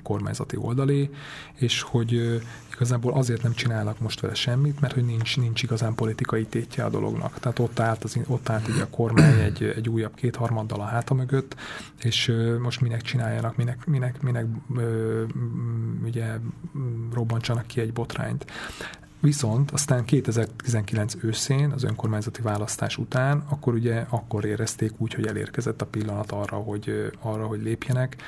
kormányzati 0.03 0.57
oldalé, 0.57 1.09
és 1.53 1.81
hogy 1.81 2.41
igazából 2.73 3.13
azért 3.13 3.43
nem 3.43 3.53
csinálnak 3.53 3.99
most 3.99 4.19
vele 4.19 4.33
semmit, 4.33 4.79
mert 4.79 4.93
hogy 4.93 5.05
nincs, 5.05 5.37
nincs 5.37 5.63
igazán 5.63 5.95
politikai 5.95 6.45
tétje 6.45 6.83
a 6.83 6.89
dolognak. 6.89 7.39
Tehát 7.39 7.59
ott 7.59 7.79
állt, 7.79 8.03
az, 8.03 8.17
ott 8.27 8.49
állt 8.49 8.69
így 8.69 8.79
a 8.79 8.87
kormány 8.89 9.39
egy, 9.39 9.63
egy 9.63 9.89
újabb 9.89 10.15
kétharmaddal 10.15 10.79
a 10.79 10.85
háta 10.85 11.13
mögött, 11.13 11.55
és 11.99 12.33
most 12.59 12.81
minek 12.81 13.01
csináljanak, 13.01 13.55
minek, 13.55 13.85
minek, 13.85 14.21
minek 14.21 14.45
ugye 16.03 16.25
robbantsanak 17.13 17.67
ki 17.67 17.81
egy 17.81 17.93
botrányt. 17.93 18.45
Viszont 19.23 19.71
aztán 19.71 20.05
2019 20.05 21.15
őszén, 21.21 21.71
az 21.71 21.83
önkormányzati 21.83 22.41
választás 22.41 22.97
után, 22.97 23.43
akkor 23.49 23.73
ugye 23.73 24.05
akkor 24.09 24.45
érezték 24.45 24.91
úgy, 24.97 25.13
hogy 25.13 25.27
elérkezett 25.27 25.81
a 25.81 25.85
pillanat 25.85 26.31
arra, 26.31 26.55
hogy, 26.57 27.11
arra, 27.21 27.45
hogy 27.45 27.61
lépjenek, 27.61 28.21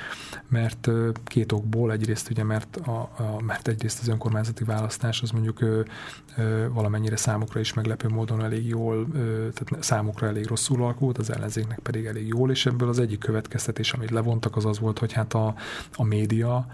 mert 0.48 0.88
két 1.24 1.52
okból, 1.52 1.92
egyrészt 1.92 2.30
ugye, 2.30 2.44
mert, 2.44 2.76
a, 2.76 2.90
a, 3.00 3.42
mert 3.46 3.68
egyrészt 3.68 4.00
az 4.00 4.08
önkormányzati 4.08 4.64
választás 4.64 5.22
az 5.22 5.30
mondjuk 5.30 5.60
ö, 5.60 5.80
ö, 6.36 6.66
valamennyire 6.72 7.16
számukra 7.16 7.60
is 7.60 7.74
meglepő 7.74 8.08
módon 8.08 8.44
elég 8.44 8.66
jól, 8.66 9.06
ö, 9.12 9.48
tehát 9.52 9.84
számukra 9.84 10.26
elég 10.26 10.46
rosszul 10.46 10.82
alakult, 10.82 11.18
az 11.18 11.30
ellenzéknek 11.30 11.78
pedig 11.78 12.04
elég 12.04 12.26
jól, 12.26 12.50
és 12.50 12.66
ebből 12.66 12.88
az 12.88 12.98
egyik 12.98 13.18
következtetés, 13.18 13.92
amit 13.92 14.10
levontak, 14.10 14.56
az 14.56 14.64
az 14.64 14.78
volt, 14.78 14.98
hogy 14.98 15.12
hát 15.12 15.34
a, 15.34 15.54
a 15.96 16.04
média, 16.04 16.66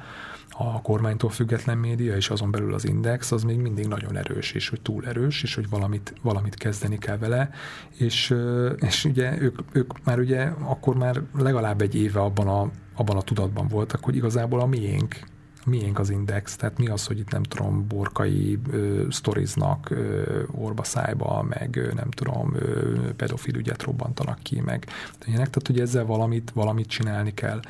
a 0.57 0.83
kormánytól 0.83 1.31
független 1.31 1.79
média, 1.79 2.17
és 2.17 2.31
azon 2.31 2.51
belül 2.51 2.75
az 2.75 2.85
Index, 2.85 3.33
az 3.33 3.43
még 3.43 3.59
mindig 3.59 3.87
nagyon 3.87 4.17
erős, 4.17 4.53
és 4.53 4.69
hogy 4.69 4.81
túl 4.81 5.07
erős, 5.07 5.43
és 5.43 5.55
hogy 5.55 5.69
valamit, 5.69 6.15
valamit 6.23 6.55
kezdeni 6.55 6.99
kell 6.99 7.17
vele, 7.17 7.51
és, 7.97 8.35
és 8.77 9.05
ugye 9.05 9.41
ők, 9.41 9.59
ők 9.73 10.05
már 10.05 10.19
ugye 10.19 10.43
akkor 10.45 10.97
már 10.97 11.23
legalább 11.39 11.81
egy 11.81 11.95
éve 11.95 12.21
abban 12.21 12.49
a, 12.49 12.71
abban 12.95 13.17
a 13.17 13.23
tudatban 13.23 13.69
voltak, 13.69 14.05
hogy 14.05 14.17
igazából 14.17 14.61
a 14.61 14.67
miénk 14.67 15.31
miénk 15.67 15.99
az 15.99 16.11
index, 16.11 16.57
tehát 16.57 16.79
mi 16.79 16.87
az, 16.87 17.07
hogy 17.07 17.19
itt 17.19 17.31
nem 17.31 17.43
tudom, 17.43 17.87
borkai 17.89 18.59
ö, 18.73 19.03
sztoriznak 19.11 19.91
ö, 19.91 20.23
orba 20.51 20.85
szájba, 20.85 21.47
meg 21.49 21.77
ö, 21.77 21.93
nem 21.95 22.11
tudom, 22.11 22.55
ö, 22.55 22.95
pedofil 23.17 23.55
ügyet 23.55 23.83
robbantanak 23.83 24.39
ki, 24.43 24.61
meg 24.61 24.87
ilyenek, 25.27 25.51
tehát 25.51 25.67
hogy 25.67 25.81
ezzel 25.81 26.05
valamit, 26.05 26.51
valamit 26.55 26.89
csinálni 26.89 27.35
kell. 27.35 27.61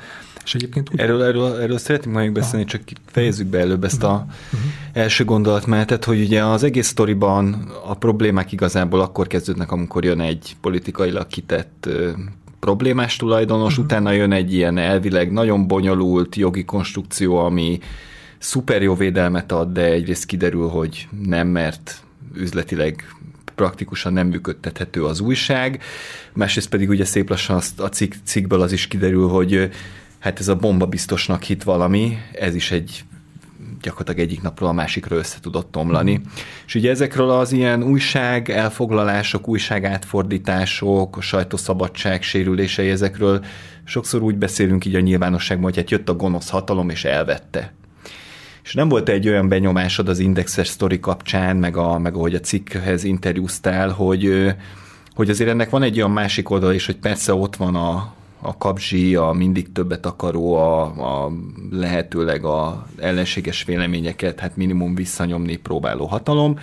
És 0.43 0.55
egyébként 0.55 0.89
úgy... 0.93 0.99
Erről, 0.99 1.23
erről, 1.23 1.61
erről 1.61 1.77
szeretnénk 1.77 2.15
majd 2.15 2.31
beszélni, 2.31 2.65
csak 2.65 2.81
fejezzük 3.05 3.47
be 3.47 3.59
előbb 3.59 3.83
ezt 3.83 4.03
a 4.03 4.25
uh-huh. 4.25 4.71
első 4.93 5.25
gondolatmenetet, 5.25 6.03
hogy 6.03 6.21
ugye 6.21 6.45
az 6.45 6.63
egész 6.63 6.87
sztoriban 6.87 7.71
a 7.85 7.93
problémák 7.93 8.51
igazából 8.51 9.01
akkor 9.01 9.27
kezdődnek, 9.27 9.71
amikor 9.71 10.03
jön 10.03 10.19
egy 10.19 10.55
politikailag 10.61 11.27
kitett 11.27 11.89
problémás 12.63 13.15
tulajdonos, 13.15 13.71
uh-huh. 13.71 13.85
utána 13.85 14.11
jön 14.11 14.31
egy 14.31 14.53
ilyen 14.53 14.77
elvileg 14.77 15.31
nagyon 15.31 15.67
bonyolult 15.67 16.35
jogi 16.35 16.65
konstrukció, 16.65 17.37
ami 17.37 17.79
szuper 18.37 18.81
jó 18.81 18.95
védelmet 18.95 19.51
ad, 19.51 19.71
de 19.71 19.83
egyrészt 19.83 20.25
kiderül, 20.25 20.67
hogy 20.67 21.07
nem, 21.25 21.47
mert 21.47 22.03
üzletileg 22.35 23.15
praktikusan 23.55 24.13
nem 24.13 24.27
működtethető 24.27 25.05
az 25.05 25.19
újság, 25.19 25.81
másrészt 26.33 26.69
pedig 26.69 26.89
ugye 26.89 27.05
szép 27.05 27.29
lassan 27.29 27.55
azt 27.55 27.79
a 27.79 27.89
cikk, 27.89 28.13
cikkből 28.23 28.61
az 28.61 28.71
is 28.71 28.87
kiderül, 28.87 29.27
hogy 29.27 29.69
hát 30.19 30.39
ez 30.39 30.47
a 30.47 30.55
bomba 30.55 30.85
biztosnak 30.85 31.43
hit 31.43 31.63
valami, 31.63 32.17
ez 32.31 32.55
is 32.55 32.71
egy 32.71 33.03
gyakorlatilag 33.83 34.29
egyik 34.29 34.41
napról 34.41 34.69
a 34.69 34.73
másikra 34.73 35.15
össze 35.15 35.37
tudott 35.41 35.75
omlani. 35.77 36.17
Mm. 36.17 36.21
És 36.65 36.75
ugye 36.75 36.89
ezekről 36.89 37.29
az 37.29 37.51
ilyen 37.51 37.83
újság 37.83 38.49
elfoglalások, 38.49 39.47
újság 39.47 39.85
átfordítások, 39.85 41.17
a 41.17 41.21
sajtószabadság 41.21 42.23
sérülései, 42.23 42.89
ezekről 42.89 43.45
sokszor 43.83 44.21
úgy 44.21 44.35
beszélünk 44.35 44.85
így 44.85 44.95
a 44.95 44.99
nyilvánosságban, 44.99 45.65
hogy 45.65 45.75
hát 45.75 45.91
jött 45.91 46.09
a 46.09 46.15
gonosz 46.15 46.49
hatalom 46.49 46.89
és 46.89 47.05
elvette. 47.05 47.73
És 48.63 48.73
nem 48.73 48.89
volt 48.89 49.09
egy 49.09 49.27
olyan 49.27 49.47
benyomásod 49.47 50.09
az 50.09 50.19
indexes 50.19 50.67
sztori 50.67 50.99
kapcsán, 50.99 51.55
meg, 51.55 51.77
a, 51.77 51.99
meg 51.99 52.15
ahogy 52.15 52.35
a 52.35 52.39
cikkhez 52.39 53.03
interjúztál, 53.03 53.89
hogy, 53.89 54.53
hogy 55.15 55.29
azért 55.29 55.49
ennek 55.49 55.69
van 55.69 55.83
egy 55.83 55.97
olyan 55.97 56.11
másik 56.11 56.49
oldal 56.49 56.73
is, 56.73 56.85
hogy 56.85 56.97
persze 56.97 57.33
ott 57.33 57.55
van 57.55 57.75
a, 57.75 58.13
a 58.43 58.57
kapzsi, 58.57 59.15
a 59.15 59.31
mindig 59.31 59.71
többet 59.71 60.05
akaró, 60.05 60.55
a, 60.55 60.81
a 61.25 61.31
lehetőleg 61.71 62.45
a 62.45 62.87
ellenséges 62.97 63.63
véleményeket 63.63 64.39
hát 64.39 64.57
minimum 64.57 64.95
visszanyomni 64.95 65.55
próbáló 65.55 66.05
hatalom, 66.05 66.59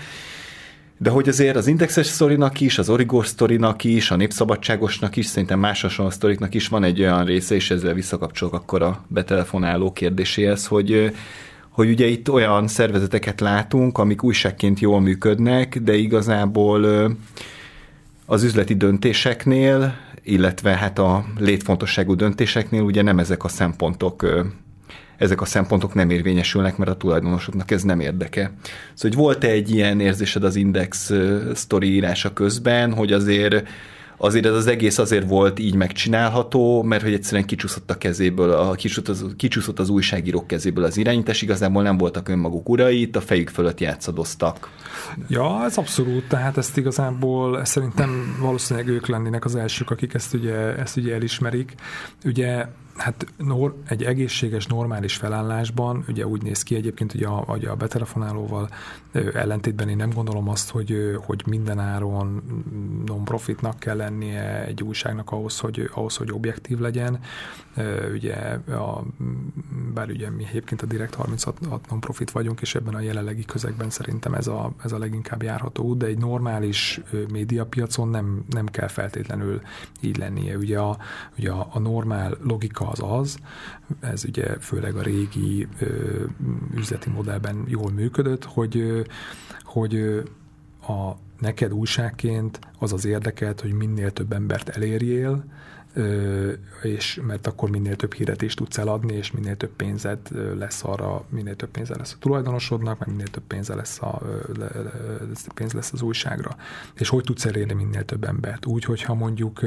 de 0.99 1.11
hogy 1.11 1.29
azért 1.29 1.57
az 1.57 1.67
indexes 1.67 2.07
sztorinak 2.07 2.61
is, 2.61 2.79
az 2.79 2.89
origós 2.89 3.27
sztorinak 3.27 3.85
is, 3.85 4.11
a 4.11 4.17
népszabadságosnak 4.17 5.17
is, 5.17 5.27
szerintem 5.27 5.59
más 5.59 5.81
hasonló 5.81 6.11
sztoriknak 6.11 6.55
is 6.55 6.69
van 6.69 6.85
egy 6.85 7.01
olyan 7.01 7.25
része, 7.25 7.55
és 7.55 7.71
ezzel 7.71 7.95
visszakapcsolok 7.95 8.55
akkor 8.55 8.83
a 8.83 9.05
betelefonáló 9.09 9.93
kérdéséhez, 9.93 10.67
hogy 10.67 11.13
hogy 11.71 11.91
ugye 11.91 12.07
itt 12.07 12.31
olyan 12.31 12.69
szervezeteket 12.69 13.41
látunk, 13.41 13.99
amik 13.99 14.23
újságként 14.23 14.81
jól 14.81 15.01
működnek, 15.01 15.79
de 15.79 15.95
igazából 15.95 17.11
az 18.27 18.43
üzleti 18.43 18.75
döntéseknél 18.75 19.97
illetve 20.31 20.77
hát 20.77 20.99
a 20.99 21.25
létfontosságú 21.39 22.15
döntéseknél 22.15 22.83
ugye 22.83 23.03
nem 23.03 23.19
ezek 23.19 23.45
a 23.45 23.49
szempontok 23.49 24.27
ezek 25.17 25.41
a 25.41 25.45
szempontok 25.45 25.95
nem 25.95 26.11
érvényesülnek, 26.11 26.77
mert 26.77 26.91
a 26.91 26.97
tulajdonosoknak 26.97 27.71
ez 27.71 27.83
nem 27.83 28.01
érdeke. 28.01 28.41
Szóval, 28.43 28.57
hogy 28.95 29.15
volt-e 29.15 29.49
egy 29.49 29.71
ilyen 29.71 30.01
érzésed 30.01 30.45
az 30.45 30.57
Index 30.57 31.13
sztori 31.55 31.93
írása 31.95 32.33
közben, 32.33 32.93
hogy 32.93 33.13
azért 33.13 33.69
azért 34.23 34.47
ez 34.47 34.55
az 34.55 34.67
egész 34.67 34.99
azért 34.99 35.29
volt 35.29 35.59
így 35.59 35.75
megcsinálható, 35.75 36.83
mert 36.83 37.03
hogy 37.03 37.13
egyszerűen 37.13 37.47
kicsúszott 37.47 37.91
a 37.91 37.99
kezéből, 37.99 38.51
a, 38.51 38.73
kicsúszott, 38.73 39.09
az, 39.09 39.27
kicsúszott 39.37 39.79
az 39.79 39.89
újságírók 39.89 40.47
kezéből 40.47 40.85
az 40.85 40.97
irányítás, 40.97 41.43
igazából 41.43 41.83
nem 41.83 41.97
voltak 41.97 42.29
önmaguk 42.29 42.69
urai, 42.69 43.01
itt 43.01 43.17
a 43.17 43.21
fejük 43.21 43.49
fölött 43.49 43.81
játszadoztak. 43.81 44.69
Ja, 45.29 45.65
ez 45.65 45.77
abszolút, 45.77 46.29
tehát 46.29 46.57
ezt 46.57 46.77
igazából 46.77 47.61
ezt 47.61 47.73
szerintem 47.73 48.37
valószínűleg 48.41 48.89
ők 48.89 49.07
lennének 49.07 49.45
az 49.45 49.57
elsők, 49.57 49.91
akik 49.91 50.15
ezt 50.15 50.35
ugye, 50.35 50.55
ezt 50.77 50.97
ugye 50.97 51.15
elismerik. 51.15 51.75
Ugye 52.25 52.67
Hát 53.01 53.27
nor, 53.37 53.75
egy 53.89 54.05
egészséges, 54.05 54.67
normális 54.67 55.17
felállásban 55.17 56.05
ugye 56.09 56.27
úgy 56.27 56.43
néz 56.43 56.63
ki 56.63 56.75
egyébként, 56.75 57.13
hogy 57.13 57.23
a, 57.23 57.45
a 57.47 57.77
betelefonálóval 57.77 58.69
ellentétben 59.35 59.89
én 59.89 59.97
nem 59.97 60.11
gondolom 60.11 60.49
azt, 60.49 60.71
hogy, 60.71 61.19
hogy 61.25 61.43
minden 61.47 61.79
áron 61.79 62.43
non-profitnak 63.07 63.79
kell 63.79 63.97
lennie 63.97 64.65
egy 64.65 64.83
újságnak 64.83 65.31
ahhoz, 65.31 65.59
hogy, 65.59 65.91
ahhoz, 65.95 66.17
hogy 66.17 66.33
objektív 66.33 66.79
legyen. 66.79 67.19
Ugye, 68.13 68.35
a, 68.69 69.03
bár 69.95 70.09
ugye 70.09 70.31
mi 70.31 70.45
egyébként 70.49 70.83
a 70.83 70.87
Direkt 70.87 71.15
36 71.15 71.59
non-profit 71.91 72.31
vagyunk, 72.31 72.61
és 72.61 72.75
ebben 72.75 72.95
a 72.95 73.01
jelenlegi 73.01 73.45
közegben 73.45 73.91
szerintem 73.91 74.35
ez 74.35 74.47
a, 74.47 74.73
ez 74.85 74.93
a 74.93 74.99
leginkább 74.99 75.43
járható 75.43 75.85
út, 75.85 75.99
de 75.99 76.07
egy 76.07 76.19
normális 76.19 77.01
médiapiacon 77.33 78.09
nem, 78.09 78.45
nem 78.49 78.67
kell 78.67 78.89
feltétlenül 78.89 79.61
így 80.01 80.17
lennie. 80.17 80.57
Ugye 80.57 80.79
a, 80.79 80.99
ugye 81.39 81.51
a, 81.51 81.69
a 81.73 81.79
normál 81.79 82.37
logika 82.43 82.90
az 82.91 83.03
az, 83.03 83.39
ez 84.01 84.25
ugye 84.25 84.59
főleg 84.59 84.97
a 84.97 85.03
régi 85.03 85.69
ö, 85.79 86.25
üzleti 86.75 87.11
modellben 87.11 87.65
jól 87.67 87.91
működött, 87.91 88.45
hogy, 88.45 89.05
hogy 89.63 90.23
a 90.89 91.13
neked 91.39 91.73
újságként 91.73 92.59
az 92.79 92.93
az 92.93 93.05
érdekelt, 93.05 93.61
hogy 93.61 93.73
minél 93.73 94.11
több 94.11 94.33
embert 94.33 94.69
elérjél, 94.69 95.45
és 96.83 97.21
mert 97.27 97.47
akkor 97.47 97.71
minél 97.71 97.97
több 97.97 98.13
híret 98.13 98.43
is 98.43 98.55
tudsz 98.55 98.79
eladni, 98.79 99.15
és 99.15 99.31
minél 99.31 99.57
több 99.57 99.71
pénzed 99.77 100.19
lesz 100.59 100.85
arra, 100.85 101.25
minél 101.29 101.57
több 101.57 101.69
pénze 101.71 101.97
lesz 101.97 102.13
a 102.13 102.17
tulajdonosodnak, 102.19 102.99
meg 102.99 103.09
minél 103.09 103.27
több 103.27 103.43
pénze 103.43 103.75
lesz, 103.75 104.03
a, 104.03 104.23
pénz 105.55 105.73
lesz 105.73 105.93
az 105.93 106.03
újságra. 106.03 106.57
És 106.95 107.09
hogy 107.09 107.25
tudsz 107.25 107.45
elérni 107.45 107.73
minél 107.73 108.05
több 108.05 108.25
embert? 108.25 108.67
Úgy, 108.67 108.85
hogyha 108.85 109.15
mondjuk, 109.15 109.61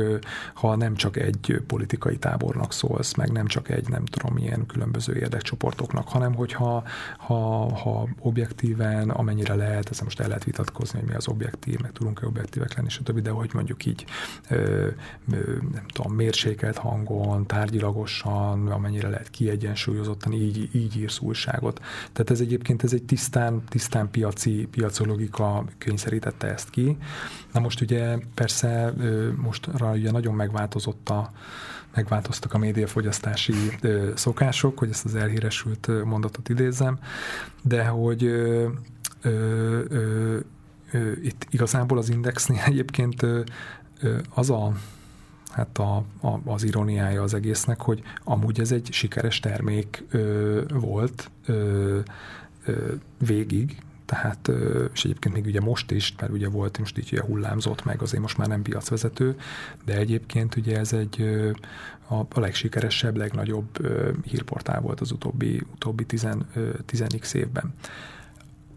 ha 0.54 0.76
nem 0.76 0.96
csak 0.96 1.18
egy 1.18 1.62
politikai 1.68 2.18
tábornak 2.18 2.74
szólsz, 2.74 3.14
meg 3.14 3.32
nem 3.32 3.46
csak 3.46 3.70
egy, 3.70 3.90
nem 3.90 4.06
tudom, 4.06 4.34
milyen 4.34 4.66
különböző 4.66 5.16
érdekcsoportoknak, 5.16 6.08
hanem 6.08 6.36
hogyha 6.36 6.84
ha, 7.18 7.74
ha 7.76 8.08
objektíven, 8.20 9.10
amennyire 9.10 9.56
lehet, 9.56 9.90
ezt 9.90 10.04
most 10.04 10.20
el 10.20 10.28
lehet 10.28 10.44
vitatkozni, 10.44 11.00
hogy 11.00 11.08
mi 11.08 11.16
az 11.16 11.28
objektív, 11.28 11.80
meg 11.80 11.92
tudunk-e 11.92 12.26
objektívek 12.26 12.76
lenni, 12.76 12.90
stb., 12.90 13.20
de 13.20 13.30
hogy 13.30 13.50
mondjuk 13.54 13.86
így, 13.86 14.06
nem 15.72 15.86
tudom, 15.94 16.13
mérsékelt 16.14 16.78
hangon, 16.78 17.46
tárgyilagosan, 17.46 18.68
amennyire 18.68 19.10
lehet 19.10 19.30
kiegyensúlyozottan, 19.30 20.34
így, 20.34 20.70
így 20.76 20.98
írsz 20.98 21.20
újságot. 21.20 21.80
Tehát 22.14 22.30
ez 22.30 22.40
egyébként 22.40 22.84
ez 22.84 22.94
egy 22.94 23.04
tisztán, 23.04 23.64
tisztán 23.70 24.10
piaci, 24.12 24.68
piacologika 24.72 25.66
kényszerítette 25.78 26.48
ezt 26.48 26.70
ki. 26.70 26.98
Na 27.54 27.60
most 27.60 27.82
ugye 27.82 28.18
persze 28.34 28.94
most 29.36 29.70
ugye 29.94 30.12
nagyon 30.12 30.34
megváltozott 30.34 31.10
a, 31.10 31.32
megváltoztak 31.96 32.54
a 32.54 32.58
médiafogyasztási 32.58 33.54
szokások, 34.16 34.78
hogy 34.78 34.90
ezt 34.90 35.06
az 35.06 35.16
elhíresült 35.16 35.90
mondatot 36.04 36.50
idézem, 36.50 37.00
de 37.62 37.86
hogy 37.86 38.24
ö, 38.24 38.68
ö, 39.22 39.80
ö, 40.92 41.12
itt 41.22 41.48
igazából 41.50 41.98
az 41.98 42.10
indexnél 42.10 42.62
egyébként 42.66 43.26
az 44.30 44.50
a 44.50 44.72
hát 45.54 45.78
a, 45.78 45.96
a, 46.22 46.40
az 46.46 46.64
ironiája 46.64 47.22
az 47.22 47.34
egésznek, 47.34 47.82
hogy 47.82 48.02
amúgy 48.24 48.60
ez 48.60 48.72
egy 48.72 48.88
sikeres 48.92 49.40
termék 49.40 50.04
ö, 50.10 50.62
volt 50.74 51.32
ö, 51.46 52.00
ö, 52.66 52.94
végig, 53.18 53.78
tehát, 54.06 54.52
és 54.94 55.04
egyébként 55.04 55.36
még 55.36 55.46
ugye 55.46 55.60
most 55.60 55.92
is, 55.92 56.14
mert 56.20 56.32
ugye 56.32 56.50
volt, 56.50 56.80
most 56.80 56.98
így 56.98 57.10
ugye 57.12 57.22
hullámzott 57.22 57.86
meg, 57.86 58.02
azért 58.02 58.22
most 58.22 58.38
már 58.38 58.48
nem 58.48 58.62
piacvezető, 58.62 59.36
de 59.86 59.98
egyébként 59.98 60.56
ugye 60.56 60.78
ez 60.80 60.94
egy 60.94 61.22
a, 62.08 62.16
a 62.16 62.40
legsikeresebb, 62.40 63.18
legnagyobb 63.18 63.88
hírportál 64.24 64.82
volt 64.82 65.02
az 65.02 65.12
utóbbi, 65.12 65.62
utóbbi 65.74 66.06
10x 66.88 67.34
évben. 67.34 67.74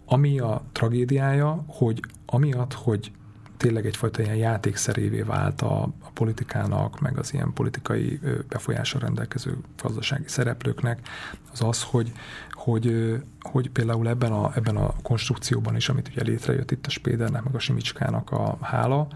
Ami 0.04 0.38
a 0.38 0.62
tragédiája, 0.72 1.64
hogy 1.66 2.00
amiatt, 2.26 2.72
hogy 2.72 3.12
tényleg 3.57 3.87
egyfajta 3.87 4.23
ilyen 4.23 4.37
játékszerévé 4.37 5.21
vált 5.21 5.62
a, 5.62 5.83
a 5.83 6.11
politikának, 6.14 7.01
meg 7.01 7.19
az 7.19 7.33
ilyen 7.33 7.53
politikai 7.53 8.21
befolyásra 8.49 8.99
rendelkező 8.99 9.59
gazdasági 9.83 10.29
szereplőknek, 10.29 11.09
az 11.53 11.62
az, 11.62 11.83
hogy, 11.83 12.12
hogy, 12.53 13.16
hogy 13.40 13.71
például 13.71 14.09
ebben 14.09 14.33
a, 14.33 14.53
ebben 14.55 14.77
a 14.77 14.95
konstrukcióban 15.03 15.77
is, 15.77 15.88
amit 15.88 16.09
ugye 16.09 16.23
létrejött 16.23 16.71
itt 16.71 16.87
a 16.87 16.90
Spédernek, 16.90 17.42
meg 17.42 17.55
a 17.55 17.59
Simicskának 17.59 18.31
a 18.31 18.59
hála, 18.61 19.09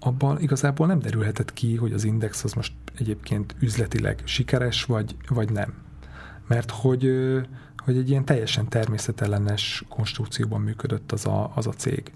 abban 0.00 0.40
igazából 0.40 0.86
nem 0.86 0.98
derülhetett 0.98 1.52
ki, 1.52 1.76
hogy 1.76 1.92
az 1.92 2.04
index 2.04 2.44
az 2.44 2.52
most 2.52 2.72
egyébként 2.98 3.54
üzletileg 3.60 4.22
sikeres, 4.24 4.84
vagy, 4.84 5.16
vagy 5.28 5.52
nem. 5.52 5.74
Mert 6.46 6.70
hogy, 6.70 7.10
hogy 7.76 7.96
egy 7.96 8.10
ilyen 8.10 8.24
teljesen 8.24 8.68
természetellenes 8.68 9.84
konstrukcióban 9.88 10.60
működött 10.60 11.12
az 11.12 11.26
a, 11.26 11.52
az 11.54 11.66
a 11.66 11.72
cég. 11.72 12.12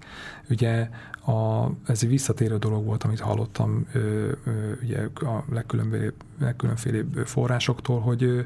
Ugye 0.49 0.89
a, 1.25 1.65
ez 1.85 1.99
egy 2.03 2.09
visszatérő 2.09 2.57
dolog 2.57 2.85
volt, 2.85 3.03
amit 3.03 3.19
hallottam 3.19 3.85
ö, 3.93 4.31
ö, 4.45 4.51
ugye 4.83 4.99
a 5.15 5.43
legkülönbözőbb 5.51 6.13
legkülönfélébb 6.41 7.17
forrásoktól, 7.25 7.99
hogy, 7.99 8.43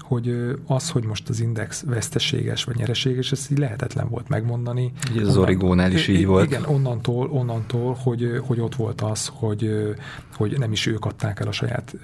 hogy 0.00 0.56
az, 0.66 0.90
hogy 0.90 1.04
most 1.04 1.28
az 1.28 1.40
index 1.40 1.82
veszteséges 1.86 2.64
vagy 2.64 2.76
nyereséges, 2.76 3.32
ez 3.32 3.46
így 3.50 3.58
lehetetlen 3.58 4.08
volt 4.08 4.28
megmondani. 4.28 4.92
Ugye 5.10 5.26
az 5.26 5.36
Origónál 5.36 5.92
is 5.92 6.08
így 6.08 6.26
volt. 6.26 6.46
Igen, 6.46 6.64
onnantól, 6.64 7.28
onnantól 7.30 7.96
hogy, 8.02 8.40
hogy 8.46 8.60
ott 8.60 8.74
volt 8.74 9.00
az, 9.00 9.30
hogy, 9.34 9.94
hogy 10.34 10.58
nem 10.58 10.72
is 10.72 10.86
ők 10.86 11.04
adták 11.04 11.40
el 11.40 11.48
a 11.48 11.52
saját 11.52 11.96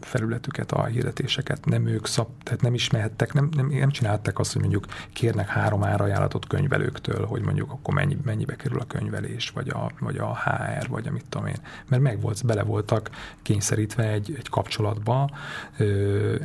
felületüket, 0.00 0.72
a 0.72 0.84
hirdetéseket, 0.84 1.64
nem 1.64 1.86
ők 1.86 2.06
szab, 2.06 2.28
tehát 2.42 2.60
nem 2.60 2.74
is 2.74 2.90
mehettek, 2.90 3.32
nem, 3.32 3.48
nem, 3.56 3.66
nem 3.66 3.90
csinálták 3.90 4.38
azt, 4.38 4.52
hogy 4.52 4.60
mondjuk 4.60 4.86
kérnek 5.12 5.48
három 5.48 5.84
árajánlatot 5.84 6.46
könyvelőktől, 6.46 7.26
hogy 7.26 7.42
mondjuk 7.42 7.72
akkor 7.72 7.94
mennyi, 7.94 8.16
mennyibe 8.24 8.56
kerül 8.56 8.78
a 8.80 8.84
könyvelés, 8.84 9.50
vagy 9.58 9.68
a, 9.68 9.90
vagy 10.00 10.16
a 10.16 10.36
HR, 10.36 10.88
vagy 10.88 11.06
amit 11.06 11.24
tudom 11.28 11.46
én. 11.46 11.56
Mert 11.88 12.02
meg 12.02 12.20
volt, 12.20 12.46
bele 12.46 12.62
voltak 12.62 13.10
kényszerítve 13.42 14.08
egy, 14.08 14.34
egy 14.36 14.48
kapcsolatba, 14.48 15.30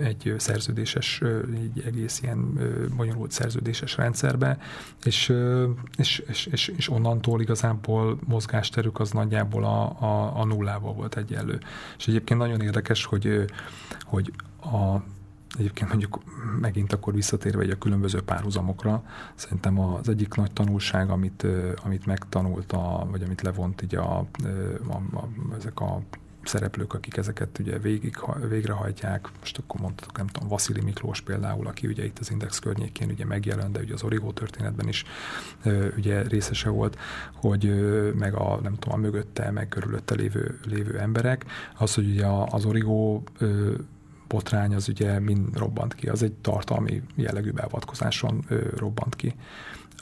egy 0.04 0.36
szerződéses, 0.38 1.22
egy 1.54 1.84
egész 1.86 2.22
ilyen 2.22 2.60
bonyolult 2.96 3.32
szerződéses 3.32 3.98
rendszerbe, 3.98 4.58
és, 5.04 5.34
és, 5.98 6.24
és, 6.28 6.46
és, 6.46 6.68
és 6.68 6.90
onnantól 6.90 7.42
igazából 7.42 8.18
mozgásterük 8.28 9.00
az 9.00 9.12
nagyjából 9.12 9.64
a, 9.64 9.84
a, 10.00 10.40
a 10.40 10.46
nullával 10.46 10.94
volt 10.94 11.18
egyenlő. 11.18 11.60
És 11.98 12.08
egyébként 12.08 12.40
nagyon 12.40 12.62
érdekes, 12.62 13.06
hogy, 13.06 13.46
hogy 14.02 14.32
a 14.62 15.04
Egyébként 15.58 15.90
mondjuk 15.90 16.20
megint 16.60 16.94
akkor 16.94 17.14
visszatérve 17.14 17.64
egy 17.64 17.70
a 17.70 17.78
különböző 17.78 18.22
párhuzamokra, 18.22 19.04
szerintem 19.36 19.80
az 19.80 20.10
egyik 20.10 20.36
nagy 20.36 20.52
tanulság, 20.52 21.10
amit, 21.10 21.48
amit 21.84 22.06
megtanult, 22.06 22.72
a, 22.72 23.08
vagy 23.12 23.24
amit 23.24 23.42
levont 23.42 23.82
így 23.82 23.96
a, 23.96 24.18
a, 24.88 24.96
a, 25.14 25.28
ezek 25.58 25.80
a 25.80 26.02
szereplők, 26.44 26.94
akik 26.94 27.18
ezeket 27.18 27.60
ugye 27.60 27.78
végig, 27.78 28.18
végrehajtják, 28.50 29.30
most 29.40 29.58
akkor 29.58 29.80
mondhatok, 29.80 30.18
nem 30.18 30.28
tudom, 30.28 30.50
Vasili 30.50 30.82
Miklós 30.82 31.22
például, 31.22 31.68
aki 31.68 31.88
ugye 31.88 32.06
itt 32.06 32.20
az 32.20 32.32
Index 32.32 32.60
környékén 32.60 33.10
ugye 33.10 33.26
megjelent, 33.26 33.72
de 33.72 33.80
ugye 33.80 33.94
az 33.94 34.04
Origo 34.04 34.32
történetben 34.32 34.88
is 34.88 35.04
ugye 35.98 36.22
részese 36.22 36.70
volt, 36.70 36.98
hogy 37.34 37.64
meg 38.16 38.34
a, 38.34 38.60
nem 38.64 38.74
tudom, 38.74 39.00
a 39.00 39.02
mögötte, 39.02 39.52
meg 39.52 39.68
körülötte 39.68 40.16
lévő, 40.16 40.60
lévő 40.66 41.00
emberek, 41.00 41.46
az, 41.78 41.94
hogy 41.94 42.10
ugye 42.10 42.26
az 42.28 42.66
Origo 42.66 43.22
botrány 44.28 44.76
az 44.76 44.88
ugye 44.88 45.20
mind 45.20 45.58
robbant 45.58 45.96
ki, 45.96 46.08
az 46.08 46.24
egy 46.24 46.34
tartalmi 46.34 47.02
jellegű 47.16 47.52
beavatkozáson 47.52 48.46
robbant 48.76 49.16
ki. 49.16 49.34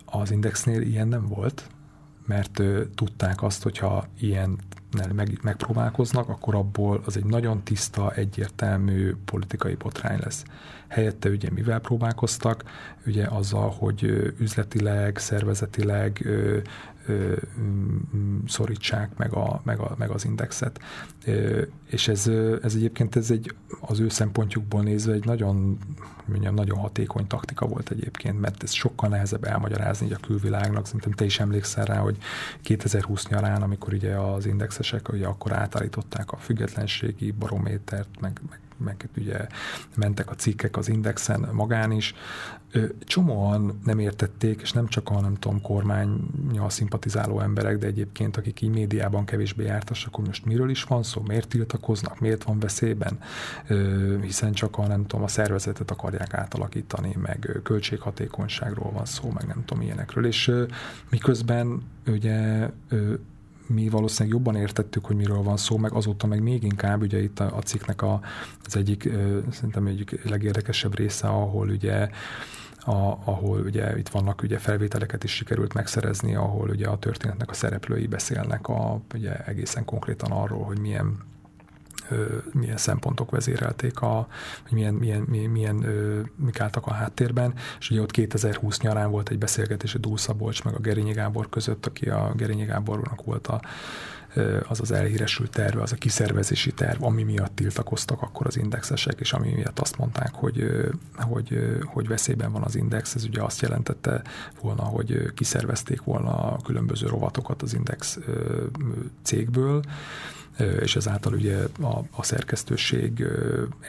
Az 0.06 0.32
Indexnél 0.32 0.82
ilyen 0.82 1.08
nem 1.08 1.28
volt, 1.28 1.68
mert 2.26 2.62
tudták 2.96 3.44
azt, 3.44 3.64
hogyha 3.64 4.06
ilyen 4.20 4.60
meg, 5.13 5.39
megpróbálkoznak, 5.41 6.30
akkor 6.30 6.56
abból 6.56 7.01
az 7.06 7.17
egy 7.17 7.25
nagyon 7.25 7.63
tiszta, 7.63 8.12
egyértelmű 8.12 9.15
politikai 9.25 9.75
botrány 9.75 10.19
lesz. 10.23 10.43
Helyette 10.88 11.30
ugye 11.30 11.49
mivel 11.51 11.80
próbálkoztak? 11.80 12.63
Ugye 13.06 13.25
azzal, 13.25 13.69
hogy 13.69 14.04
üzletileg, 14.39 15.17
szervezetileg 15.17 16.21
ö, 16.25 16.58
szorítsák 18.47 19.17
meg, 19.17 19.34
a, 19.34 19.62
meg, 19.63 19.80
a, 19.80 19.95
meg 19.97 20.10
az 20.10 20.25
indexet. 20.25 20.80
Ö, 21.25 21.62
és 21.86 22.08
ez, 22.08 22.27
ez 22.62 22.75
egyébként 22.75 23.15
ez 23.15 23.32
egy, 23.32 23.56
az 23.80 23.99
ő 23.99 24.10
szempontjukból 24.10 24.82
nézve 24.82 25.13
egy 25.13 25.25
nagyon, 25.25 25.77
mondjam, 26.25 26.54
nagyon 26.54 26.77
hatékony 26.77 27.27
taktika 27.27 27.65
volt 27.65 27.89
egyébként, 27.89 28.39
mert 28.39 28.63
ez 28.63 28.71
sokkal 28.71 29.10
nehezebb 29.10 29.43
elmagyarázni 29.43 30.13
a 30.13 30.17
külvilágnak. 30.21 30.86
Szerintem 30.86 31.12
te 31.12 31.25
is 31.25 31.39
emlékszel 31.39 31.86
rá, 31.86 31.97
hogy 31.97 32.17
2020 32.62 33.27
nyarán, 33.27 33.62
amikor 33.62 33.93
ugye 33.93 34.15
az 34.15 34.45
indexesek 34.82 35.13
ugye 35.13 35.28
akkor 35.28 35.52
átállították 35.54 36.32
a 36.32 36.38
függetlenségi 36.38 37.32
barométert, 37.32 38.20
meg, 38.20 38.41
meg 38.50 38.60
meg 38.84 39.10
ugye 39.17 39.48
mentek 39.96 40.30
a 40.30 40.36
cikkek 40.36 40.78
az 40.78 40.89
indexen 40.89 41.50
magán 41.52 41.91
is. 41.91 42.13
Csomóan 43.06 43.80
nem 43.86 44.00
értették, 44.00 44.62
és 44.62 44.72
nem 44.72 44.88
csak 44.88 45.10
a 45.10 45.22
nem 45.22 45.36
tudom, 45.36 45.62
kormányjal 45.62 46.70
szimpatizáló 46.70 47.39
emberek, 47.39 47.78
de 47.78 47.88
egyébként 47.88 48.38
akik 48.38 48.62
így 48.62 48.70
médiában 48.70 49.26
kevésbé 49.26 49.63
jártas, 49.63 50.06
akkor 50.06 50.26
most 50.26 50.46
miről 50.46 50.70
is 50.70 50.84
van 50.84 51.04
szó, 51.04 51.22
miért 51.28 51.48
tiltakoznak, 51.48 52.20
miért 52.20 52.44
van 52.44 52.60
veszélyben, 52.60 53.20
hiszen 54.22 54.52
csak 54.54 54.78
a 54.78 54.88
nem 54.88 55.06
tudom, 55.06 55.24
a 55.24 55.28
szervezetet 55.28 55.91
akarják 55.91 56.34
átalakítani, 56.34 57.15
meg 57.22 57.60
költséghatékonyságról 57.63 58.91
van 58.91 59.06
szó, 59.06 59.30
meg 59.30 59.46
nem 59.46 59.63
tudom 59.65 59.84
ilyenekről, 59.84 60.26
és 60.26 60.52
miközben 61.10 61.84
ugye 62.08 62.70
mi 63.74 63.90
valószínűleg 63.90 64.38
jobban 64.38 64.56
értettük, 64.56 65.06
hogy 65.06 65.15
miről 65.15 65.42
van 65.42 65.58
szó, 65.58 65.78
meg 65.78 65.94
azóta 65.94 66.28
meg 66.28 66.42
még 66.42 66.63
inkább, 66.63 67.02
ugye 67.02 67.22
itt 67.22 67.40
a, 67.40 67.58
a 67.58 67.62
cikknek 67.62 68.02
a, 68.02 68.22
az 68.63 68.76
egyik, 68.76 69.10
szerintem 69.52 69.88
egyik 69.88 70.30
legérdekesebb 70.30 70.96
része, 70.96 71.28
ahol 71.28 71.69
ugye 71.69 72.10
a, 72.86 73.17
ahol 73.24 73.60
ugye 73.60 73.98
itt 73.98 74.10
vannak 74.10 74.42
ugye 74.42 74.58
felvételeket 74.58 75.24
is 75.24 75.32
sikerült 75.32 75.74
megszerezni, 75.74 76.36
ahol 76.36 76.69
ugye 76.69 76.88
a 76.88 76.98
történetnek 76.98 77.50
a 77.50 77.54
szereplői 77.54 78.08
beszélnek 78.08 78.67
a, 78.67 79.02
ugye 79.13 79.46
egészen 79.46 79.86
konkrétan 79.86 80.32
arról, 80.32 80.63
hogy 80.63 80.80
milyen 80.80 81.17
milyen 82.54 82.78
szempontok 82.78 83.32
vezérelték, 83.32 84.02
a, 84.02 84.28
hogy 84.64 84.72
milyen, 84.72 84.94
milyen, 84.94 85.22
milyen, 85.22 85.50
milyen 85.50 85.76
mik 86.36 86.60
álltak 86.60 86.88
a 86.88 86.94
háttérben, 86.94 87.54
és 87.80 87.90
ugye 87.90 88.02
ott 88.02 88.12
2020 88.12 88.80
nyarán 88.80 89.12
volt 89.12 89.30
egy 89.30 89.38
beszélgetés 89.38 89.96
a 89.96 89.98
Dúl 89.98 90.18
Szabolcs 90.18 90.64
meg 90.64 90.74
a 90.76 90.80
Gerényi 90.80 91.14
Gábor 91.14 91.50
között, 91.50 91.86
aki 91.86 92.10
a 92.10 92.32
Gerényi 92.36 92.66
Gábornak 92.66 93.24
volt 93.24 93.48
a 93.48 93.62
az 94.68 94.80
az 94.80 94.92
elhíresült 94.92 95.52
terve, 95.52 95.82
az 95.82 95.92
a 95.92 95.96
kiszervezési 95.96 96.72
terv, 96.72 97.04
ami 97.04 97.24
miatt 97.24 97.56
tiltakoztak 97.56 98.22
akkor 98.22 98.48
az 98.48 98.58
indexesek, 98.58 99.20
és 99.20 99.34
ami 99.34 99.54
miatt 99.54 99.80
azt 99.80 99.98
mondták, 99.98 100.34
hogy, 100.34 100.66
hogy, 101.16 101.80
hogy 101.84 102.08
veszélyben 102.08 102.52
van 102.52 102.64
az 102.64 102.76
index, 102.76 103.16
ez 103.16 103.24
ugye 103.24 103.42
azt 103.42 103.62
jelentette 103.62 104.22
volna, 104.62 104.84
hogy 104.84 105.34
kiszervezték 105.34 106.04
volna 106.04 106.52
a 106.52 106.58
különböző 106.64 107.08
rovatokat 107.08 107.62
az 107.62 107.74
index 107.74 108.20
cégből, 109.22 109.82
és 110.81 110.95
ezáltal 110.95 111.33
ugye 111.33 111.58
a, 111.81 111.99
a 112.12 112.23
szerkesztőség 112.23 113.25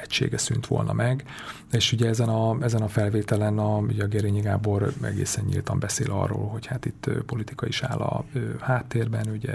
egysége 0.02 0.38
szűnt 0.38 0.66
volna 0.66 0.92
meg, 0.92 1.24
és 1.72 1.92
ugye 1.92 2.08
ezen 2.08 2.28
a, 2.28 2.56
ezen 2.60 2.82
a 2.82 2.88
felvételen 2.88 3.58
a, 3.58 3.76
ugye 3.76 4.04
a 4.04 4.06
Gerényi 4.06 4.40
Gábor 4.40 4.92
egészen 5.02 5.44
nyíltan 5.44 5.78
beszél 5.78 6.10
arról, 6.10 6.48
hogy 6.48 6.66
hát 6.66 6.84
itt 6.84 7.10
politika 7.26 7.66
is 7.66 7.82
áll 7.82 7.98
a 7.98 8.24
háttérben, 8.60 9.26
ugye 9.26 9.54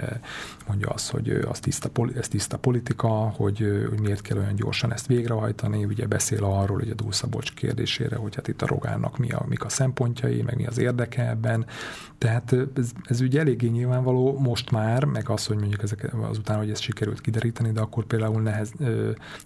mondja 0.66 0.88
azt, 0.88 1.10
hogy 1.10 1.30
az 1.30 1.60
tiszta, 1.60 1.90
ez 2.16 2.28
tiszta 2.28 2.58
politika, 2.58 3.08
hogy, 3.08 3.86
hogy 3.88 4.00
miért 4.00 4.22
kell 4.22 4.36
olyan 4.36 4.54
gyorsan 4.54 4.92
ezt 4.92 5.06
végrehajtani, 5.06 5.84
ugye 5.84 6.06
beszél 6.06 6.44
arról, 6.44 6.78
hogy 6.78 6.90
a 6.90 6.94
Dúlszabocs 6.94 7.54
kérdésére, 7.54 8.16
hogy 8.16 8.34
hát 8.34 8.48
itt 8.48 8.62
a 8.62 8.66
Rogánnak 8.66 9.18
mi 9.18 9.30
a, 9.30 9.44
mik 9.48 9.64
a 9.64 9.68
szempontjai, 9.68 10.42
meg 10.42 10.56
mi 10.56 10.66
az 10.66 10.78
érdeke 10.78 11.28
ebben, 11.28 11.66
tehát 12.18 12.54
ez, 12.76 12.90
ez 13.04 13.20
ugye 13.20 13.40
eléggé 13.40 13.68
nyilvánvaló 13.68 14.38
most 14.38 14.70
már, 14.70 15.04
meg 15.04 15.28
az, 15.28 15.46
hogy 15.46 15.56
mondjuk 15.58 15.82
ezek 15.82 16.14
azután, 16.20 16.58
hogy 16.58 16.70
ez 16.70 16.80
sikerült 16.80 17.20
kideríteni, 17.20 17.72
de 17.72 17.80
akkor 17.80 18.04
például 18.04 18.42
nehez, 18.42 18.72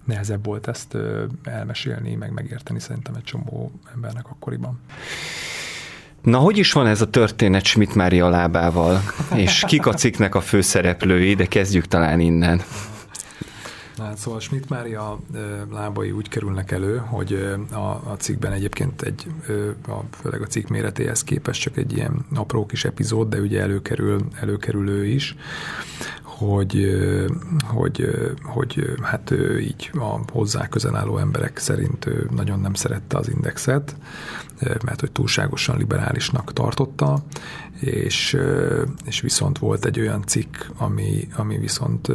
nehezebb 0.03 0.45
volt 0.45 0.67
ezt 0.67 0.97
elmesélni, 1.43 2.15
meg 2.15 2.31
megérteni 2.31 2.79
szerintem 2.79 3.15
egy 3.15 3.23
csomó 3.23 3.71
embernek 3.95 4.29
akkoriban. 4.29 4.79
Na, 6.21 6.37
hogy 6.37 6.57
is 6.57 6.71
van 6.71 6.87
ez 6.87 7.01
a 7.01 7.09
történet 7.09 7.63
Schmidt 7.63 7.95
Mária 7.95 8.29
lábával, 8.29 9.01
és 9.35 9.63
kik 9.67 9.85
a 9.85 9.93
cikknek 9.93 10.35
a 10.35 10.41
főszereplői, 10.41 11.33
de 11.33 11.45
kezdjük 11.45 11.85
talán 11.85 12.19
innen. 12.19 12.61
Hát 13.97 14.17
szóval 14.17 14.39
Schmidt 14.39 14.69
Mária 14.69 15.19
lábai 15.71 16.11
úgy 16.11 16.29
kerülnek 16.29 16.71
elő, 16.71 16.97
hogy 16.97 17.57
a, 17.71 17.89
a 18.11 18.15
cikkben 18.17 18.51
egyébként 18.51 19.01
egy, 19.01 19.27
a, 19.87 19.99
főleg 20.21 20.41
a 20.41 20.47
cikk 20.47 20.67
méretéhez 20.67 21.23
képest 21.23 21.61
csak 21.61 21.77
egy 21.77 21.93
ilyen 21.93 22.25
apró 22.35 22.65
kis 22.65 22.85
epizód, 22.85 23.29
de 23.29 23.39
ugye 23.39 23.61
előkerül, 23.61 24.21
előkerül 24.39 24.89
ő 24.89 25.05
is, 25.05 25.35
hogy, 26.21 26.97
hogy, 27.63 28.09
hogy 28.43 28.95
hát 29.01 29.31
ő 29.31 29.59
így 29.59 29.89
a 29.93 30.19
hozzá 30.31 30.67
közel 30.67 30.95
álló 30.95 31.17
emberek 31.17 31.57
szerint 31.57 32.05
ő 32.05 32.29
nagyon 32.35 32.59
nem 32.59 32.73
szerette 32.73 33.17
az 33.17 33.29
indexet, 33.29 33.95
mert 34.59 34.99
hogy 34.99 35.11
túlságosan 35.11 35.77
liberálisnak 35.77 36.53
tartotta, 36.53 37.23
és, 37.85 38.37
és 39.05 39.21
viszont 39.21 39.57
volt 39.57 39.85
egy 39.85 39.99
olyan 39.99 40.23
cikk, 40.25 40.55
ami, 40.77 41.27
ami 41.35 41.57
viszont 41.57 42.07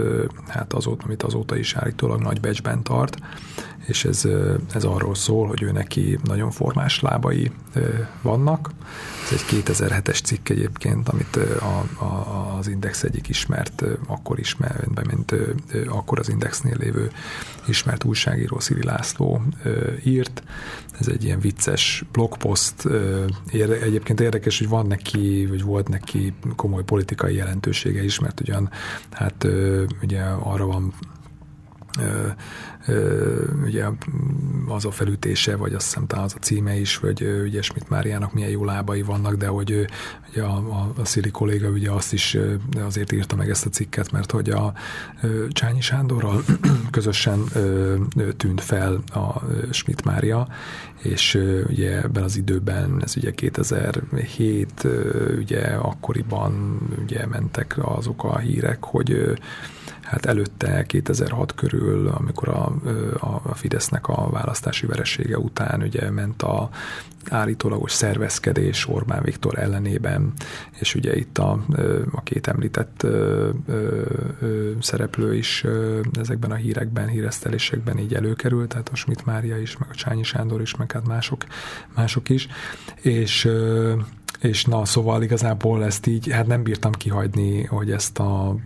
hát 0.46 0.72
azóta, 0.72 1.04
amit 1.04 1.22
azóta 1.22 1.56
is 1.56 1.74
állítólag 1.74 2.20
nagy 2.20 2.40
becsben 2.40 2.82
tart, 2.82 3.16
és 3.88 4.04
ez, 4.04 4.22
ez 4.72 4.84
arról 4.84 5.14
szól, 5.14 5.46
hogy 5.46 5.62
ő 5.62 5.72
neki 5.72 6.18
nagyon 6.24 6.50
formás 6.50 7.00
lábai 7.00 7.50
vannak. 8.22 8.70
Ez 9.24 9.32
egy 9.32 9.62
2007-es 9.64 10.22
cikk 10.22 10.48
egyébként, 10.48 11.08
amit 11.08 11.36
a, 11.36 12.04
a, 12.04 12.56
az 12.58 12.68
Index 12.68 13.02
egyik 13.02 13.28
ismert, 13.28 13.84
akkor 14.06 14.38
ismert, 14.38 15.06
mint 15.06 15.34
akkor 15.86 16.18
az 16.18 16.28
Indexnél 16.28 16.76
lévő 16.78 17.10
ismert 17.66 18.04
újságíró 18.04 18.58
Szili 18.58 18.84
László 18.84 19.42
írt. 20.04 20.42
Ez 21.00 21.08
egy 21.08 21.24
ilyen 21.24 21.40
vicces 21.40 22.04
blogpost. 22.12 22.74
Egyébként 23.82 24.20
érdekes, 24.20 24.58
hogy 24.58 24.68
van 24.68 24.86
neki, 24.86 25.46
vagy 25.46 25.62
volt 25.62 25.88
neki 25.88 26.32
komoly 26.56 26.84
politikai 26.84 27.34
jelentősége 27.34 28.04
is, 28.04 28.18
mert 28.18 28.40
ugyan 28.40 28.70
hát 29.10 29.46
ugye 30.02 30.22
arra 30.22 30.66
van 30.66 30.92
ugye 33.64 33.84
az 34.68 34.84
a 34.84 34.90
felütése, 34.90 35.56
vagy 35.56 35.74
azt 35.74 35.84
hiszem 35.84 36.06
talán 36.06 36.24
az 36.24 36.34
a 36.36 36.40
címe 36.40 36.78
is, 36.78 36.96
hogy 36.96 37.42
ugye 37.44 37.62
Schmidt 37.62 37.88
Máriának 37.88 38.32
milyen 38.32 38.50
jó 38.50 38.64
lábai 38.64 39.02
vannak, 39.02 39.34
de 39.34 39.46
hogy 39.46 39.86
ugye 40.30 40.42
a, 40.42 40.56
a, 40.56 40.92
a 41.00 41.04
Szili 41.04 41.30
kolléga 41.30 41.68
ugye 41.68 41.90
azt 41.90 42.12
is 42.12 42.36
azért 42.78 43.12
írta 43.12 43.36
meg 43.36 43.50
ezt 43.50 43.66
a 43.66 43.70
cikket, 43.70 44.12
mert 44.12 44.30
hogy 44.30 44.50
a 44.50 44.72
Csányi 45.48 45.80
Sándorral 45.80 46.42
közösen 46.90 47.44
tűnt 48.36 48.60
fel 48.60 49.02
a 49.14 49.42
Schmidt 49.70 50.04
Mária, 50.04 50.48
és 51.02 51.38
ugye 51.68 52.02
ebben 52.02 52.22
az 52.22 52.36
időben, 52.36 53.02
ez 53.02 53.16
ugye 53.16 53.30
2007, 53.34 54.86
ugye 55.38 55.60
akkoriban 55.60 56.80
ugye 57.02 57.26
mentek 57.26 57.74
azok 57.80 58.24
a 58.24 58.38
hírek, 58.38 58.84
hogy 58.84 59.38
hát 60.08 60.26
előtte 60.26 60.82
2006 60.86 61.54
körül, 61.54 62.08
amikor 62.08 62.48
a, 62.48 62.72
a, 63.20 63.54
Fidesznek 63.54 64.08
a 64.08 64.30
választási 64.30 64.86
veresége 64.86 65.38
után 65.38 65.82
ugye 65.82 66.10
ment 66.10 66.42
a 66.42 66.68
állítólagos 67.30 67.92
szervezkedés 67.92 68.88
Orbán 68.88 69.22
Viktor 69.22 69.58
ellenében, 69.58 70.32
és 70.78 70.94
ugye 70.94 71.16
itt 71.16 71.38
a, 71.38 71.64
a 72.12 72.22
két 72.22 72.46
említett 72.46 73.02
ö, 73.02 73.48
ö, 73.66 74.02
ö, 74.40 74.70
szereplő 74.80 75.34
is 75.34 75.64
ezekben 76.20 76.50
a 76.50 76.54
hírekben, 76.54 77.08
híresztelésekben 77.08 77.98
így 77.98 78.14
előkerült, 78.14 78.68
tehát 78.68 78.88
a 78.88 78.96
Schmidt 78.96 79.24
Mária 79.24 79.58
is, 79.58 79.76
meg 79.76 79.88
a 79.92 79.94
Csányi 79.94 80.22
Sándor 80.22 80.60
is, 80.60 80.76
meg 80.76 80.92
hát 80.92 81.06
mások, 81.06 81.44
mások 81.94 82.28
is, 82.28 82.48
és 83.00 83.48
és 84.40 84.64
na, 84.64 84.84
szóval 84.84 85.22
igazából 85.22 85.84
ezt 85.84 86.06
így, 86.06 86.30
hát 86.30 86.46
nem 86.46 86.62
bírtam 86.62 86.92
kihagyni, 86.92 87.64
hogy 87.64 87.90
ezt, 87.90 88.18
a, 88.18 88.56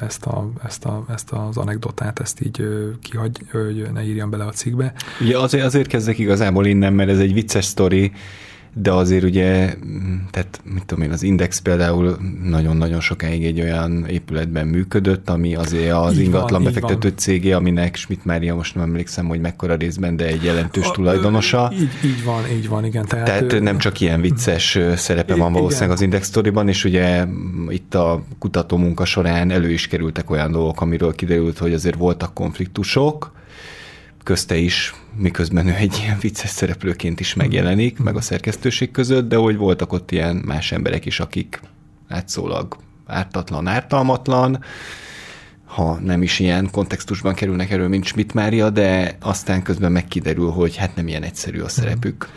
ezt, 0.00 0.26
a, 0.26 0.50
ezt, 0.64 0.84
a, 0.84 1.04
ezt 1.08 1.32
az 1.32 1.56
anekdotát, 1.56 2.20
ezt 2.20 2.40
így 2.40 2.68
kihagy, 3.02 3.38
hogy 3.52 3.88
ne 3.92 4.04
írjam 4.04 4.30
bele 4.30 4.44
a 4.44 4.50
cikkbe. 4.50 4.92
Ugye 5.20 5.38
azért, 5.38 5.64
azért 5.64 5.86
kezdek 5.86 6.18
igazából 6.18 6.66
innen, 6.66 6.92
mert 6.92 7.10
ez 7.10 7.18
egy 7.18 7.32
vicces 7.32 7.64
sztori, 7.64 8.12
de 8.74 8.92
azért 8.92 9.24
ugye, 9.24 9.74
tehát 10.30 10.60
mit 10.64 10.84
tudom 10.86 11.04
én, 11.04 11.10
az 11.10 11.22
Index 11.22 11.58
például 11.58 12.16
nagyon-nagyon 12.42 13.00
sokáig 13.00 13.44
egy 13.44 13.60
olyan 13.60 14.06
épületben 14.06 14.66
működött, 14.66 15.30
ami 15.30 15.54
azért 15.54 15.92
az 15.92 16.12
így 16.12 16.20
ingatlan 16.20 16.62
van, 16.62 16.72
befektető 16.72 17.12
cégé, 17.16 17.52
aminek 17.52 17.96
Schmidt 17.96 18.24
Mária 18.24 18.54
most 18.54 18.74
nem 18.74 18.84
emlékszem, 18.84 19.26
hogy 19.26 19.40
mekkora 19.40 19.74
részben, 19.74 20.16
de 20.16 20.26
egy 20.26 20.42
jelentős 20.44 20.86
a, 20.86 20.90
tulajdonosa. 20.90 21.72
Így, 21.74 21.90
így 22.04 22.24
van, 22.24 22.42
így 22.56 22.68
van, 22.68 22.84
igen. 22.84 23.06
Tehát, 23.06 23.24
tehát 23.24 23.52
ő, 23.52 23.60
nem 23.60 23.78
csak 23.78 24.00
ilyen 24.00 24.20
vicces 24.20 24.78
szerepe 24.94 25.34
van 25.34 25.52
valószínűleg 25.52 25.90
az 25.90 26.00
Index 26.00 26.28
Storyban, 26.28 26.68
és 26.68 26.84
ugye 26.84 27.26
itt 27.68 27.94
a 27.94 28.22
kutató 28.38 28.76
munka 28.76 29.04
során 29.04 29.50
elő 29.50 29.70
is 29.70 29.86
kerültek 29.86 30.30
olyan 30.30 30.52
dolgok, 30.52 30.80
amiről 30.80 31.14
kiderült, 31.14 31.58
hogy 31.58 31.72
azért 31.72 31.96
voltak 31.96 32.34
konfliktusok, 32.34 33.32
közte 34.22 34.56
is, 34.56 34.94
miközben 35.20 35.66
ő 35.66 35.74
egy 35.74 35.98
ilyen 36.02 36.18
vicces 36.20 36.50
szereplőként 36.50 37.20
is 37.20 37.34
megjelenik, 37.34 37.98
meg 37.98 38.16
a 38.16 38.20
szerkesztőség 38.20 38.90
között, 38.90 39.28
de 39.28 39.36
hogy 39.36 39.56
voltak 39.56 39.92
ott 39.92 40.10
ilyen 40.10 40.36
más 40.36 40.72
emberek 40.72 41.06
is, 41.06 41.20
akik 41.20 41.60
látszólag 42.08 42.76
ártatlan, 43.06 43.66
ártalmatlan, 43.66 44.64
ha 45.74 45.98
nem 46.00 46.22
is 46.22 46.38
ilyen 46.38 46.68
kontextusban 46.70 47.34
kerülnek 47.34 47.70
erről, 47.70 47.88
mint 47.88 48.04
Schmidt 48.04 48.34
Mária, 48.34 48.70
de 48.70 49.16
aztán 49.20 49.62
közben 49.62 49.92
megkiderül, 49.92 50.50
hogy 50.50 50.76
hát 50.76 50.96
nem 50.96 51.08
ilyen 51.08 51.22
egyszerű 51.22 51.60
a 51.60 51.68
szerepük. 51.68 52.28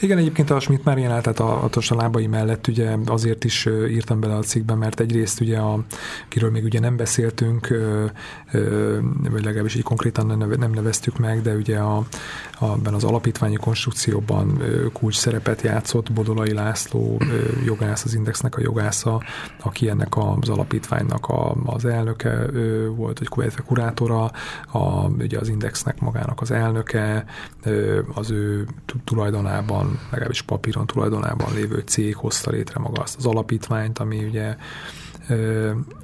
Igen, 0.00 0.18
egyébként 0.18 0.50
a 0.50 0.60
Schmidt 0.60 0.84
Máriánál, 0.84 1.20
tehát 1.20 1.40
a, 1.40 1.64
a 1.88 1.94
lábai 1.94 2.26
mellett 2.26 2.66
ugye 2.66 2.96
azért 3.06 3.44
is 3.44 3.68
írtam 3.90 4.20
bele 4.20 4.34
a 4.34 4.42
cikkben, 4.42 4.78
mert 4.78 5.00
egyrészt 5.00 5.40
ugye, 5.40 5.58
a, 5.58 5.84
kiről 6.28 6.50
még 6.50 6.64
ugye 6.64 6.80
nem 6.80 6.96
beszéltünk, 6.96 7.68
vagy 9.30 9.44
legalábbis 9.44 9.74
így 9.74 9.82
konkrétan 9.82 10.26
nem 10.58 10.70
neveztük 10.70 11.18
meg, 11.18 11.42
de 11.42 11.54
ugye 11.54 11.78
a, 11.78 12.06
abban 12.58 12.94
az 12.94 13.04
alapítványi 13.04 13.56
konstrukcióban 13.56 14.62
kulcs 14.92 15.16
szerepet 15.16 15.62
játszott 15.62 16.12
Bodolai 16.12 16.52
László 16.52 17.20
jogász, 17.64 18.04
az 18.04 18.14
Indexnek 18.14 18.56
a 18.56 18.60
jogásza, 18.60 19.22
aki 19.62 19.88
ennek 19.88 20.16
az 20.16 20.48
alapítványnak 20.48 21.26
a, 21.26 21.56
az 21.64 21.84
elnöke 21.84 22.46
volt, 22.96 23.20
illetve 23.36 23.62
kurátora, 23.62 24.30
a, 24.72 25.08
ugye 25.08 25.38
az 25.38 25.48
Indexnek 25.48 26.00
magának 26.00 26.40
az 26.40 26.50
elnöke, 26.50 27.24
az 28.14 28.30
ő 28.30 28.66
tulajdonában, 29.04 29.98
legalábbis 30.10 30.42
papíron 30.42 30.86
tulajdonában 30.86 31.54
lévő 31.54 31.82
cég 31.86 32.16
hozta 32.16 32.50
létre 32.50 32.80
maga 32.80 33.02
azt 33.02 33.16
az 33.16 33.26
alapítványt, 33.26 33.98
ami 33.98 34.24
ugye 34.24 34.56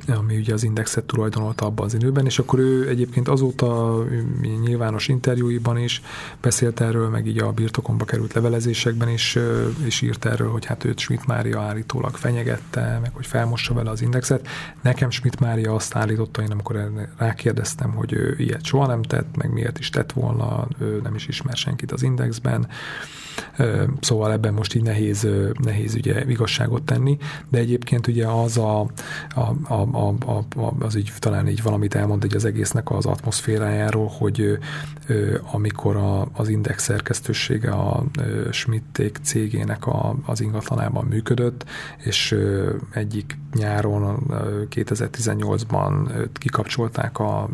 ami 0.07 0.37
ugye 0.37 0.53
az 0.53 0.63
indexet 0.63 1.05
tulajdonolta 1.05 1.67
abban 1.67 1.87
az 1.87 1.95
időben, 1.95 2.27
és 2.27 2.39
akkor 2.39 2.59
ő 2.59 2.89
egyébként 2.89 3.29
azóta 3.29 3.99
nyilvános 4.41 5.09
interjúiban 5.09 5.79
is 5.79 6.03
beszélt 6.41 6.81
erről, 6.81 7.09
meg 7.09 7.27
így 7.27 7.39
a 7.39 7.53
birtokomba 7.53 8.05
került 8.05 8.33
levelezésekben 8.33 9.09
is, 9.09 9.39
és 9.85 10.01
írt 10.01 10.25
erről, 10.25 10.51
hogy 10.51 10.65
hát 10.65 10.85
őt 10.85 10.99
Schmidt 10.99 11.27
Mária 11.27 11.61
állítólag 11.61 12.17
fenyegette, 12.17 12.99
meg 13.03 13.11
hogy 13.15 13.27
felmossa 13.27 13.75
vele 13.75 13.91
az 13.91 14.03
indexet. 14.03 14.49
Nekem 14.81 15.11
Schmidt 15.11 15.41
Mária 15.41 15.75
azt 15.75 15.97
állította, 15.97 16.43
én 16.43 16.51
amikor 16.51 16.91
rákérdeztem, 17.17 17.91
hogy 17.91 18.13
ő 18.13 18.35
ilyet 18.39 18.65
soha 18.65 18.87
nem 18.87 19.03
tett, 19.03 19.37
meg 19.37 19.53
miért 19.53 19.79
is 19.79 19.91
tett 19.91 20.13
volna, 20.13 20.67
ő 20.79 21.01
nem 21.03 21.15
is 21.15 21.29
ismer 21.29 21.57
senkit 21.57 21.93
az 21.93 22.03
indexben, 22.03 22.69
Szóval 24.01 24.33
ebben 24.33 24.55
most 24.55 24.75
így 24.75 24.83
nehéz, 24.83 25.29
nehéz 25.63 25.95
ugye 25.95 26.25
igazságot 26.25 26.83
tenni, 26.83 27.19
de 27.49 27.59
egyébként 27.59 28.07
ugye 28.07 28.27
az 28.27 28.59
a, 28.59 28.81
a, 29.35 29.73
a, 29.75 29.87
a, 30.27 30.37
a 30.61 30.75
az 30.79 30.95
így 30.95 31.13
talán 31.19 31.49
így 31.49 31.63
valamit 31.63 31.95
elmond 31.95 32.25
egy 32.25 32.35
az 32.35 32.45
egésznek 32.45 32.91
az 32.91 33.07
atmoszférájáról, 33.07 34.11
hogy 34.19 34.59
amikor 35.53 35.97
a, 35.97 36.29
az 36.33 36.49
Index 36.49 36.83
szerkesztősége 36.83 37.71
a 37.71 38.05
Schmitték 38.51 39.19
cégének 39.23 39.87
a, 39.87 40.17
az 40.27 40.41
ingatlanában 40.41 41.05
működött, 41.05 41.65
és 41.99 42.37
egyik 42.91 43.39
nyáron 43.55 44.27
2018-ban 44.71 46.27
kikapcsolták 46.33 47.19
a 47.19 47.49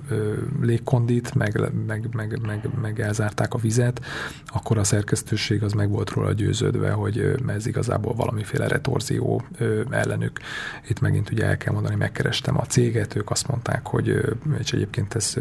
légkondit, 0.61 1.35
meg, 1.35 1.61
meg, 1.87 2.09
meg, 2.13 2.39
meg, 2.47 2.69
meg 2.81 3.01
elzárták 3.01 3.55
a 3.55 3.59
vizet, 3.59 4.05
akkor 4.47 4.79
a 4.79 4.85
szerkesztőség 4.85 5.63
az 5.67 5.73
meg 5.73 5.91
volt 5.91 6.11
róla 6.11 6.33
győződve, 6.33 6.91
hogy 6.91 7.35
ez 7.47 7.67
igazából 7.67 8.15
valamiféle 8.15 8.69
retorzió 8.69 9.43
ellenük. 9.91 10.41
Itt 10.89 11.01
megint 11.01 11.31
ugye 11.31 11.45
el 11.45 11.57
kell 11.57 11.73
mondani, 11.73 11.95
megkerestem 11.95 12.59
a 12.59 12.67
céget, 12.67 13.17
ők 13.17 13.31
azt 13.31 13.49
mondták, 13.49 13.87
hogy, 13.87 14.37
és 14.59 14.73
egyébként 14.73 15.15
ez, 15.15 15.35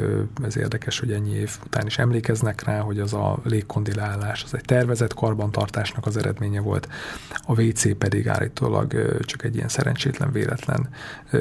ez 0.44 0.58
érdekes, 0.58 1.00
hogy 1.00 1.12
ennyi 1.12 1.34
év 1.34 1.58
után 1.66 1.86
is 1.86 1.98
emlékeznek 1.98 2.64
rá, 2.64 2.80
hogy 2.80 3.00
az 3.00 3.14
a 3.14 3.40
légkondilálás, 3.44 4.44
az 4.44 4.54
egy 4.54 4.66
tervezett 4.66 5.14
karbantartásnak 5.14 6.06
az 6.06 6.18
eredménye 6.18 6.60
volt, 6.60 6.88
a 7.46 7.62
WC 7.62 7.98
pedig 7.98 8.28
állítólag 8.28 9.18
csak 9.26 9.44
egy 9.44 9.56
ilyen 9.56 9.68
szerencsétlen 9.68 10.32
véletlen 10.32 10.90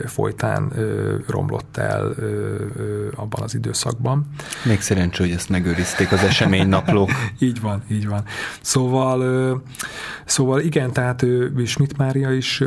folytán 0.07 0.73
romlott 1.27 1.77
el 1.77 2.15
abban 3.15 3.43
az 3.43 3.55
időszakban. 3.55 4.29
Még 4.65 4.81
szerencsé, 4.81 5.23
hogy 5.23 5.33
ezt 5.33 5.49
megőrizték 5.49 6.13
az 6.13 6.23
eseménynaplók. 6.23 7.11
így 7.39 7.61
van, 7.61 7.83
így 7.91 8.07
van. 8.09 8.25
Szóval, 8.75 9.63
szóval 10.25 10.61
igen, 10.61 10.93
tehát 10.93 11.27
Schmidt 11.65 11.97
Mária 11.97 12.33
is 12.33 12.63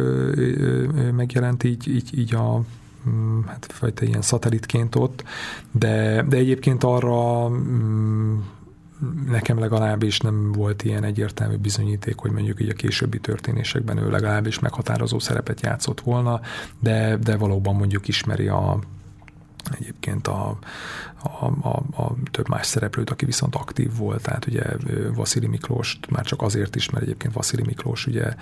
megjelent 1.15 1.63
így, 1.63 1.87
így, 1.87 2.17
így 2.19 2.35
a 2.35 2.61
mm, 3.09 3.41
hát 3.45 3.67
fajta 3.71 4.05
ilyen 4.05 4.21
szatellitként 4.21 4.95
ott, 4.95 5.23
de, 5.71 6.25
de 6.29 6.37
egyébként 6.37 6.83
arra 6.83 7.49
mm, 7.49 8.37
nekem 9.27 9.59
legalábbis 9.59 10.19
nem 10.19 10.51
volt 10.51 10.83
ilyen 10.83 11.03
egyértelmű 11.03 11.55
bizonyíték, 11.55 12.17
hogy 12.17 12.31
mondjuk 12.31 12.61
így 12.61 12.69
a 12.69 12.73
későbbi 12.73 13.19
történésekben 13.19 13.97
ő 13.97 14.09
legalábbis 14.09 14.59
meghatározó 14.59 15.19
szerepet 15.19 15.61
játszott 15.61 16.01
volna, 16.01 16.41
de, 16.79 17.17
de 17.17 17.37
valóban 17.37 17.75
mondjuk 17.75 18.07
ismeri 18.07 18.47
a, 18.47 18.79
egyébként 19.79 20.27
a, 20.27 20.57
a, 21.23 21.45
a, 21.45 21.83
a 22.03 22.13
több 22.31 22.47
más 22.47 22.65
szereplőt, 22.65 23.09
aki 23.09 23.25
viszont 23.25 23.55
aktív 23.55 23.97
volt, 23.97 24.21
tehát 24.21 24.45
ugye 24.45 24.63
Vasili 25.15 25.47
Miklóst 25.47 26.09
már 26.09 26.25
csak 26.25 26.41
azért 26.41 26.75
is, 26.75 26.89
mert 26.89 27.03
egyébként 27.03 27.33
Vasili 27.33 27.63
Miklós 27.65 28.05
ugye 28.05 28.33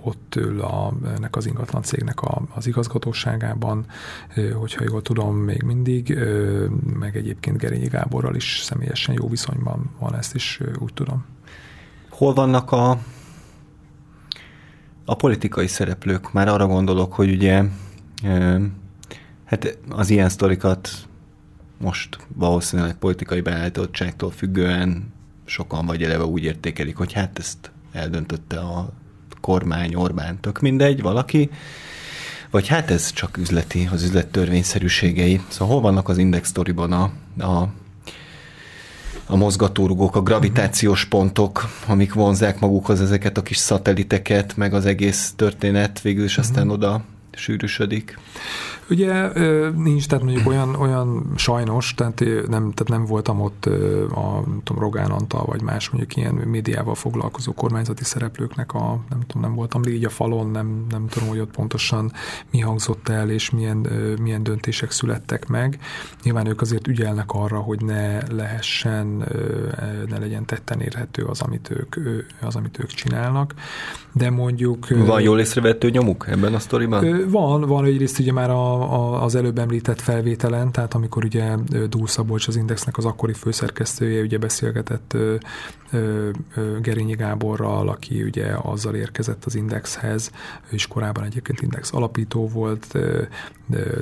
ott 0.00 0.34
ül 0.36 0.60
a, 0.60 0.92
ennek 1.16 1.36
az 1.36 1.46
ingatlan 1.46 1.82
cégnek 1.82 2.20
a, 2.20 2.42
az 2.54 2.66
igazgatóságában, 2.66 3.86
hogyha 4.54 4.84
jól 4.88 5.02
tudom, 5.02 5.36
még 5.36 5.62
mindig, 5.62 6.18
meg 6.98 7.16
egyébként 7.16 7.58
Gerényi 7.58 7.88
Gáborral 7.88 8.34
is 8.34 8.60
személyesen 8.62 9.14
jó 9.14 9.28
viszonyban 9.28 9.90
van, 9.98 10.14
ezt 10.16 10.34
is 10.34 10.60
úgy 10.78 10.94
tudom. 10.94 11.24
Hol 12.10 12.34
vannak 12.34 12.72
a, 12.72 12.98
a 15.04 15.14
politikai 15.14 15.66
szereplők? 15.66 16.32
Már 16.32 16.48
arra 16.48 16.66
gondolok, 16.66 17.12
hogy 17.12 17.30
ugye 17.30 17.64
Hát 19.52 19.78
az 19.88 20.10
ilyen 20.10 20.28
sztorikat 20.28 20.90
most 21.78 22.18
valószínűleg 22.34 22.94
politikai 22.94 23.40
beállítottságtól 23.40 24.30
függően 24.30 25.12
sokan 25.44 25.86
vagy 25.86 26.02
eleve 26.02 26.24
úgy 26.24 26.44
értékelik, 26.44 26.96
hogy 26.96 27.12
hát 27.12 27.38
ezt 27.38 27.70
eldöntötte 27.92 28.58
a 28.58 28.92
kormány, 29.40 29.94
Orbán, 29.94 30.40
tök 30.40 30.60
mindegy, 30.60 31.02
valaki, 31.02 31.50
vagy 32.50 32.66
hát 32.66 32.90
ez 32.90 33.12
csak 33.12 33.36
üzleti, 33.36 33.88
az 33.92 34.02
üzlet 34.02 34.26
törvényszerűségei. 34.26 35.40
Szóval 35.48 35.74
hol 35.74 35.82
vannak 35.82 36.08
az 36.08 36.18
index 36.18 36.48
sztoriban 36.48 36.92
a, 36.92 37.10
a, 37.38 37.68
a 39.26 39.36
mozgatórugók, 39.36 40.16
a 40.16 40.22
gravitációs 40.22 41.04
pontok, 41.04 41.68
amik 41.86 42.12
vonzák 42.12 42.60
magukhoz 42.60 43.00
ezeket 43.00 43.38
a 43.38 43.42
kis 43.42 43.56
szatelliteket, 43.56 44.56
meg 44.56 44.74
az 44.74 44.86
egész 44.86 45.32
történet 45.36 46.00
végül 46.00 46.24
is 46.24 46.38
aztán 46.38 46.66
uh-huh. 46.66 46.78
oda 46.78 47.04
sűrűsödik. 47.34 48.18
Ugye 48.92 49.28
nincs, 49.76 50.06
tehát 50.08 50.24
mondjuk 50.24 50.46
olyan, 50.46 50.74
olyan 50.74 51.32
sajnos, 51.36 51.94
tehát 51.94 52.20
nem, 52.24 52.46
tehát 52.46 52.88
nem 52.88 53.04
voltam 53.04 53.40
ott 53.40 53.66
a 54.14 54.42
nem 54.46 54.60
tudom, 54.64 54.82
Rogán 54.82 55.10
Antal, 55.10 55.44
vagy 55.44 55.62
más 55.62 55.90
mondjuk 55.90 56.16
ilyen 56.16 56.34
médiával 56.34 56.94
foglalkozó 56.94 57.52
kormányzati 57.52 58.04
szereplőknek 58.04 58.74
a, 58.74 58.98
nem 59.10 59.20
tudom, 59.26 59.42
nem 59.42 59.54
voltam 59.54 59.82
légy 59.82 60.04
a 60.04 60.08
falon, 60.08 60.50
nem, 60.50 60.86
nem 60.90 61.06
tudom, 61.08 61.28
hogy 61.28 61.38
ott 61.38 61.50
pontosan 61.50 62.12
mi 62.50 62.60
hangzott 62.60 63.08
el, 63.08 63.30
és 63.30 63.50
milyen, 63.50 63.76
milyen 64.20 64.42
döntések 64.42 64.90
születtek 64.90 65.48
meg. 65.48 65.78
Nyilván 66.22 66.46
ők 66.46 66.60
azért 66.60 66.88
ügyelnek 66.88 67.30
arra, 67.32 67.58
hogy 67.58 67.84
ne 67.84 68.32
lehessen, 68.32 69.06
ne 70.08 70.18
legyen 70.18 70.44
tetten 70.44 70.80
érhető 70.80 71.24
az, 71.24 71.40
amit 71.40 71.70
ők, 71.70 71.96
az, 72.40 72.56
amit 72.56 72.78
ők 72.78 72.88
csinálnak, 72.88 73.54
de 74.12 74.30
mondjuk... 74.30 74.88
Van 74.88 75.20
jól 75.20 75.40
észrevettő 75.40 75.90
nyomuk 75.90 76.26
ebben 76.28 76.54
a 76.54 76.58
sztoriban? 76.58 77.30
Van, 77.30 77.60
van 77.60 77.84
egyrészt 77.84 78.18
ugye 78.18 78.32
már 78.32 78.50
a, 78.50 78.81
a, 78.82 79.22
az 79.22 79.34
előbb 79.34 79.58
említett 79.58 80.00
felvételen, 80.00 80.72
tehát 80.72 80.94
amikor 80.94 81.24
ugye 81.24 81.56
Dúl 81.88 82.06
Szabolcs 82.06 82.48
az 82.48 82.56
Indexnek 82.56 82.96
az 82.96 83.04
akkori 83.04 83.32
főszerkesztője 83.32 84.22
ugye 84.22 84.38
beszélgetett 84.38 85.12
ö, 85.12 85.34
ö, 85.90 86.30
Gerényi 86.80 87.14
Gáborral, 87.14 87.88
aki 87.88 88.22
ugye 88.22 88.46
azzal 88.62 88.94
érkezett 88.94 89.44
az 89.44 89.54
Indexhez, 89.54 90.30
ő 90.70 90.74
is 90.74 90.86
korábban 90.86 91.24
egyébként 91.24 91.60
Index 91.60 91.92
alapító 91.92 92.48
volt, 92.48 92.98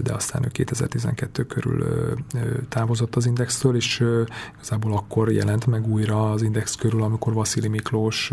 de, 0.03 0.15
aztán 0.15 0.45
ő 0.45 0.49
2012 0.49 1.45
körül 1.45 1.85
távozott 2.69 3.17
az 3.17 3.27
Indextől, 3.27 3.77
és 3.77 4.05
igazából 4.55 4.93
akkor 4.93 5.33
jelent 5.33 5.67
meg 5.67 5.87
újra 5.87 6.31
az 6.31 6.43
Index 6.43 6.75
körül, 6.75 7.03
amikor 7.03 7.33
Vasili 7.33 7.69
Miklós 7.69 8.33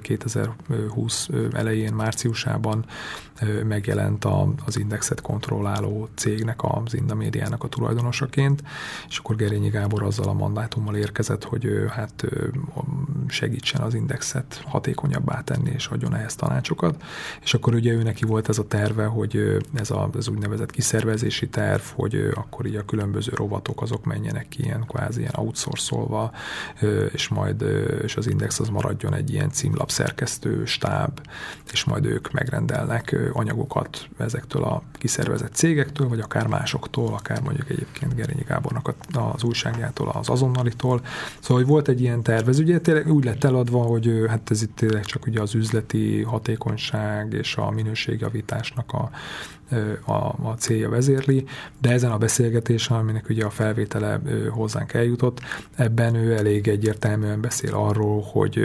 2020 0.00 1.28
elején, 1.52 1.94
márciusában 1.94 2.84
megjelent 3.64 4.24
az 4.64 4.78
Indexet 4.78 5.20
kontrolláló 5.20 6.08
cégnek, 6.14 6.58
az 6.62 6.94
Indamédiának 6.94 7.64
a 7.64 7.68
tulajdonosaként, 7.68 8.62
és 9.08 9.18
akkor 9.18 9.36
Gerényi 9.36 9.68
Gábor 9.68 10.02
azzal 10.02 10.28
a 10.28 10.32
mandátummal 10.32 10.96
érkezett, 10.96 11.44
hogy 11.44 11.68
hát 11.88 12.24
segítsen 13.26 13.80
az 13.80 13.94
Indexet 13.94 14.62
hatékonyabbá 14.64 15.40
tenni, 15.40 15.70
és 15.74 15.86
adjon 15.86 16.14
ehhez 16.14 16.34
tanácsokat. 16.34 17.02
És 17.42 17.54
akkor 17.54 17.74
ugye 17.74 17.92
ő 17.92 18.02
neki 18.02 18.24
volt 18.24 18.48
ez 18.48 18.58
a 18.58 18.66
terve, 18.66 19.04
hogy 19.04 19.58
ez 19.74 19.90
az 19.90 20.28
úgynevezett 20.28 20.44
kiszervezési 20.66 21.48
terv, 21.48 21.82
hogy 21.94 22.30
akkor 22.34 22.66
így 22.66 22.76
a 22.76 22.84
különböző 22.84 23.32
rovatok 23.34 23.82
azok 23.82 24.04
menjenek 24.04 24.48
ki 24.48 24.62
ilyen 24.62 24.84
kvázi 24.86 25.20
ilyen 25.20 25.34
outsourcolva, 25.36 26.32
és 27.12 27.28
majd 27.28 27.64
és 28.02 28.16
az 28.16 28.26
Index 28.30 28.60
az 28.60 28.68
maradjon 28.68 29.14
egy 29.14 29.32
ilyen 29.32 29.50
címlap 29.50 29.90
szerkesztő 29.90 30.64
stáb, 30.64 31.20
és 31.72 31.84
majd 31.84 32.04
ők 32.04 32.32
megrendelnek 32.32 33.16
anyagokat 33.32 34.08
ezektől 34.18 34.62
a 34.62 34.82
kiszervezett 34.92 35.54
cégektől, 35.54 36.08
vagy 36.08 36.20
akár 36.20 36.46
másoktól, 36.46 37.14
akár 37.14 37.42
mondjuk 37.42 37.70
egyébként 37.70 38.14
Gerényi 38.14 38.44
Gábornak 38.46 38.94
az 39.12 39.42
újságjától, 39.42 40.08
az 40.08 40.28
azonnalitól. 40.28 41.00
Szóval, 41.40 41.56
hogy 41.62 41.66
volt 41.66 41.88
egy 41.88 42.00
ilyen 42.00 42.22
terv, 42.22 42.48
ez 42.48 42.58
ugye 42.58 42.80
tényleg 42.80 43.12
úgy 43.12 43.24
lett 43.24 43.44
eladva, 43.44 43.82
hogy 43.82 44.24
hát 44.28 44.50
ez 44.50 44.62
itt 44.62 44.76
tényleg 44.76 45.04
csak 45.04 45.26
ugye 45.26 45.40
az 45.40 45.54
üzleti 45.54 46.22
hatékonyság 46.22 47.32
és 47.32 47.56
a 47.56 47.70
minőségjavításnak 47.70 48.92
a, 48.92 49.10
a, 50.04 50.12
a 50.48 50.54
célja 50.58 50.88
vezérli, 50.88 51.44
de 51.80 51.90
ezen 51.90 52.10
a 52.10 52.18
beszélgetésen, 52.18 52.96
aminek 52.96 53.28
ugye 53.28 53.44
a 53.44 53.50
felvétele 53.50 54.20
hozzánk 54.50 54.92
eljutott, 54.92 55.40
ebben 55.76 56.14
ő 56.14 56.36
elég 56.36 56.68
egyértelműen 56.68 57.40
beszél 57.40 57.74
arról, 57.74 58.22
hogy, 58.22 58.60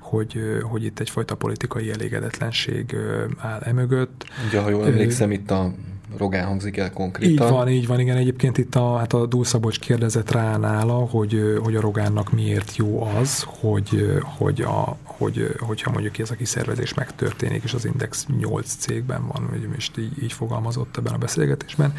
hogy, 0.00 0.60
hogy 0.62 0.84
itt 0.84 1.00
egyfajta 1.00 1.34
politikai 1.34 1.90
elégedetlenség 1.90 2.96
áll 3.38 3.60
emögött. 3.60 4.24
Ugye, 4.48 4.60
ha 4.60 4.68
jól 4.68 4.86
emlékszem, 4.86 5.30
itt 5.30 5.50
a 5.50 5.72
Rogán 6.16 6.46
hangzik 6.46 6.76
el 6.76 6.90
konkrétan. 6.92 7.46
Így 7.46 7.52
van, 7.52 7.68
így 7.68 7.86
van, 7.86 8.00
igen. 8.00 8.16
Egyébként 8.16 8.58
itt 8.58 8.74
a, 8.74 8.96
hát 8.96 9.12
a 9.12 9.26
Dúlszabocs 9.26 9.78
kérdezett 9.78 10.30
rá 10.30 10.56
nála, 10.56 10.94
hogy, 10.94 11.58
hogy 11.62 11.76
a 11.76 11.80
Rogánnak 11.80 12.32
miért 12.32 12.76
jó 12.76 13.02
az, 13.02 13.44
hogy, 13.46 14.20
hogy, 14.22 14.60
a, 14.60 14.96
hogy 15.02 15.54
hogyha 15.58 15.90
mondjuk 15.90 16.18
ez 16.18 16.30
a 16.30 16.34
kiszervezés 16.34 16.94
megtörténik, 16.94 17.62
és 17.62 17.74
az 17.74 17.84
Index 17.84 18.26
8 18.38 18.74
cégben 18.74 19.26
van, 19.26 19.46
vagy 19.50 19.68
most 19.74 19.98
így, 19.98 20.22
így 20.22 20.32
fogalmazott 20.32 20.96
ebben 20.96 21.12
a 21.12 21.18
beszélgetésben. 21.18 21.94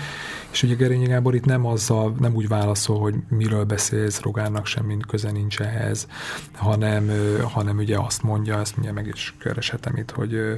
És 0.52 0.64
ugye 0.64 0.76
Gerényi 0.76 1.06
Gábor 1.06 1.36
itt 1.36 1.46
nem 1.46 1.66
azzal, 1.66 2.16
nem 2.20 2.36
úgy 2.36 2.48
válaszol, 2.48 3.00
hogy 3.00 3.16
miről 3.30 3.64
beszélsz, 3.64 4.22
Rogánnak 4.22 4.66
semmi 4.66 4.98
köze 5.08 5.32
nincs 5.32 5.60
ehhez, 5.60 6.08
hanem, 6.54 7.12
hanem 7.42 7.78
ugye 7.78 7.98
azt 7.98 8.24
mondja, 8.24 8.60
ezt 8.60 8.78
ugye 8.78 8.92
meg 8.92 9.08
is 9.08 9.36
kereshetem 9.40 9.96
itt, 9.96 10.12
hogy 10.12 10.56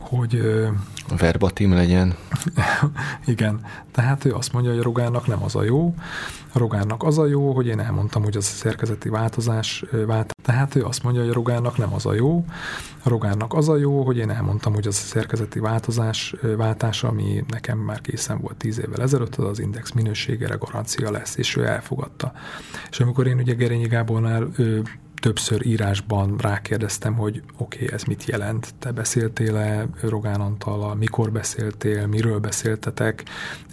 hogy... 0.00 0.42
Verbatim 1.18 1.72
legyen. 1.72 2.14
igen, 3.26 3.60
tehát 3.92 4.24
ő 4.24 4.34
azt 4.34 4.52
mondja, 4.52 4.70
hogy 4.70 4.80
a 4.80 4.82
Rogánnak 4.82 5.26
nem 5.26 5.42
az 5.42 5.54
a 5.54 5.62
jó, 5.62 5.94
a 6.52 6.58
Rogánnak 6.58 7.02
az 7.02 7.18
a 7.18 7.26
jó, 7.26 7.52
hogy 7.52 7.66
én 7.66 7.80
elmondtam, 7.80 8.22
hogy 8.22 8.36
az 8.36 8.46
a 8.54 8.56
szerkezeti 8.56 9.08
változás, 9.08 9.84
vált. 10.06 10.34
tehát 10.42 10.74
ő 10.74 10.84
azt 10.84 11.02
mondja, 11.02 11.20
hogy 11.20 11.30
a 11.30 11.34
Rogánnak 11.34 11.78
nem 11.78 11.94
az 11.94 12.06
a 12.06 12.14
jó, 12.14 12.44
a 13.02 13.08
Rogánnak 13.08 13.54
az 13.54 13.68
a 13.68 13.76
jó, 13.76 14.04
hogy 14.04 14.16
én 14.16 14.30
elmondtam, 14.30 14.74
hogy 14.74 14.86
az 14.86 14.96
a 15.04 15.06
szerkezeti 15.06 15.58
változás, 15.58 16.34
váltás, 16.56 17.04
ami 17.04 17.44
nekem 17.48 17.78
már 17.78 18.00
készen 18.00 18.40
volt 18.40 18.56
tíz 18.56 18.78
évvel 18.78 19.02
ezelőtt, 19.02 19.36
az 19.36 19.44
az 19.44 19.58
index 19.58 19.92
minőségére 19.92 20.54
garancia 20.54 21.10
lesz, 21.10 21.36
és 21.36 21.56
ő 21.56 21.66
elfogadta. 21.66 22.32
És 22.90 23.00
amikor 23.00 23.26
én 23.26 23.38
ugye 23.38 23.54
Gerényi 23.54 23.86
Gábornál 23.86 24.48
ő, 24.56 24.82
többször 25.20 25.66
írásban 25.66 26.36
rákérdeztem, 26.38 27.14
hogy 27.14 27.42
oké, 27.56 27.84
okay, 27.84 27.94
ez 27.94 28.02
mit 28.02 28.24
jelent, 28.24 28.74
te 28.78 28.92
beszéltél-e 28.92 29.86
Rogán 30.00 30.40
Antallal, 30.40 30.94
mikor 30.94 31.32
beszéltél, 31.32 32.06
miről 32.06 32.38
beszéltetek, 32.38 33.24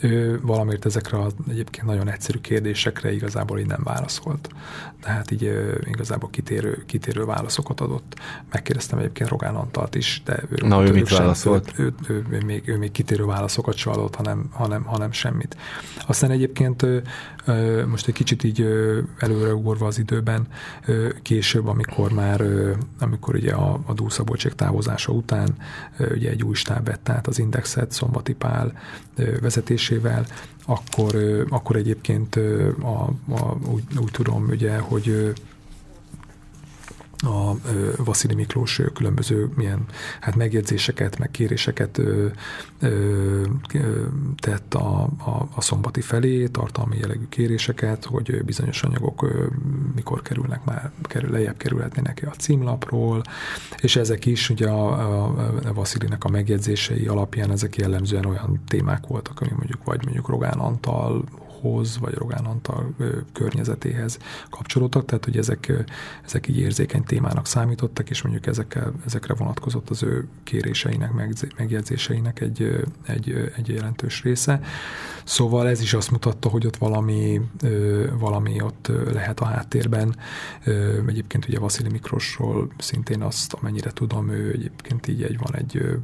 ő 0.02 0.39
valamiért 0.41 0.86
ezekre 0.86 1.22
az 1.22 1.34
egyébként 1.50 1.86
nagyon 1.86 2.10
egyszerű 2.10 2.39
kérdésekre 2.39 3.14
igazából 3.14 3.60
így 3.60 3.68
nem 3.68 3.82
válaszolt. 3.84 4.50
Tehát 5.02 5.32
így 5.32 5.54
igazából 5.82 6.30
kitérő, 6.30 6.84
kitérő 6.86 7.26
válaszokat 7.26 7.82
adott. 7.82 8.16
Megkérdeztem 8.52 9.00
egyébként 9.00 9.30
Rogán 9.30 9.56
Antalt 9.56 9.95
is, 9.95 10.22
de 10.26 10.39
ő, 10.50 10.68
Na, 10.68 10.84
ő, 10.84 10.88
ő 10.88 10.91
mit 10.91 11.08
sem, 11.08 11.18
válaszolt? 11.18 11.74
Ő, 11.78 11.93
ő, 12.08 12.26
ő, 12.30 12.43
még, 12.45 12.68
ő 12.68 12.78
még 12.78 12.91
kitérő 12.91 13.26
válaszokat 13.26 13.76
sem 13.76 13.93
adott, 13.93 14.16
hanem, 14.16 14.50
hanem, 14.52 14.84
hanem 14.84 15.12
semmit. 15.12 15.58
Aztán 16.08 16.32
egyébként 16.32 16.86
most 17.88 18.08
egy 18.08 18.14
kicsit 18.14 18.43
így 18.43 18.62
előreugorva 19.20 19.86
az 19.88 20.00
időben, 20.00 20.48
később, 21.38 21.67
amikor 21.67 22.11
már, 22.11 22.43
amikor 22.99 23.35
ugye 23.35 23.53
a, 23.53 23.79
a 23.85 23.93
Dúlszabolcsék 23.93 24.53
távozása 24.53 25.11
után 25.11 25.55
ugye 26.11 26.29
egy 26.29 26.43
új 26.43 26.53
stáb 26.55 26.85
vett 26.85 27.09
át 27.09 27.27
az 27.27 27.39
Indexet 27.39 27.91
Szombati 27.91 28.33
Pál 28.33 28.73
vezetésével, 29.41 30.25
akkor, 30.65 31.15
akkor 31.49 31.75
egyébként 31.75 32.35
a, 32.81 33.03
a, 33.29 33.57
úgy, 33.71 33.83
úgy 33.97 34.11
tudom, 34.11 34.47
ugye, 34.49 34.77
hogy 34.77 35.33
a 37.18 37.55
Vasili 38.03 38.34
Miklós 38.34 38.82
különböző 38.93 39.49
milyen 39.55 39.86
hát 40.20 40.36
megjegyzéseket, 40.36 41.20
meg 41.20 41.32
kéréseket 41.32 41.97
ö, 41.97 42.28
ö, 42.80 43.51
tett 44.38 44.74
a, 44.74 45.03
a, 45.03 45.47
a 45.55 45.61
szombati 45.61 46.01
felé, 46.01 46.47
tartalmi 46.47 46.97
jellegű 46.97 47.26
kéréseket, 47.30 48.05
hogy 48.05 48.43
bizonyos 48.45 48.84
anyagok 48.84 49.22
ö, 49.22 49.45
mikor 49.95 50.22
kerülnek 50.22 50.65
már, 50.65 50.91
kerül, 51.01 51.32
lejjebb 51.32 51.57
kerülhetnének 51.57 52.28
a 52.32 52.36
címlapról, 52.36 53.22
és 53.82 53.95
ezek 53.95 54.26
is 54.26 54.49
ugye 54.49 54.70
a, 54.70 54.88
a, 54.88 55.34
a 55.65 55.74
Vasilinek 55.74 56.24
a 56.24 56.30
megjegyzései 56.30 57.07
alapján 57.07 57.51
ezek 57.51 57.76
jellemzően 57.76 58.26
olyan 58.26 58.61
témák 58.68 59.07
voltak, 59.07 59.41
ami 59.41 59.51
mondjuk 59.55 59.84
vagy 59.84 60.03
mondjuk 60.03 60.28
Rogán 60.28 60.57
Antal 60.57 61.24
hoz, 61.62 61.97
vagy 61.99 62.14
Rogán 62.14 62.45
Antal 62.45 62.95
környezetéhez 63.34 64.18
kapcsolódtak, 64.49 65.05
tehát 65.05 65.26
hogy 65.26 65.38
ezek, 65.38 65.74
ezek 66.26 66.47
így 66.47 66.58
érzékeny 66.58 67.03
témának 67.03 67.47
számítottak, 67.47 68.10
és 68.10 68.22
mondjuk 68.22 68.45
ezekkel, 68.45 68.93
ezekre 69.05 69.34
vonatkozott 69.34 69.89
az 69.89 70.03
ő 70.03 70.28
kéréseinek, 70.43 71.12
megjegyzéseinek 71.58 72.39
egy, 72.39 72.86
egy, 73.05 73.51
egy 73.55 73.68
jelentős 73.68 74.24
része. 74.24 74.62
Szóval 75.24 75.68
ez 75.68 75.82
is 75.82 75.93
azt 75.93 76.12
mutatta, 76.12 76.49
hogy 76.49 76.66
ott 76.66 76.78
valami, 76.78 77.41
valami 78.20 78.62
ott 78.62 78.91
lehet 79.12 79.39
a 79.39 79.45
háttérben. 79.45 80.16
Egyébként 81.08 81.47
ugye 81.47 81.60
Vasili 81.60 81.89
Mikrosról 81.89 82.68
szintén 82.78 83.22
azt, 83.22 83.53
amennyire 83.53 83.91
tudom, 83.91 84.30
ő 84.30 84.51
egyébként 84.51 85.08
így 85.08 85.24
egy 85.24 85.38
van 85.38 85.55
egy 85.55 85.99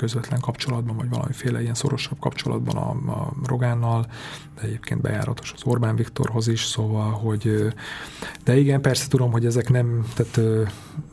közvetlen 0.00 0.40
kapcsolatban, 0.40 0.96
vagy 0.96 1.08
valamiféle 1.08 1.62
ilyen 1.62 1.74
szorosabb 1.74 2.18
kapcsolatban 2.18 2.76
a, 2.76 2.90
a 3.12 3.32
Rogánnal, 3.46 4.06
de 4.54 4.62
egyébként 4.62 5.00
bejáratos 5.00 5.52
az 5.56 5.60
Orbán 5.64 5.96
Viktorhoz 5.96 6.48
is, 6.48 6.64
szóval, 6.64 7.10
hogy 7.10 7.72
de 8.44 8.56
igen, 8.56 8.80
persze 8.80 9.08
tudom, 9.08 9.32
hogy 9.32 9.46
ezek 9.46 9.68
nem, 9.68 10.06
tehát 10.14 10.40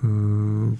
mm, 0.05 0.71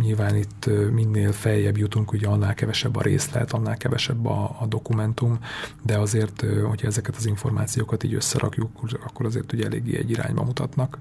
nyilván 0.00 0.36
itt 0.36 0.70
minél 0.92 1.32
feljebb 1.32 1.76
jutunk, 1.76 2.12
ugye 2.12 2.26
annál 2.28 2.54
kevesebb 2.54 2.96
a 2.96 3.02
részlet, 3.02 3.52
annál 3.52 3.76
kevesebb 3.76 4.26
a, 4.26 4.56
a 4.60 4.66
dokumentum, 4.66 5.38
de 5.82 5.98
azért, 5.98 6.44
hogyha 6.68 6.86
ezeket 6.86 7.16
az 7.16 7.26
információkat 7.26 8.02
így 8.02 8.14
összerakjuk, 8.14 8.70
akkor 9.04 9.26
azért 9.26 9.52
ugye 9.52 9.64
eléggé 9.64 9.96
egy 9.96 10.10
irányba 10.10 10.42
mutatnak. 10.42 10.98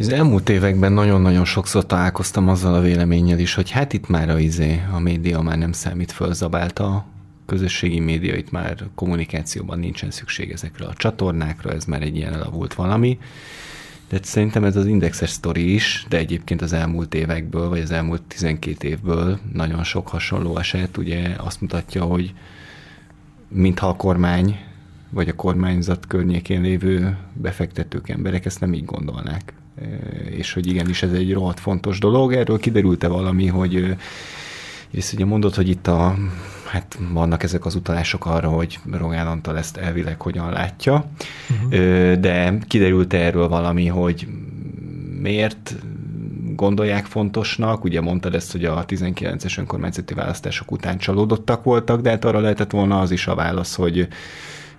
Az 0.00 0.08
elmúlt 0.08 0.48
években 0.48 0.92
nagyon-nagyon 0.92 1.44
sokszor 1.44 1.86
találkoztam 1.86 2.48
azzal 2.48 2.74
a 2.74 2.80
véleménnyel 2.80 3.38
is, 3.38 3.54
hogy 3.54 3.70
hát 3.70 3.92
itt 3.92 4.08
már 4.08 4.30
a 4.30 4.38
izé, 4.38 4.82
a 4.92 4.98
média 4.98 5.40
már 5.40 5.58
nem 5.58 5.72
számít, 5.72 6.12
fölzabálta 6.12 6.84
a 6.84 7.04
közösségi 7.46 8.00
média, 8.00 8.36
itt 8.36 8.50
már 8.50 8.76
kommunikációban 8.94 9.78
nincsen 9.78 10.10
szükség 10.10 10.50
ezekre 10.50 10.86
a 10.86 10.94
csatornákra, 10.94 11.72
ez 11.72 11.84
már 11.84 12.02
egy 12.02 12.16
ilyen 12.16 12.34
elavult 12.34 12.74
valami. 12.74 13.18
De 14.08 14.18
szerintem 14.22 14.64
ez 14.64 14.76
az 14.76 14.86
indexes 14.86 15.30
sztori 15.30 15.74
is, 15.74 16.06
de 16.08 16.16
egyébként 16.16 16.62
az 16.62 16.72
elmúlt 16.72 17.14
évekből, 17.14 17.68
vagy 17.68 17.80
az 17.80 17.90
elmúlt 17.90 18.22
12 18.22 18.88
évből 18.88 19.38
nagyon 19.52 19.84
sok 19.84 20.08
hasonló 20.08 20.58
eset 20.58 20.96
ugye 20.96 21.34
azt 21.36 21.60
mutatja, 21.60 22.02
hogy 22.04 22.34
mintha 23.48 23.88
a 23.88 23.96
kormány, 23.96 24.60
vagy 25.10 25.28
a 25.28 25.34
kormányzat 25.34 26.06
környékén 26.06 26.60
lévő 26.60 27.16
befektetők, 27.32 28.08
emberek 28.08 28.44
ezt 28.44 28.60
nem 28.60 28.74
így 28.74 28.84
gondolnák 28.84 29.52
és 30.30 30.52
hogy 30.52 30.66
igenis 30.66 31.02
ez 31.02 31.12
egy 31.12 31.32
rohadt 31.32 31.60
fontos 31.60 31.98
dolog. 31.98 32.32
Erről 32.32 32.58
kiderült-e 32.58 33.08
valami, 33.08 33.46
hogy 33.46 33.96
és 34.90 35.12
ugye 35.12 35.24
mondod, 35.24 35.54
hogy 35.54 35.68
itt 35.68 35.86
a, 35.86 36.14
hát 36.66 36.98
vannak 37.12 37.42
ezek 37.42 37.64
az 37.64 37.74
utalások 37.74 38.26
arra, 38.26 38.48
hogy 38.48 38.78
Rogán 38.92 39.26
Antal 39.26 39.58
ezt 39.58 39.76
elvileg 39.76 40.20
hogyan 40.20 40.50
látja, 40.50 41.04
uh-huh. 41.50 42.12
de 42.12 42.58
kiderült 42.68 43.12
erről 43.12 43.48
valami, 43.48 43.86
hogy 43.86 44.26
miért 45.20 45.74
gondolják 46.56 47.04
fontosnak. 47.04 47.84
Ugye 47.84 48.00
mondtad 48.00 48.34
ezt, 48.34 48.52
hogy 48.52 48.64
a 48.64 48.84
19-es 48.84 49.58
önkormányzati 49.58 50.14
választások 50.14 50.70
után 50.70 50.98
csalódottak 50.98 51.64
voltak, 51.64 52.00
de 52.00 52.10
hát 52.10 52.24
arra 52.24 52.40
lehetett 52.40 52.70
volna 52.70 53.00
az 53.00 53.10
is 53.10 53.26
a 53.26 53.34
válasz, 53.34 53.74
hogy 53.74 54.08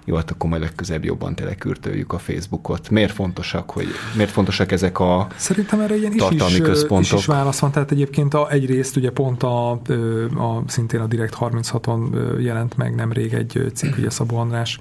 jó, 0.06 0.16
hát 0.16 0.32
akkor 0.32 0.50
majd 0.50 0.62
legközebb 0.62 1.04
jobban 1.04 1.36
telekürtöljük 1.36 2.14
a 2.14 2.18
Facebookot. 2.18 2.90
Miért 2.90 3.12
fontosak, 3.12 3.70
hogy, 3.70 3.88
miért 4.16 4.32
fontosak 4.32 4.72
ezek 4.72 5.00
a 5.00 5.28
Szerintem 5.36 5.80
erre 5.80 5.98
ilyen 5.98 6.18
tartalmi 6.18 6.54
is, 6.54 6.60
központok? 6.60 7.14
Is, 7.14 7.20
is 7.20 7.26
válasz 7.26 7.60
van, 7.60 7.72
tehát 7.72 7.92
egyébként 7.92 8.34
a, 8.34 8.52
egyrészt 8.52 8.96
ugye 8.96 9.12
pont 9.12 9.44
a, 9.44 9.72
a, 9.72 10.64
szintén 10.68 11.00
a 11.00 11.08
Direkt 11.08 11.38
36-on 11.40 12.10
jelent 12.40 12.78
meg 12.78 12.96
nemrég 12.96 13.34
egy 13.34 13.72
cikk, 13.74 13.98
ugye 13.98 14.10
Szabó 14.10 14.38
András 14.38 14.80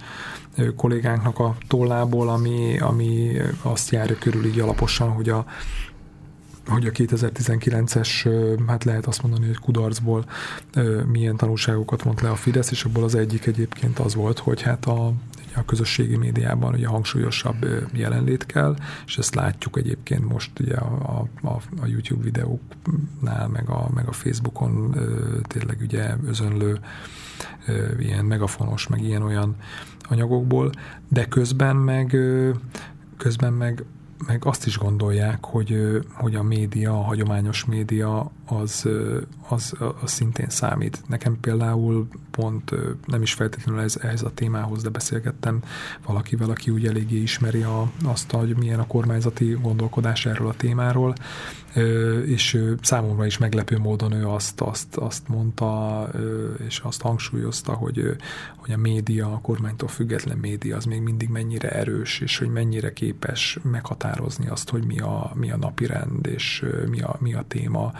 kollégánknak 0.77 1.39
a 1.39 1.57
tollából, 1.69 2.29
ami, 2.29 2.79
ami 2.79 3.31
azt 3.63 3.91
járja 3.91 4.17
körül 4.19 4.45
így 4.45 4.61
alaposan, 4.61 5.09
hogy 5.09 5.29
a 5.29 5.45
hogy 6.71 6.87
a 6.87 6.91
2019-es, 6.91 8.09
hát 8.67 8.85
lehet 8.85 9.07
azt 9.07 9.23
mondani, 9.23 9.47
hogy 9.47 9.59
kudarcból 9.59 10.25
milyen 11.07 11.37
tanulságokat 11.37 12.03
vont 12.03 12.21
le 12.21 12.31
a 12.31 12.35
Fidesz, 12.35 12.71
és 12.71 12.85
abból 12.85 13.05
az 13.05 13.15
egyik 13.15 13.47
egyébként 13.47 13.99
az 13.99 14.15
volt, 14.15 14.39
hogy 14.39 14.63
hát 14.63 14.87
a, 14.87 15.13
a 15.57 15.65
közösségi 15.65 16.17
médiában 16.17 16.75
ugye 16.75 16.87
hangsúlyosabb 16.87 17.67
jelenlét 17.93 18.47
kell, 18.47 18.77
és 19.07 19.19
ezt 19.19 19.35
látjuk 19.35 19.77
egyébként 19.77 20.29
most 20.29 20.61
ugye 20.61 20.77
a, 20.77 21.29
a, 21.43 21.49
a 21.81 21.87
YouTube 21.87 22.23
videóknál, 22.23 23.49
meg 23.49 23.69
a, 23.69 23.91
meg 23.95 24.09
a 24.09 24.13
Facebookon 24.13 24.97
tényleg 25.43 25.79
ugye 25.81 26.15
özönlő 26.27 26.79
ilyen 27.99 28.25
megafonos, 28.25 28.87
meg 28.87 29.03
ilyen-olyan 29.03 29.57
anyagokból, 30.09 30.73
de 31.09 31.25
közben 31.25 31.77
meg 31.77 32.17
közben 33.17 33.53
meg 33.53 33.85
meg 34.27 34.45
azt 34.45 34.67
is 34.67 34.79
gondolják, 34.79 35.45
hogy, 35.45 36.01
hogy 36.13 36.35
a 36.35 36.43
média, 36.43 36.99
a 36.99 37.03
hagyományos 37.03 37.65
média 37.65 38.31
az, 38.47 38.89
az, 39.49 39.75
az 40.03 40.11
szintén 40.11 40.49
számít. 40.49 41.03
Nekem 41.07 41.41
például 41.41 42.09
pont 42.31 42.71
nem 43.07 43.23
is 43.23 43.33
feltétlenül 43.33 43.81
ez, 43.81 43.97
ehhez 43.97 44.23
a 44.23 44.35
témához, 44.35 44.83
de 44.83 44.89
beszélgettem 44.89 45.63
valakivel, 46.07 46.51
aki 46.51 46.71
úgy 46.71 46.87
eléggé 46.87 47.17
ismeri 47.17 47.63
a, 47.63 47.91
azt, 48.05 48.31
hogy 48.31 48.57
milyen 48.57 48.79
a 48.79 48.87
kormányzati 48.87 49.59
gondolkodás 49.63 50.27
erről 50.27 50.49
a 50.49 50.55
témáról, 50.57 51.15
és 52.27 52.65
számomra 52.83 53.27
is 53.27 53.39
meglepő 53.39 53.79
módon 53.79 54.13
ő 54.13 54.27
azt, 54.29 54.61
azt, 54.61 54.97
azt 54.97 55.29
mondta, 55.29 56.09
és 56.67 56.79
azt 56.79 57.01
hangsúlyozta, 57.01 57.73
hogy, 57.73 58.17
hogy 58.57 58.73
a 58.73 58.77
média, 58.77 59.33
a 59.33 59.39
kormánytól 59.43 59.89
független 59.89 60.39
média 60.39 60.77
az 60.77 60.85
még 60.85 61.01
mindig 61.01 61.29
mennyire 61.29 61.71
erős, 61.71 62.21
és 62.21 62.39
hogy 62.39 62.49
mennyire 62.49 62.93
képes 62.93 63.59
meghatározni 63.63 64.49
azt, 64.49 64.71
hogy 64.71 64.85
mi 64.85 64.99
a, 64.99 65.33
mi 65.35 65.51
a 65.51 65.57
napirend, 65.57 66.27
és 66.27 66.65
mi 66.89 67.01
a, 67.01 67.17
mi 67.19 67.35
a 67.35 67.45
téma. 67.49 67.93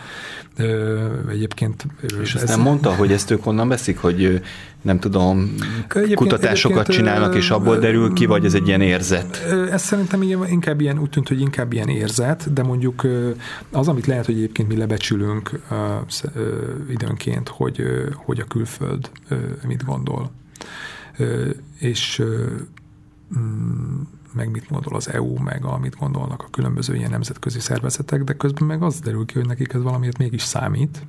Egyébként... 1.29 1.85
És 2.21 2.35
ez... 2.35 2.49
nem 2.49 2.61
mondta, 2.61 2.95
hogy 2.95 3.11
ezt 3.11 3.31
ők 3.31 3.43
honnan 3.43 3.67
veszik, 3.67 3.97
hogy 3.97 4.41
nem 4.81 4.99
tudom, 4.99 5.55
egyébként, 5.87 6.15
kutatásokat 6.15 6.77
egyébként, 6.79 6.97
csinálnak, 6.97 7.35
és 7.35 7.49
abból 7.49 7.77
derül 7.77 8.13
ki, 8.13 8.25
vagy 8.25 8.45
ez 8.45 8.53
egy 8.53 8.67
ilyen 8.67 8.81
érzet? 8.81 9.45
Ez 9.71 9.81
szerintem 9.81 10.21
inkább 10.49 10.81
ilyen, 10.81 10.99
úgy 10.99 11.09
tűnt, 11.09 11.27
hogy 11.27 11.39
inkább 11.39 11.73
ilyen 11.73 11.87
érzet, 11.87 12.53
de 12.53 12.63
mondjuk 12.63 13.07
az, 13.71 13.87
amit 13.87 14.05
lehet, 14.05 14.25
hogy 14.25 14.35
egyébként 14.35 14.67
mi 14.67 14.77
lebecsülünk 14.77 15.61
időnként, 16.89 17.49
hogy, 17.49 17.83
hogy 18.15 18.39
a 18.39 18.45
külföld 18.45 19.09
mit 19.67 19.85
gondol. 19.85 20.31
És 21.79 22.23
mm, 23.39 24.01
meg 24.33 24.51
mit 24.51 24.67
gondol 24.69 24.95
az 24.95 25.09
EU, 25.09 25.37
meg 25.39 25.65
amit 25.65 25.95
gondolnak 25.95 26.43
a 26.43 26.49
különböző 26.51 26.95
ilyen 26.95 27.09
nemzetközi 27.09 27.59
szervezetek, 27.59 28.23
de 28.23 28.33
közben 28.33 28.67
meg 28.67 28.83
az 28.83 28.99
derül 28.99 29.25
ki, 29.25 29.33
hogy 29.33 29.47
nekik 29.47 29.73
ez 29.73 29.81
valamiért 29.81 30.17
mégis 30.17 30.41
számít, 30.41 31.05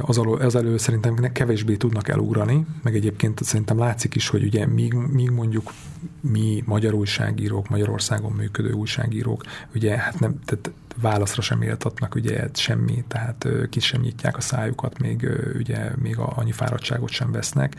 az 0.00 0.18
elő, 0.18 0.32
az 0.32 0.54
elő 0.54 0.76
szerintem 0.76 1.32
kevésbé 1.32 1.76
tudnak 1.76 2.08
elugrani, 2.08 2.66
meg 2.82 2.94
egyébként 2.94 3.42
szerintem 3.42 3.78
látszik 3.78 4.14
is, 4.14 4.28
hogy 4.28 4.44
ugye 4.44 4.66
míg, 4.66 4.92
míg 4.92 5.30
mondjuk 5.30 5.72
mi 6.20 6.62
magyar 6.66 6.94
újságírók, 6.94 7.68
Magyarországon 7.68 8.32
működő 8.32 8.72
újságírók, 8.72 9.42
ugye 9.74 9.96
hát 9.96 10.20
nem, 10.20 10.38
tehát 10.44 10.70
válaszra 11.00 11.42
sem 11.42 11.62
éltatnak 11.62 12.14
ugye 12.14 12.48
semmi, 12.54 13.04
tehát 13.08 13.48
ki 13.70 13.80
sem 13.80 14.00
nyitják 14.00 14.36
a 14.36 14.40
szájukat, 14.40 14.98
még 14.98 15.28
ugye 15.58 15.90
még 16.02 16.18
annyi 16.18 16.52
fáradtságot 16.52 17.10
sem 17.10 17.32
vesznek. 17.32 17.76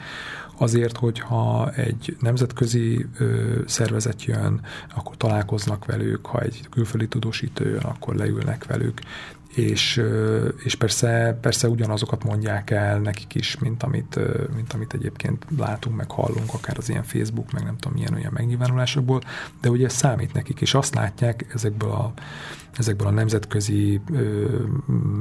Azért, 0.57 0.97
hogyha 0.97 1.71
egy 1.71 2.15
nemzetközi 2.19 3.05
ö, 3.17 3.59
szervezet 3.65 4.23
jön, 4.23 4.61
akkor 4.95 5.17
találkoznak 5.17 5.85
velük, 5.85 6.25
ha 6.25 6.39
egy 6.39 6.67
külföldi 6.69 7.07
tudósító 7.07 7.63
jön, 7.63 7.81
akkor 7.81 8.15
leülnek 8.15 8.65
velük 8.65 8.99
és, 9.55 10.03
és 10.63 10.75
persze, 10.75 11.37
persze 11.41 11.69
ugyanazokat 11.69 12.23
mondják 12.23 12.69
el 12.69 12.99
nekik 12.99 13.35
is, 13.35 13.57
mint 13.57 13.83
amit, 13.83 14.19
mint 14.55 14.73
amit 14.73 14.93
egyébként 14.93 15.45
látunk, 15.57 15.95
meg 15.95 16.11
hallunk, 16.11 16.53
akár 16.53 16.77
az 16.77 16.89
ilyen 16.89 17.03
Facebook, 17.03 17.51
meg 17.51 17.63
nem 17.63 17.77
tudom, 17.77 17.97
milyen 17.97 18.13
olyan 18.13 18.31
megnyilvánulásokból, 18.33 19.21
de 19.61 19.69
ugye 19.69 19.85
ez 19.85 19.93
számít 19.93 20.33
nekik, 20.33 20.61
és 20.61 20.73
azt 20.73 20.95
látják 20.95 21.45
ezekből 21.53 21.91
a, 21.91 22.13
ezekből 22.77 23.07
a 23.07 23.11
nemzetközi 23.11 24.01
ö, 24.11 24.47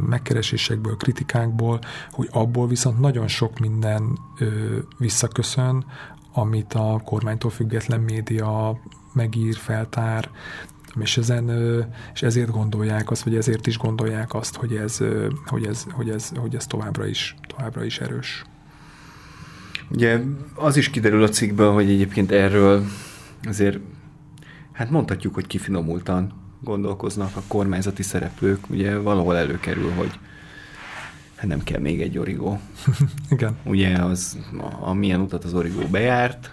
megkeresésekből, 0.09 0.97
kritikákból, 0.97 1.80
hogy 2.11 2.28
abból 2.30 2.68
viszont 2.68 3.01
nagyon 3.01 3.28
sok 3.28 3.59
minden 3.59 4.18
ö, 4.39 4.78
visszaköszön, 4.99 5.85
amit 6.33 6.74
a 6.74 7.01
kormánytól 7.05 7.51
független 7.51 8.01
média 8.01 8.80
megír, 9.12 9.55
feltár, 9.57 10.30
és, 11.01 11.16
ezen, 11.16 11.51
és 12.14 12.22
ezért 12.22 12.51
gondolják 12.51 13.11
azt, 13.11 13.22
vagy 13.22 13.36
ezért 13.36 13.66
is 13.66 13.78
gondolják 13.78 14.34
azt, 14.34 14.57
hogy 14.57 14.74
ez, 14.74 14.99
hogy 15.47 15.66
ez, 15.66 15.86
hogy 15.90 16.11
ez, 16.11 16.32
hogy 16.36 16.55
ez 16.55 16.66
továbbra, 16.66 17.07
is, 17.07 17.34
továbbra 17.47 17.84
is 17.84 17.99
erős. 18.01 18.45
Ugye 19.90 20.20
az 20.55 20.76
is 20.76 20.90
kiderül 20.90 21.22
a 21.22 21.28
cikkből, 21.28 21.72
hogy 21.72 21.90
egyébként 21.90 22.32
erről 22.32 22.84
azért, 23.45 23.78
hát 24.72 24.90
mondhatjuk, 24.90 25.34
hogy 25.34 25.47
kifinomultan 25.47 26.32
gondolkoznak 26.61 27.36
a 27.36 27.43
kormányzati 27.49 28.03
szereplők. 28.03 28.70
Ugye 28.70 28.99
valahol 28.99 29.36
előkerül, 29.36 29.90
hogy 29.90 30.18
hát 31.36 31.47
nem 31.47 31.62
kell 31.62 31.80
még 31.80 32.01
egy 32.01 32.18
origó. 32.18 32.61
Igen. 33.30 33.57
Ugye 33.64 33.99
az, 33.99 34.38
a, 34.59 34.88
a 34.88 34.93
milyen 34.93 35.20
utat 35.20 35.45
az 35.45 35.55
origó 35.55 35.86
bejárt, 35.90 36.51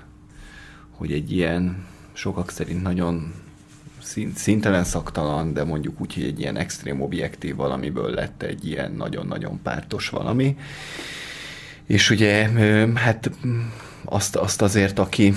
hogy 0.90 1.12
egy 1.12 1.32
ilyen 1.32 1.86
sokak 2.14 2.50
szerint 2.50 2.82
nagyon 2.82 3.34
szintelen 4.36 4.84
szaktalan, 4.84 5.54
de 5.54 5.64
mondjuk 5.64 6.02
úgy, 6.02 6.14
hogy 6.14 6.24
egy 6.24 6.40
ilyen 6.40 6.58
extrém 6.58 7.02
objektív 7.02 7.56
valamiből 7.56 8.10
lett 8.10 8.42
egy 8.42 8.68
ilyen 8.68 8.92
nagyon-nagyon 8.92 9.60
pártos 9.64 10.10
valami. 10.10 10.58
És 11.86 12.10
ugye, 12.10 12.50
hát 12.96 13.32
azt, 14.06 14.36
azt 14.36 14.62
azért, 14.62 15.00
aki 15.00 15.34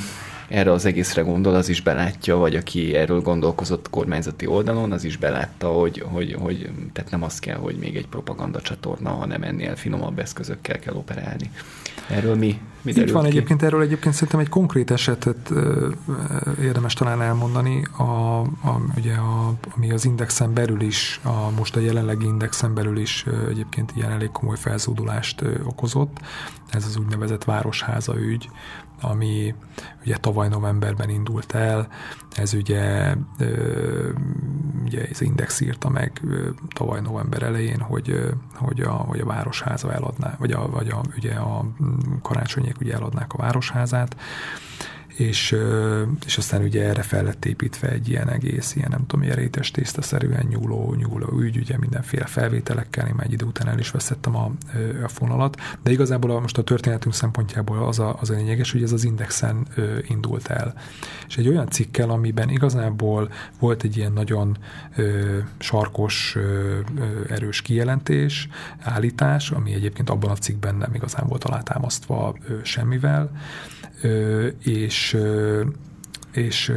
erre 0.48 0.72
az 0.72 0.84
egészre 0.84 1.22
gondol, 1.22 1.54
az 1.54 1.68
is 1.68 1.80
belátja, 1.80 2.36
vagy 2.36 2.56
aki 2.56 2.94
erről 2.94 3.20
gondolkozott 3.20 3.90
kormányzati 3.90 4.46
oldalon, 4.46 4.92
az 4.92 5.04
is 5.04 5.16
belátta, 5.16 5.68
hogy, 5.68 6.04
hogy, 6.06 6.36
hogy 6.38 6.70
tehát 6.92 7.10
nem 7.10 7.22
az 7.22 7.38
kell, 7.38 7.56
hogy 7.56 7.76
még 7.76 7.96
egy 7.96 8.06
propaganda 8.06 8.60
csatorna, 8.60 9.10
hanem 9.10 9.42
ennél 9.42 9.76
finomabb 9.76 10.18
eszközökkel 10.18 10.78
kell 10.78 10.94
operálni. 10.94 11.50
Erről 12.08 12.34
mi, 12.34 12.60
mi 12.82 12.92
Itt 12.92 13.10
van 13.10 13.22
ki? 13.22 13.28
egyébként, 13.28 13.62
erről 13.62 13.82
egyébként 13.82 14.14
szerintem 14.14 14.40
egy 14.40 14.48
konkrét 14.48 14.90
esetet 14.90 15.50
ö, 15.50 15.88
érdemes 16.60 16.94
talán 16.94 17.22
elmondani, 17.22 17.84
a, 17.96 18.40
a, 18.40 18.80
ugye 18.96 19.14
a, 19.14 19.54
ami 19.76 19.90
az 19.90 20.04
indexen 20.04 20.54
belül 20.54 20.80
is, 20.80 21.20
a, 21.22 21.50
most 21.56 21.76
a 21.76 21.80
jelenlegi 21.80 22.26
indexen 22.26 22.74
belül 22.74 22.98
is 22.98 23.24
ö, 23.26 23.48
egyébként 23.48 23.92
ilyen 23.96 24.10
elég 24.10 24.30
komoly 24.30 24.56
felzódulást 24.56 25.40
ö, 25.40 25.54
okozott. 25.64 26.20
Ez 26.70 26.84
az 26.84 26.96
úgynevezett 26.96 27.44
városháza 27.44 28.18
ügy, 28.20 28.48
ami 29.02 29.54
ugye 30.04 30.16
tavaly 30.16 30.48
novemberben 30.48 31.08
indult 31.08 31.54
el, 31.54 31.88
ez 32.36 32.54
ugye, 32.54 33.14
ugye 34.84 35.06
az 35.10 35.20
Index 35.20 35.60
írta 35.60 35.88
meg 35.88 36.20
tavaly 36.74 37.00
november 37.00 37.42
elején, 37.42 37.80
hogy, 37.80 38.34
hogy, 38.54 38.80
a, 38.80 38.90
hogy 38.90 39.20
a 39.20 39.26
Városháza 39.26 39.92
eladná, 39.92 40.34
vagy 40.38 40.52
a, 40.52 40.68
vagy 40.70 40.88
a, 40.88 41.00
ugye 41.16 41.34
a 41.34 41.64
karácsonyék 42.22 42.80
ugye 42.80 42.94
eladnák 42.94 43.32
a 43.32 43.36
Városházát, 43.36 44.16
és, 45.16 45.56
és 46.26 46.38
aztán 46.38 46.62
ugye 46.62 46.84
erre 46.84 47.02
fel 47.02 47.24
lett 47.24 47.44
építve 47.44 47.88
egy 47.88 48.08
ilyen 48.08 48.28
egész, 48.28 48.74
ilyen 48.74 48.90
nem 48.90 49.06
tudom, 49.06 49.24
ilyen 49.24 49.36
rétes 49.36 49.70
tésztaszerűen 49.70 50.46
nyúló, 50.48 50.94
nyúló 50.94 51.38
ügy, 51.40 51.56
ugye 51.56 51.78
mindenféle 51.78 52.24
felvételekkel, 52.24 53.06
én 53.06 53.14
már 53.14 53.26
egy 53.26 53.32
idő 53.32 53.44
után 53.44 53.68
el 53.68 53.78
is 53.78 53.90
veszettem 53.90 54.36
a, 54.36 54.50
a 55.04 55.08
fonalat, 55.08 55.60
de 55.82 55.90
igazából 55.90 56.30
a, 56.30 56.40
most 56.40 56.58
a 56.58 56.62
történetünk 56.62 57.14
szempontjából 57.14 57.86
az 57.86 57.98
a, 57.98 58.16
az 58.20 58.30
a 58.30 58.34
lényeges, 58.34 58.72
hogy 58.72 58.82
ez 58.82 58.92
az 58.92 59.04
Indexen 59.04 59.66
ö, 59.74 59.98
indult 60.08 60.46
el. 60.46 60.74
És 61.28 61.36
egy 61.36 61.48
olyan 61.48 61.68
cikkel, 61.70 62.10
amiben 62.10 62.48
igazából 62.48 63.30
volt 63.58 63.82
egy 63.82 63.96
ilyen 63.96 64.12
nagyon 64.12 64.56
ö, 64.96 65.38
sarkos, 65.58 66.36
ö, 66.36 66.78
erős 67.28 67.62
kijelentés, 67.62 68.48
állítás, 68.80 69.50
ami 69.50 69.72
egyébként 69.72 70.10
abban 70.10 70.30
a 70.30 70.36
cikkben 70.36 70.74
nem 70.74 70.94
igazán 70.94 71.26
volt 71.26 71.44
alátámasztva 71.44 72.34
ö, 72.48 72.54
semmivel, 72.62 73.30
és 74.62 75.16
és, 76.32 76.72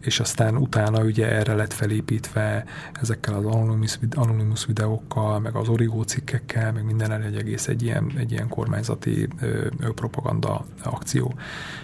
és 0.00 0.20
aztán 0.20 0.56
utána 0.56 1.02
ugye 1.02 1.32
erre 1.32 1.54
lett 1.54 1.72
felépítve 1.72 2.64
ezekkel 3.00 3.34
az 3.34 3.44
anonymous, 3.44 3.98
anonymous 4.14 4.66
videókkal, 4.66 5.38
meg 5.38 5.54
az 5.54 5.68
origó 5.68 6.02
cikkekkel, 6.02 6.72
meg 6.72 6.84
minden 6.84 7.22
egy 7.22 7.36
egész 7.36 7.68
egy 7.68 7.82
ilyen, 7.82 8.12
egy 8.16 8.32
ilyen 8.32 8.48
kormányzati 8.48 9.28
ö, 9.40 9.66
propaganda 9.94 10.64
akció. 10.82 11.34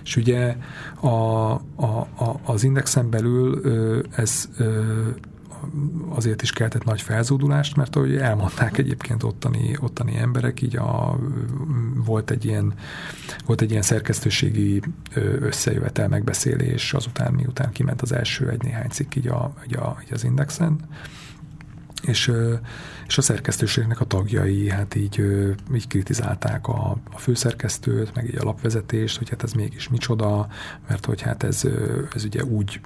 És 0.02 0.16
ugye 0.16 0.56
a, 1.00 1.06
a, 1.06 1.60
a, 2.16 2.40
az 2.44 2.64
indexen 2.64 3.10
belül 3.10 3.60
ö, 3.62 4.00
ez 4.16 4.48
ö, 4.58 4.92
azért 6.08 6.42
is 6.42 6.52
keltett 6.52 6.84
nagy 6.84 7.02
felzódulást, 7.02 7.76
mert 7.76 7.96
ahogy 7.96 8.16
elmondták 8.16 8.78
egyébként 8.78 9.22
ottani, 9.22 9.76
ottani 9.80 10.16
emberek, 10.16 10.62
így 10.62 10.76
a, 10.76 11.18
volt, 12.04 12.30
egy 12.30 12.44
ilyen, 12.44 12.74
volt 13.46 13.60
egy 13.60 13.70
ilyen 13.70 13.82
szerkesztőségi 13.82 14.82
összejövetel 15.40 16.08
megbeszélés 16.08 16.92
azután, 16.92 17.32
miután 17.32 17.72
kiment 17.72 18.02
az 18.02 18.12
első 18.12 18.48
egy-néhány 18.48 18.88
cikk 18.88 19.14
így, 19.14 19.28
a, 19.28 19.52
így, 19.66 19.76
a, 19.76 19.96
így 20.04 20.12
az 20.12 20.24
Indexen, 20.24 20.80
és, 22.06 22.32
és 23.06 23.18
a 23.18 23.22
szerkesztőségnek 23.22 24.00
a 24.00 24.04
tagjai 24.04 24.70
hát 24.70 24.94
így, 24.94 25.24
így 25.74 25.86
kritizálták 25.86 26.66
a, 26.66 26.96
a 27.12 27.18
főszerkesztőt, 27.18 28.14
meg 28.14 28.24
így 28.24 28.38
a 28.38 28.44
lapvezetést, 28.44 29.18
hogy 29.18 29.28
hát 29.28 29.42
ez 29.42 29.52
mégis 29.52 29.88
micsoda, 29.88 30.48
mert 30.88 31.06
hogy 31.06 31.20
hát 31.20 31.42
ez, 31.42 31.62
ez 32.14 32.24
ugye 32.24 32.44
úgy 32.44 32.80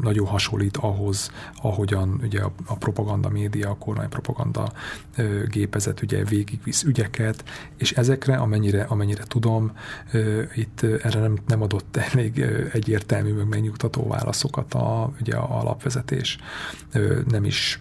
nagyon 0.00 0.26
hasonlít 0.26 0.76
ahhoz, 0.76 1.30
ahogyan 1.62 2.20
ugye 2.22 2.40
a, 2.40 2.52
a 2.66 2.76
propaganda 2.76 3.28
média, 3.28 3.70
a 3.70 3.76
kormány 3.76 4.08
propaganda 4.08 4.72
ö, 5.16 5.46
gépezet 5.46 6.02
ugye 6.02 6.24
végigvisz 6.24 6.82
ügyeket, 6.82 7.44
és 7.76 7.92
ezekre, 7.92 8.36
amennyire, 8.36 8.82
amennyire 8.82 9.24
tudom, 9.24 9.72
ö, 10.12 10.42
itt 10.54 10.82
erre 10.82 11.20
nem, 11.20 11.38
nem 11.46 11.62
adott 11.62 11.96
elég 11.96 12.40
egyértelmű, 12.72 13.32
meg 13.32 13.48
megnyugtató 13.48 14.06
válaszokat 14.06 14.74
a, 14.74 15.12
ugye 15.20 15.36
a 15.36 15.58
alapvezetés. 15.60 16.38
Ö, 16.92 17.20
nem 17.26 17.44
is 17.44 17.80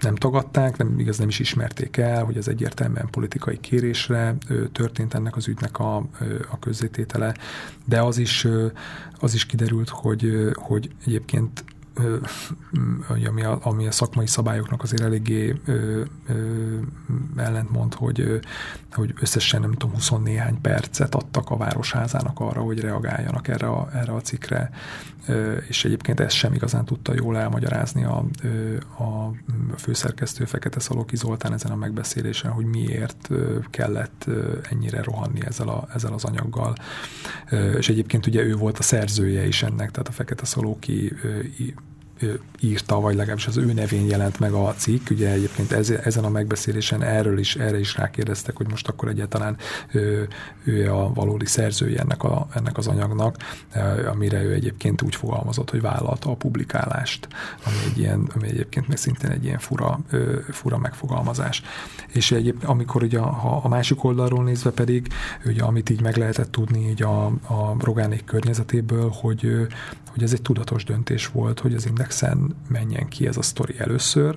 nem 0.00 0.14
tagadták, 0.14 0.76
nem, 0.76 0.98
igaz 0.98 1.18
nem 1.18 1.28
is 1.28 1.38
ismerték 1.38 1.96
el, 1.96 2.24
hogy 2.24 2.36
ez 2.36 2.48
egyértelműen 2.48 3.10
politikai 3.10 3.60
kérésre 3.60 4.36
történt 4.72 5.14
ennek 5.14 5.36
az 5.36 5.48
ügynek 5.48 5.78
a, 5.78 5.96
a 6.50 6.58
közzététele, 6.58 7.34
de 7.84 8.02
az 8.02 8.18
is, 8.18 8.46
az 9.18 9.34
is 9.34 9.46
kiderült, 9.46 9.88
hogy, 9.88 10.50
hogy 10.54 10.90
egyébként 11.06 11.64
ami 13.28 13.42
a, 13.42 13.58
ami 13.62 13.86
a 13.86 13.90
szakmai 13.90 14.26
szabályoknak 14.26 14.82
azért 14.82 15.02
eléggé 15.02 15.54
ö, 15.64 16.02
ö, 16.28 16.76
ellentmond, 17.36 17.94
hogy, 17.94 18.40
hogy 18.92 19.14
összesen 19.20 19.60
nem 19.60 19.72
tudom, 19.72 19.94
20 19.94 20.10
néhány 20.22 20.60
percet 20.60 21.14
adtak 21.14 21.50
a 21.50 21.56
városházának 21.56 22.40
arra, 22.40 22.60
hogy 22.60 22.80
reagáljanak 22.80 23.48
erre 23.48 23.66
a, 23.66 23.88
erre 23.92 24.12
a 24.12 24.20
cikkre, 24.20 24.70
ö, 25.17 25.17
és 25.68 25.84
egyébként 25.84 26.20
ezt 26.20 26.34
sem 26.34 26.54
igazán 26.54 26.84
tudta 26.84 27.12
jól 27.14 27.38
elmagyarázni 27.38 28.04
a, 28.04 28.24
a 28.98 29.32
főszerkesztő 29.76 30.44
Fekete 30.44 30.80
Szaloki 30.80 31.16
Zoltán 31.16 31.52
ezen 31.52 31.70
a 31.70 31.76
megbeszélésen, 31.76 32.50
hogy 32.50 32.64
miért 32.64 33.28
kellett 33.70 34.26
ennyire 34.70 35.02
rohanni 35.02 35.40
ezzel, 35.46 35.68
a, 35.68 35.88
ezzel 35.94 36.12
az 36.12 36.24
anyaggal. 36.24 36.74
És 37.78 37.88
egyébként 37.88 38.26
ugye 38.26 38.42
ő 38.42 38.54
volt 38.54 38.78
a 38.78 38.82
szerzője 38.82 39.46
is 39.46 39.62
ennek, 39.62 39.90
tehát 39.90 40.08
a 40.08 40.12
Fekete 40.12 40.44
Szalóki 40.44 41.12
írta, 42.60 43.00
vagy 43.00 43.14
legalábbis 43.14 43.46
az 43.46 43.56
ő 43.56 43.72
nevén 43.72 44.06
jelent 44.06 44.38
meg 44.38 44.52
a 44.52 44.74
cikk. 44.74 45.10
Ugye 45.10 45.30
egyébként 45.30 45.72
ez, 45.72 45.90
ezen 45.90 46.24
a 46.24 46.28
megbeszélésen 46.28 47.02
erről 47.02 47.38
is, 47.38 47.56
erre 47.56 47.78
is 47.78 47.96
rákérdeztek, 47.96 48.56
hogy 48.56 48.70
most 48.70 48.88
akkor 48.88 49.08
egyáltalán 49.08 49.56
ő, 49.92 50.28
ő 50.64 50.92
a 50.92 51.12
valódi 51.12 51.46
szerzője 51.46 52.00
ennek, 52.00 52.22
a, 52.22 52.46
ennek 52.54 52.78
az 52.78 52.86
anyagnak, 52.86 53.36
amire 54.12 54.42
ő 54.42 54.52
egyébként 54.52 55.02
úgy 55.02 55.14
fogalmazott, 55.14 55.70
hogy 55.70 55.80
vállalta 55.80 56.30
a 56.30 56.34
publikálást, 56.34 57.28
ami, 57.66 57.76
egy 57.90 57.98
ilyen, 57.98 58.30
ami 58.34 58.48
egyébként 58.48 58.88
még 58.88 58.96
szintén 58.96 59.30
egy 59.30 59.44
ilyen 59.44 59.58
fura, 59.58 60.00
fura 60.50 60.78
megfogalmazás. 60.78 61.62
És 62.08 62.30
egyéb, 62.30 62.62
amikor 62.64 63.02
ugye 63.02 63.18
a, 63.18 63.60
a 63.64 63.68
másik 63.68 64.04
oldalról 64.04 64.44
nézve 64.44 64.70
pedig, 64.70 65.08
ugye 65.44 65.62
amit 65.62 65.90
így 65.90 66.00
meg 66.00 66.16
lehetett 66.16 66.50
tudni 66.50 66.88
így 66.88 67.02
a, 67.02 67.26
a 67.26 67.76
Rogánék 67.78 68.24
környezetéből, 68.24 69.10
hogy, 69.20 69.68
hogy 70.18 70.26
ez 70.26 70.32
egy 70.32 70.42
tudatos 70.42 70.84
döntés 70.84 71.26
volt, 71.26 71.60
hogy 71.60 71.74
az 71.74 71.86
Indexen 71.86 72.56
menjen 72.68 73.08
ki 73.08 73.26
ez 73.26 73.36
a 73.36 73.42
sztori 73.42 73.74
először, 73.78 74.36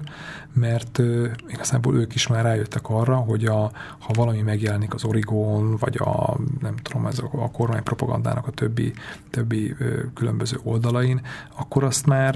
mert 0.53 1.01
igazából 1.47 1.95
ők 1.95 2.15
is 2.15 2.27
már 2.27 2.43
rájöttek 2.43 2.89
arra, 2.89 3.15
hogy 3.15 3.45
a, 3.45 3.71
ha 3.99 4.13
valami 4.13 4.41
megjelenik 4.41 4.93
az 4.93 5.03
Origon, 5.03 5.75
vagy 5.75 5.97
a, 5.99 6.37
nem 6.61 6.75
tudom, 6.75 7.05
ez 7.05 7.19
a, 7.19 7.29
a 7.31 7.51
kormány 7.51 7.83
propagandának 7.83 8.47
a 8.47 8.51
többi, 8.51 8.93
többi 9.29 9.75
különböző 10.13 10.59
oldalain, 10.63 11.21
akkor 11.55 11.83
azt 11.83 12.05
már, 12.05 12.35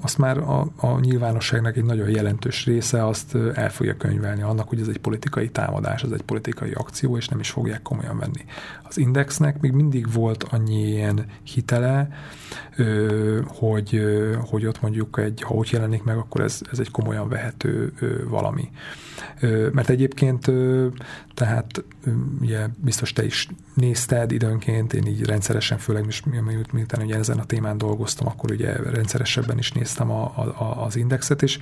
azt 0.00 0.18
már 0.18 0.38
a, 0.38 0.66
a 0.76 1.00
nyilvánosságnak 1.00 1.76
egy 1.76 1.84
nagyon 1.84 2.08
jelentős 2.08 2.64
része 2.64 3.06
azt 3.06 3.34
el 3.54 3.70
fogja 3.70 3.96
könyvelni 3.96 4.42
annak, 4.42 4.68
hogy 4.68 4.80
ez 4.80 4.88
egy 4.88 4.98
politikai 4.98 5.50
támadás, 5.50 6.02
ez 6.02 6.10
egy 6.10 6.22
politikai 6.22 6.70
akció, 6.72 7.16
és 7.16 7.28
nem 7.28 7.40
is 7.40 7.50
fogják 7.50 7.82
komolyan 7.82 8.18
venni. 8.18 8.44
Az 8.82 8.98
Indexnek 8.98 9.60
még 9.60 9.72
mindig 9.72 10.12
volt 10.12 10.42
annyi 10.42 10.88
ilyen 10.88 11.26
hitele, 11.42 12.08
hogy, 13.46 14.02
hogy 14.50 14.66
ott 14.66 14.80
mondjuk 14.80 15.18
egy, 15.18 15.42
ha 15.42 15.54
úgy 15.54 15.70
jelenik 15.72 16.02
meg, 16.02 16.16
akkor 16.16 16.40
ez, 16.40 16.60
ez 16.72 16.78
egy 16.78 16.90
komolyan 16.90 17.28
vehető 17.50 17.92
valami. 18.28 18.70
Mert 19.72 19.88
egyébként, 19.88 20.50
tehát 21.34 21.84
ugye 22.40 22.66
biztos 22.76 23.12
te 23.12 23.24
is 23.24 23.48
nézted 23.74 24.32
időnként, 24.32 24.92
én 24.92 25.06
így 25.06 25.24
rendszeresen, 25.24 25.78
főleg 25.78 26.04
miután 26.72 27.02
ugye 27.02 27.16
ezen 27.16 27.38
a 27.38 27.44
témán 27.44 27.78
dolgoztam, 27.78 28.26
akkor 28.26 28.50
ugye 28.50 28.72
rendszeresebben 28.72 29.58
is 29.58 29.72
néztem 29.72 30.10
a, 30.10 30.24
a, 30.36 30.84
az 30.84 30.96
indexet, 30.96 31.42
és, 31.42 31.58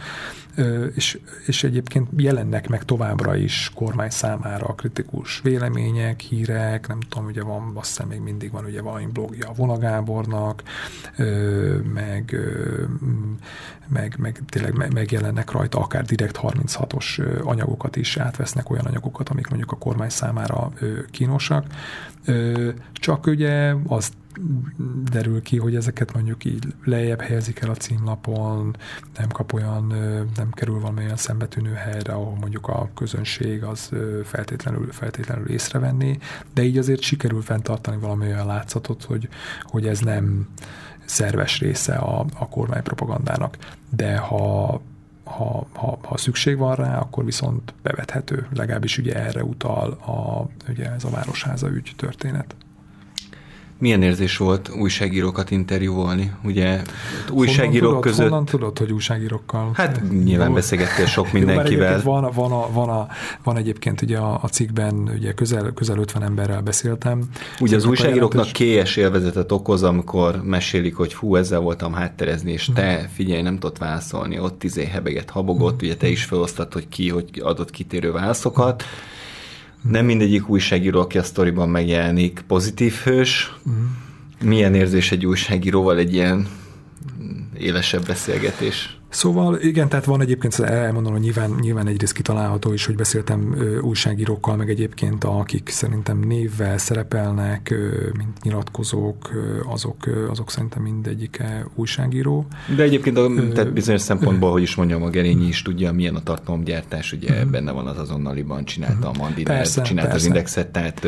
és, 0.95 1.19
és 1.47 1.65
egyébként 1.65 2.09
jelennek 2.17 2.69
meg 2.69 2.85
továbbra 2.85 3.37
is 3.37 3.71
kormány 3.75 4.11
számára 4.11 4.75
kritikus 4.75 5.41
vélemények, 5.43 6.21
hírek, 6.21 6.89
nem 6.89 7.01
tudom, 7.01 7.27
ugye 7.27 7.43
van, 7.43 7.73
azt 7.75 7.89
hiszem 7.89 8.09
még 8.09 8.21
mindig 8.21 8.51
van 8.51 8.65
ugye 8.65 8.83
valami 8.83 9.07
blogja 9.07 9.49
a 9.49 9.53
Vonagábornak, 9.53 10.63
meg, 11.93 12.37
meg, 13.89 14.15
meg 14.19 14.41
tényleg 14.49 14.93
megjelennek 14.93 15.51
rajta 15.51 15.78
akár 15.79 16.05
direkt 16.05 16.39
36-os 16.43 17.23
anyagokat 17.45 17.97
is 17.97 18.17
átvesznek, 18.17 18.71
olyan 18.71 18.85
anyagokat, 18.85 19.29
amik 19.29 19.49
mondjuk 19.49 19.73
a 19.73 19.77
kormány 19.77 20.09
számára 20.09 20.73
kínosak. 21.11 21.65
Csak 22.93 23.27
ugye 23.27 23.75
azt 23.87 24.13
derül 25.11 25.43
ki, 25.43 25.59
hogy 25.59 25.75
ezeket 25.77 26.15
mondjuk 26.15 26.45
így 26.45 26.67
lejjebb 26.85 27.21
helyezik 27.21 27.61
el 27.61 27.71
a 27.71 27.75
címlapon, 27.75 28.77
nem 29.19 29.29
kap 29.29 29.53
olyan, 29.53 29.87
nem 30.37 30.51
kerül 30.51 30.81
valamilyen 30.81 31.17
szembetűnő 31.17 31.73
helyre, 31.73 32.13
ahol 32.13 32.37
mondjuk 32.41 32.69
a 32.69 32.91
közönség 32.95 33.63
az 33.63 33.91
feltétlenül, 34.25 34.93
feltétlenül 34.93 35.49
észrevenni, 35.49 36.19
de 36.55 36.63
így 36.63 36.79
azért 36.79 37.01
sikerül 37.01 37.43
fenntartani 37.43 37.97
valami 37.97 38.27
olyan 38.27 38.47
látszatot, 38.47 39.05
hogy, 39.05 39.29
hogy 39.63 39.87
ez 39.87 40.01
nem 40.01 40.49
szerves 41.05 41.59
része 41.59 41.95
a, 41.95 42.25
a 42.39 42.49
kormánypropagandának. 42.49 43.57
De 43.91 44.17
ha 44.17 44.81
ha, 45.29 45.67
ha, 45.75 45.99
ha 46.03 46.17
szükség 46.17 46.57
van 46.57 46.75
rá, 46.75 46.99
akkor 46.99 47.25
viszont 47.25 47.75
bevethető. 47.83 48.47
Legalábbis 48.55 48.99
ugye 48.99 49.15
erre 49.15 49.45
utal 49.45 49.91
a, 49.91 50.49
ugye 50.71 50.93
ez 50.93 51.05
a 51.05 51.11
Városháza 51.11 51.69
ügy 51.69 51.93
történet. 51.97 52.55
Milyen 53.81 54.03
érzés 54.03 54.37
volt 54.37 54.71
újságírókat 54.79 55.51
interjúvolni? 55.51 56.33
Ugye 56.45 56.83
újságírók 57.31 57.87
honnan 57.87 58.01
között... 58.01 58.29
Honnan 58.29 58.45
tudod, 58.45 58.79
hogy 58.79 58.93
újságírókkal? 58.93 59.71
Hát 59.75 60.03
nyilván 60.25 60.55
beszélgettél 60.55 61.07
sok 61.07 61.33
mindenkivel. 61.39 61.97
Jó, 61.97 62.13
van, 62.13 62.31
van, 62.35 62.53
a, 62.53 62.73
van, 62.73 62.89
a, 62.89 63.07
van 63.43 63.57
egyébként 63.57 64.03
ugye 64.03 64.19
a, 64.19 64.39
a 64.43 64.49
cikkben 64.49 65.11
ugye 65.15 65.33
közel, 65.33 65.73
közel 65.75 65.99
50 65.99 66.23
emberrel 66.23 66.61
beszéltem. 66.61 67.23
Ugye 67.61 67.77
az 67.77 67.85
újságíróknak 67.85 68.33
jelentős... 68.33 68.53
kélyes 68.53 68.97
élvezetet 68.97 69.53
okoz, 69.53 69.83
amikor 69.83 70.43
mesélik, 70.45 70.97
hogy 70.97 71.15
hú, 71.15 71.37
ezzel 71.37 71.61
voltam 71.61 71.93
hátterezni, 71.93 72.53
és 72.53 72.71
te 72.75 72.97
hmm. 72.97 73.09
figyelj, 73.09 73.43
nem 73.43 73.59
tudott 73.59 73.79
válaszolni, 73.79 74.39
ott 74.39 74.65
izé 74.65 74.85
hebeget, 74.85 75.31
habogott, 75.31 75.79
hmm. 75.79 75.89
ugye 75.89 75.97
te 75.97 76.09
is 76.09 76.25
felosztad, 76.25 76.73
hogy 76.73 76.89
ki, 76.89 77.09
hogy 77.09 77.41
adott 77.43 77.71
kitérő 77.71 78.13
válaszokat. 78.13 78.83
Hmm 78.83 79.17
nem 79.83 80.05
mindegyik 80.05 80.49
újságíró, 80.49 81.01
aki 81.01 81.19
a 81.19 81.23
sztoriban 81.23 81.69
megjelenik, 81.69 82.45
pozitív 82.47 82.95
hős. 82.95 83.55
Mm. 83.71 83.85
Milyen 84.49 84.75
érzés 84.75 85.13
egy 85.13 85.27
újságíróval 85.27 85.99
egy 85.99 86.15
ilyen 86.15 86.49
élesebb 87.59 88.07
beszélgetés? 88.07 88.98
Szóval 89.09 89.59
igen, 89.61 89.89
tehát 89.89 90.05
van 90.05 90.21
egyébként, 90.21 90.59
elmondom, 90.59 91.13
hogy 91.13 91.21
nyilván, 91.21 91.51
nyilván 91.61 91.87
egyrészt 91.87 92.13
kitalálható 92.13 92.73
is, 92.73 92.87
hogy 92.87 92.95
beszéltem 92.95 93.55
ö, 93.59 93.79
újságírókkal, 93.79 94.57
meg 94.57 94.71
egyébként 94.71 95.25
akik 95.25 95.69
szerintem 95.69 96.19
névvel 96.19 96.79
szerepelnek, 96.79 97.71
ö, 97.71 98.09
mint 98.17 98.43
nyilatkozók, 98.43 99.31
ö, 99.35 99.61
azok, 99.73 100.07
ö, 100.07 100.29
azok 100.31 100.51
szerintem 100.51 100.83
mindegyike 100.83 101.67
újságíró. 101.75 102.47
De 102.77 102.83
egyébként 102.83 103.19
a, 103.19 103.29
tehát 103.55 103.73
bizonyos 103.73 104.01
szempontból, 104.01 104.51
hogy 104.51 104.63
is 104.63 104.75
mondjam, 104.75 105.03
a 105.03 105.11
Gerényi 105.11 105.47
is 105.47 105.63
tudja, 105.63 105.93
milyen 105.93 106.15
a 106.15 106.23
tartalomgyártás, 106.23 107.13
ugye 107.13 107.43
uh 107.43 107.47
benne 107.51 107.73
van 107.73 107.87
az 107.87 107.99
azonnaliban, 107.99 108.65
csinálta 108.65 109.09
a 109.09 109.13
Mandinát, 109.19 109.85
csinálta 109.85 110.15
az 110.15 110.25
indexet, 110.25 110.69
tehát... 110.69 111.07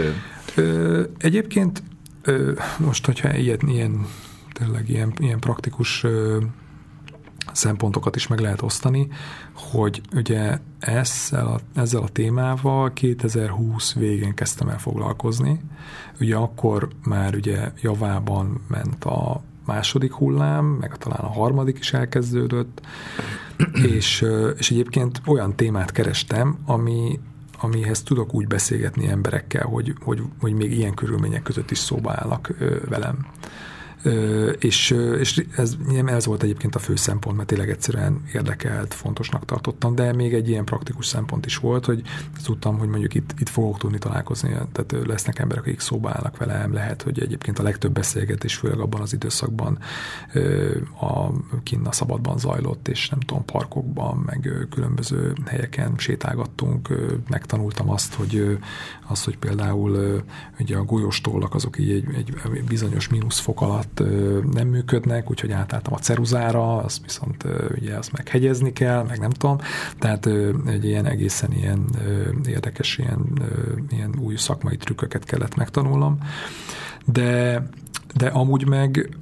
Ö, 0.55 1.03
egyébként 1.19 1.83
ö, 2.23 2.53
most, 2.79 3.07
hogyha 3.07 3.37
ilyet, 3.37 3.63
ilyen 3.63 4.07
tényleg 4.53 4.89
ilyen, 4.89 5.13
ilyen 5.19 5.39
praktikus 5.39 6.05
szempontokat 7.53 8.17
is 8.17 8.27
meg 8.27 8.41
lehet 8.41 8.63
osztani, 8.63 9.09
hogy 9.55 10.01
ugye 10.15 10.59
ezzel 10.79 11.47
a, 11.47 11.61
ezzel 11.75 12.03
a 12.03 12.09
témával 12.09 12.93
2020 12.93 13.93
végén 13.95 14.35
kezdtem 14.35 14.69
el 14.69 14.79
foglalkozni. 14.79 15.61
Ugye 16.21 16.37
akkor 16.37 16.89
már 17.05 17.35
ugye 17.35 17.73
javában 17.83 18.61
ment 18.69 19.05
a 19.05 19.43
második 19.67 20.13
hullám, 20.13 20.65
meg 20.65 20.97
talán 20.97 21.21
a 21.21 21.33
harmadik 21.33 21.79
is 21.79 21.93
elkezdődött, 21.93 22.81
és, 23.73 24.25
és 24.57 24.71
egyébként 24.71 25.21
olyan 25.27 25.57
témát 25.57 25.93
kerestem, 25.93 26.59
ami, 26.67 27.21
amihez 27.61 28.03
tudok 28.03 28.35
úgy 28.35 28.47
beszélgetni 28.47 29.09
emberekkel, 29.09 29.67
hogy, 29.67 29.95
hogy, 30.01 30.23
hogy 30.41 30.53
még 30.53 30.73
ilyen 30.73 30.95
körülmények 30.95 31.43
között 31.43 31.71
is 31.71 31.79
szóba 31.79 32.13
állnak 32.17 32.55
velem. 32.89 33.27
És, 34.59 34.91
és 35.19 35.45
ez, 35.57 35.77
ez 36.07 36.27
volt 36.27 36.43
egyébként 36.43 36.75
a 36.75 36.79
fő 36.79 36.97
szempont, 36.97 37.37
mert 37.37 37.49
tényleg 37.49 37.71
egyszerűen 37.71 38.23
érdekelt, 38.33 38.95
fontosnak 38.95 39.45
tartottam, 39.45 39.95
de 39.95 40.13
még 40.13 40.35
egy 40.35 40.49
ilyen 40.49 40.65
praktikus 40.65 41.07
szempont 41.07 41.47
is 41.47 41.57
volt, 41.57 41.85
hogy 41.85 42.03
tudtam, 42.45 42.79
hogy 42.79 42.89
mondjuk 42.89 43.15
itt, 43.15 43.35
itt 43.39 43.49
fogok 43.49 43.79
tudni 43.79 43.99
találkozni, 43.99 44.49
tehát 44.73 45.07
lesznek 45.07 45.39
emberek, 45.39 45.63
akik 45.63 45.81
szóba 45.81 46.11
állnak 46.11 46.37
velem, 46.37 46.73
lehet, 46.73 47.03
hogy 47.03 47.21
egyébként 47.21 47.59
a 47.59 47.63
legtöbb 47.63 47.93
beszélgetés, 47.93 48.57
főleg 48.57 48.79
abban 48.79 49.01
az 49.01 49.13
időszakban 49.13 49.79
a 51.01 51.31
kinn 51.63 51.87
a 51.87 51.93
szabadban 51.93 52.39
zajlott, 52.39 52.89
és 52.89 53.09
nem 53.09 53.21
tudom, 53.21 53.45
parkokban, 53.45 54.17
meg 54.17 54.67
különböző 54.71 55.33
helyeken 55.47 55.95
sétálgattunk, 55.97 56.89
megtanultam 57.29 57.91
azt, 57.91 58.15
hogy, 58.15 58.59
azt, 59.09 59.25
hogy 59.25 59.39
például 59.39 60.23
ugye 60.59 60.77
a 60.77 60.85
golyóstollak 60.85 61.55
azok 61.55 61.79
így 61.79 61.91
egy, 61.91 62.35
egy 62.55 62.65
bizonyos 62.65 63.09
mínuszfok 63.09 63.61
alatt 63.61 63.90
alatt 63.99 64.53
nem 64.53 64.69
működnek, 64.69 65.31
úgyhogy 65.31 65.53
átálltam 65.53 65.95
a 65.95 65.99
ceruzára, 65.99 66.77
azt 66.77 67.03
viszont 67.03 67.45
ugye 67.79 67.97
azt 67.97 68.13
meghegyezni 68.13 68.73
kell, 68.73 69.03
meg 69.03 69.19
nem 69.19 69.31
tudom. 69.31 69.59
Tehát 69.99 70.27
egy 70.67 70.85
ilyen 70.85 71.07
egészen 71.07 71.53
ilyen 71.53 71.85
érdekes, 72.47 72.99
ilyen, 72.99 73.27
ilyen 73.91 74.15
új 74.19 74.37
szakmai 74.37 74.77
trükköket 74.77 75.25
kellett 75.25 75.55
megtanulnom. 75.55 76.19
De, 77.07 77.63
de 78.15 78.27
amúgy 78.27 78.69
meg 78.69 79.17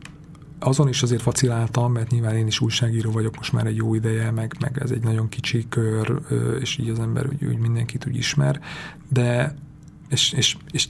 azon 0.61 0.89
is 0.89 1.03
azért 1.03 1.23
faciláltam, 1.23 1.93
mert 1.93 2.11
nyilván 2.11 2.37
én 2.37 2.47
is 2.47 2.61
újságíró 2.61 3.11
vagyok 3.11 3.37
most 3.37 3.53
már 3.53 3.67
egy 3.67 3.77
jó 3.77 3.95
ideje, 3.95 4.31
meg, 4.31 4.55
meg 4.61 4.79
ez 4.83 4.91
egy 4.91 5.03
nagyon 5.03 5.29
kicsi 5.29 5.67
kör, 5.69 6.21
és 6.61 6.79
így 6.79 6.89
az 6.89 6.99
ember 6.99 7.27
úgy, 7.27 7.45
úgy 7.45 7.59
mindenkit 7.59 8.07
úgy 8.07 8.17
ismer, 8.17 8.61
de 9.09 9.55
és, 10.09 10.33
és, 10.33 10.57
és 10.71 10.87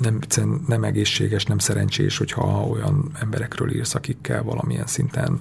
nem, 0.00 0.18
nem 0.66 0.84
egészséges, 0.84 1.44
nem 1.44 1.58
szerencsés, 1.58 2.18
hogyha 2.18 2.66
olyan 2.66 3.10
emberekről 3.20 3.74
írsz, 3.74 3.94
akikkel 3.94 4.42
valamilyen 4.42 4.86
szinten 4.86 5.40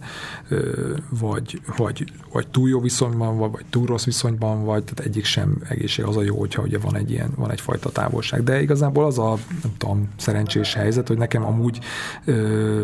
vagy, 1.10 1.62
vagy, 1.78 2.12
vagy 2.32 2.48
túl 2.48 2.70
jó 2.70 2.80
viszonyban 2.80 3.38
vagy, 3.38 3.52
vagy 3.52 3.66
túl 3.70 3.86
rossz 3.86 4.06
viszonyban 4.06 4.64
vagy, 4.64 4.84
tehát 4.84 5.00
egyik 5.00 5.26
sem 5.26 5.62
egészség 5.70 6.06
az 6.06 6.18
a 6.18 6.22
jó, 6.22 6.40
hogyha 6.40 6.62
ugye 6.62 6.78
van 6.78 6.96
egy 6.96 7.12
ilyen, 7.12 7.32
van 7.36 7.52
egyfajta 7.52 7.90
távolság. 7.90 8.44
De 8.44 8.62
igazából 8.62 9.06
az 9.06 9.20
a, 9.20 9.38
nem 9.64 9.74
tudom, 9.78 10.10
szerencsés 10.18 10.74
helyzet, 10.74 11.08
hogy 11.08 11.18
nekem 11.18 11.46
amúgy 11.46 11.80
ö, 12.26 12.82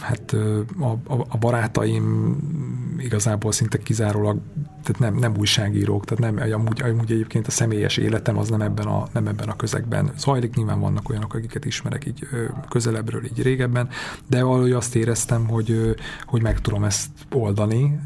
hát 0.00 0.32
a, 0.80 1.14
a 1.28 1.38
barátaim 1.38 2.36
igazából 2.98 3.52
szinte 3.52 3.78
kizárólag 3.78 4.40
tehát 4.84 5.00
nem, 5.00 5.14
nem 5.14 5.34
újságírók, 5.38 6.04
tehát 6.04 6.34
nem, 6.34 6.52
amúgy, 6.52 6.82
amúgy 6.82 7.12
egyébként 7.12 7.46
a 7.46 7.50
személyes 7.50 7.96
életem 7.96 8.38
az 8.38 8.48
nem 8.48 8.60
ebben, 8.60 8.86
a, 8.86 9.06
nem 9.12 9.26
ebben 9.26 9.48
a 9.48 9.56
közegben 9.56 10.12
zajlik, 10.16 10.54
nyilván 10.54 10.80
vannak 10.80 11.08
olyanok, 11.08 11.34
akiket 11.34 11.64
ismerek 11.64 12.06
így 12.06 12.28
közelebbről, 12.68 13.24
így 13.24 13.42
régebben, 13.42 13.88
de 14.26 14.42
valahogy 14.42 14.72
azt 14.72 14.94
éreztem, 14.94 15.48
hogy, 15.48 15.94
hogy 16.24 16.42
meg 16.42 16.60
tudom 16.60 16.84
ezt 16.84 17.10
oldani, 17.32 18.00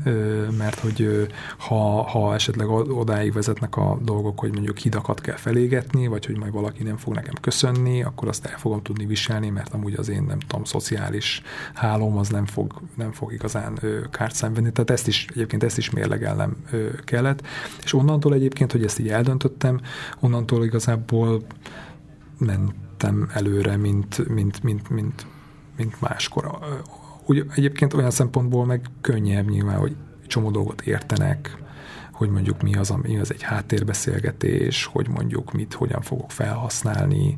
mert 0.58 0.78
hogy 0.78 1.28
ha, 1.56 2.02
ha 2.02 2.34
esetleg 2.34 2.68
odáig 2.68 3.32
vezetnek 3.32 3.76
a 3.76 3.98
dolgok, 4.02 4.38
hogy 4.38 4.52
mondjuk 4.52 4.78
hidakat 4.78 5.20
kell 5.20 5.36
felégetni, 5.36 6.06
vagy 6.06 6.26
hogy 6.26 6.36
majd 6.38 6.52
valaki 6.52 6.82
nem 6.82 6.96
fog 6.96 7.14
nekem 7.14 7.34
köszönni, 7.40 8.02
akkor 8.02 8.28
azt 8.28 8.44
el 8.44 8.58
fogom 8.58 8.82
tudni 8.82 9.06
viselni, 9.06 9.48
mert 9.48 9.74
amúgy 9.74 9.94
az 9.94 10.08
én 10.08 10.22
nem 10.22 10.38
tudom, 10.38 10.64
szociális 10.64 11.42
hálóm 11.74 12.16
az 12.16 12.28
nem 12.28 12.46
fog, 12.46 12.80
nem 12.94 13.12
fog 13.12 13.32
igazán 13.32 13.78
kárt 14.10 14.34
szenvedni. 14.34 14.72
Tehát 14.72 14.90
ezt 14.90 15.06
is, 15.06 15.26
egyébként 15.30 15.62
ezt 15.62 15.78
is 15.78 15.90
mérlegelnem 15.90 16.56
kellett, 17.04 17.46
és 17.82 17.92
onnantól 17.92 18.34
egyébként, 18.34 18.72
hogy 18.72 18.84
ezt 18.84 18.98
így 18.98 19.08
eldöntöttem, 19.08 19.80
onnantól 20.20 20.64
igazából 20.64 21.42
mentem 22.38 23.30
előre, 23.34 23.76
mint, 23.76 24.28
mint, 24.28 24.62
mint, 24.62 24.90
mint, 24.90 25.26
mint 25.76 26.00
máskor. 26.00 26.58
Úgy, 27.26 27.46
egyébként 27.54 27.94
olyan 27.94 28.10
szempontból 28.10 28.66
meg 28.66 28.86
könnyebb 29.00 29.48
nyilván, 29.48 29.78
hogy 29.78 29.96
csomó 30.26 30.50
dolgot 30.50 30.80
értenek, 30.80 31.56
hogy 32.18 32.30
mondjuk 32.30 32.62
mi 32.62 32.74
az, 32.74 32.94
mi 33.02 33.18
az 33.18 33.32
egy 33.32 33.42
háttérbeszélgetés, 33.42 34.84
hogy 34.84 35.08
mondjuk 35.08 35.52
mit, 35.52 35.74
hogyan 35.74 36.00
fogok 36.00 36.30
felhasználni. 36.30 37.36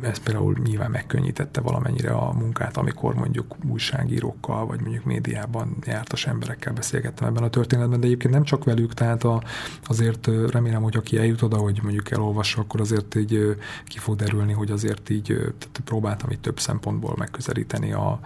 Ez 0.00 0.18
például 0.18 0.56
nyilván 0.64 0.90
megkönnyítette 0.90 1.60
valamennyire 1.60 2.10
a 2.10 2.32
munkát, 2.32 2.76
amikor 2.76 3.14
mondjuk 3.14 3.56
újságírókkal, 3.68 4.66
vagy 4.66 4.80
mondjuk 4.80 5.04
médiában 5.04 5.76
jártas 5.86 6.26
emberekkel 6.26 6.72
beszélgettem 6.72 7.28
ebben 7.28 7.42
a 7.42 7.50
történetben, 7.50 8.00
de 8.00 8.06
egyébként 8.06 8.34
nem 8.34 8.44
csak 8.44 8.64
velük, 8.64 8.94
tehát 8.94 9.24
a, 9.24 9.42
azért 9.86 10.26
remélem, 10.50 10.82
hogy 10.82 10.96
aki 10.96 11.18
eljut 11.18 11.42
oda, 11.42 11.56
hogy 11.56 11.80
mondjuk 11.82 12.10
elolvassa, 12.10 12.60
akkor 12.60 12.80
azért 12.80 13.14
így 13.14 13.56
ki 13.84 13.98
fog 13.98 14.16
derülni, 14.16 14.52
hogy 14.52 14.70
azért 14.70 15.10
így 15.10 15.26
tehát 15.36 15.80
próbáltam 15.84 16.30
itt 16.30 16.42
több 16.42 16.60
szempontból 16.60 17.14
megközelíteni 17.16 17.92
a, 17.92 18.20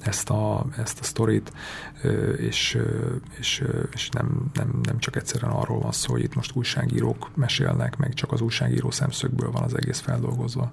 ezt 0.00 0.30
a, 0.30 0.66
ezt 0.78 1.00
a 1.00 1.04
sztorit, 1.04 1.52
és, 2.38 2.78
és, 3.38 3.64
és 3.92 4.08
nem, 4.08 4.50
nem, 4.54 4.80
nem 4.82 4.98
csak 4.98 5.16
egyszerűen 5.16 5.52
arról 5.52 5.80
van 5.80 5.92
szó, 5.92 6.12
hogy 6.12 6.22
itt 6.22 6.34
most 6.34 6.56
újságírók 6.56 7.30
mesélnek, 7.34 7.96
meg 7.96 8.14
csak 8.14 8.32
az 8.32 8.40
újságíró 8.40 8.90
szemszögből 8.90 9.50
van 9.50 9.62
az 9.62 9.76
egész 9.76 10.00
feldolgozva. 10.00 10.72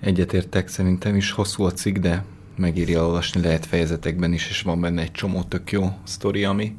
Egyetértek, 0.00 0.68
szerintem 0.68 1.16
is 1.16 1.30
hosszú 1.30 1.62
a 1.62 1.72
cikk, 1.72 1.96
de 1.96 2.24
megírja 2.56 3.04
olvasni 3.04 3.40
lehet 3.40 3.66
fejezetekben 3.66 4.32
is, 4.32 4.48
és 4.48 4.62
van 4.62 4.80
benne 4.80 5.02
egy 5.02 5.12
csomó 5.12 5.42
tök 5.42 5.72
jó 5.72 5.88
sztori, 6.04 6.44
ami 6.44 6.76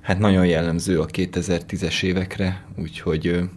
hát 0.00 0.18
nagyon 0.18 0.46
jellemző 0.46 1.00
a 1.00 1.06
2010-es 1.06 2.02
évekre, 2.02 2.64
úgyhogy 2.76 3.48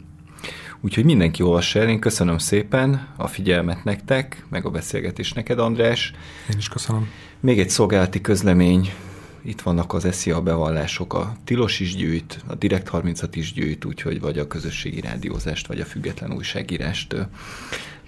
Úgyhogy 0.81 1.05
mindenki 1.05 1.43
olvassa 1.43 1.79
el, 1.79 1.89
én 1.89 1.99
köszönöm 1.99 2.37
szépen 2.37 3.07
a 3.15 3.27
figyelmet 3.27 3.83
nektek, 3.83 4.45
meg 4.49 4.65
a 4.65 4.69
beszélgetés 4.69 5.33
neked, 5.33 5.59
András. 5.59 6.13
Én 6.51 6.57
is 6.57 6.67
köszönöm. 6.67 7.07
Még 7.39 7.59
egy 7.59 7.69
szolgálati 7.69 8.21
közlemény, 8.21 8.93
itt 9.41 9.61
vannak 9.61 9.93
az 9.93 10.07
SZIA 10.11 10.41
bevallások, 10.41 11.13
a 11.13 11.35
Tilos 11.43 11.79
is 11.79 11.95
gyűjt, 11.95 12.43
a 12.47 12.55
Direkt 12.55 12.87
36 12.87 13.35
is 13.35 13.53
gyűjt, 13.53 13.85
úgyhogy 13.85 14.19
vagy 14.19 14.39
a 14.39 14.47
közösségi 14.47 15.01
rádiózást, 15.01 15.67
vagy 15.67 15.79
a 15.79 15.85
független 15.85 16.33
újságírást 16.33 17.15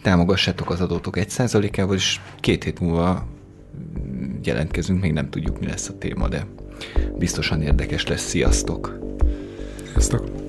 támogassátok 0.02 0.70
az 0.70 0.82
adótok 0.82 1.18
egy 1.18 1.30
százalékával, 1.30 1.96
és 1.96 2.20
két 2.40 2.64
hét 2.64 2.80
múlva 2.80 3.28
jelentkezünk, 4.44 5.02
még 5.02 5.14
nem 5.14 5.30
tudjuk, 5.30 5.60
mi 5.60 5.68
lesz 5.68 5.90
a 5.90 5.98
téma, 5.98 6.28
de 6.28 6.46
biztosan 7.18 7.62
érdekes 7.62 8.08
lesz. 8.08 8.28
Sziasztok! 8.28 9.00
Sziasztok! 9.92 10.41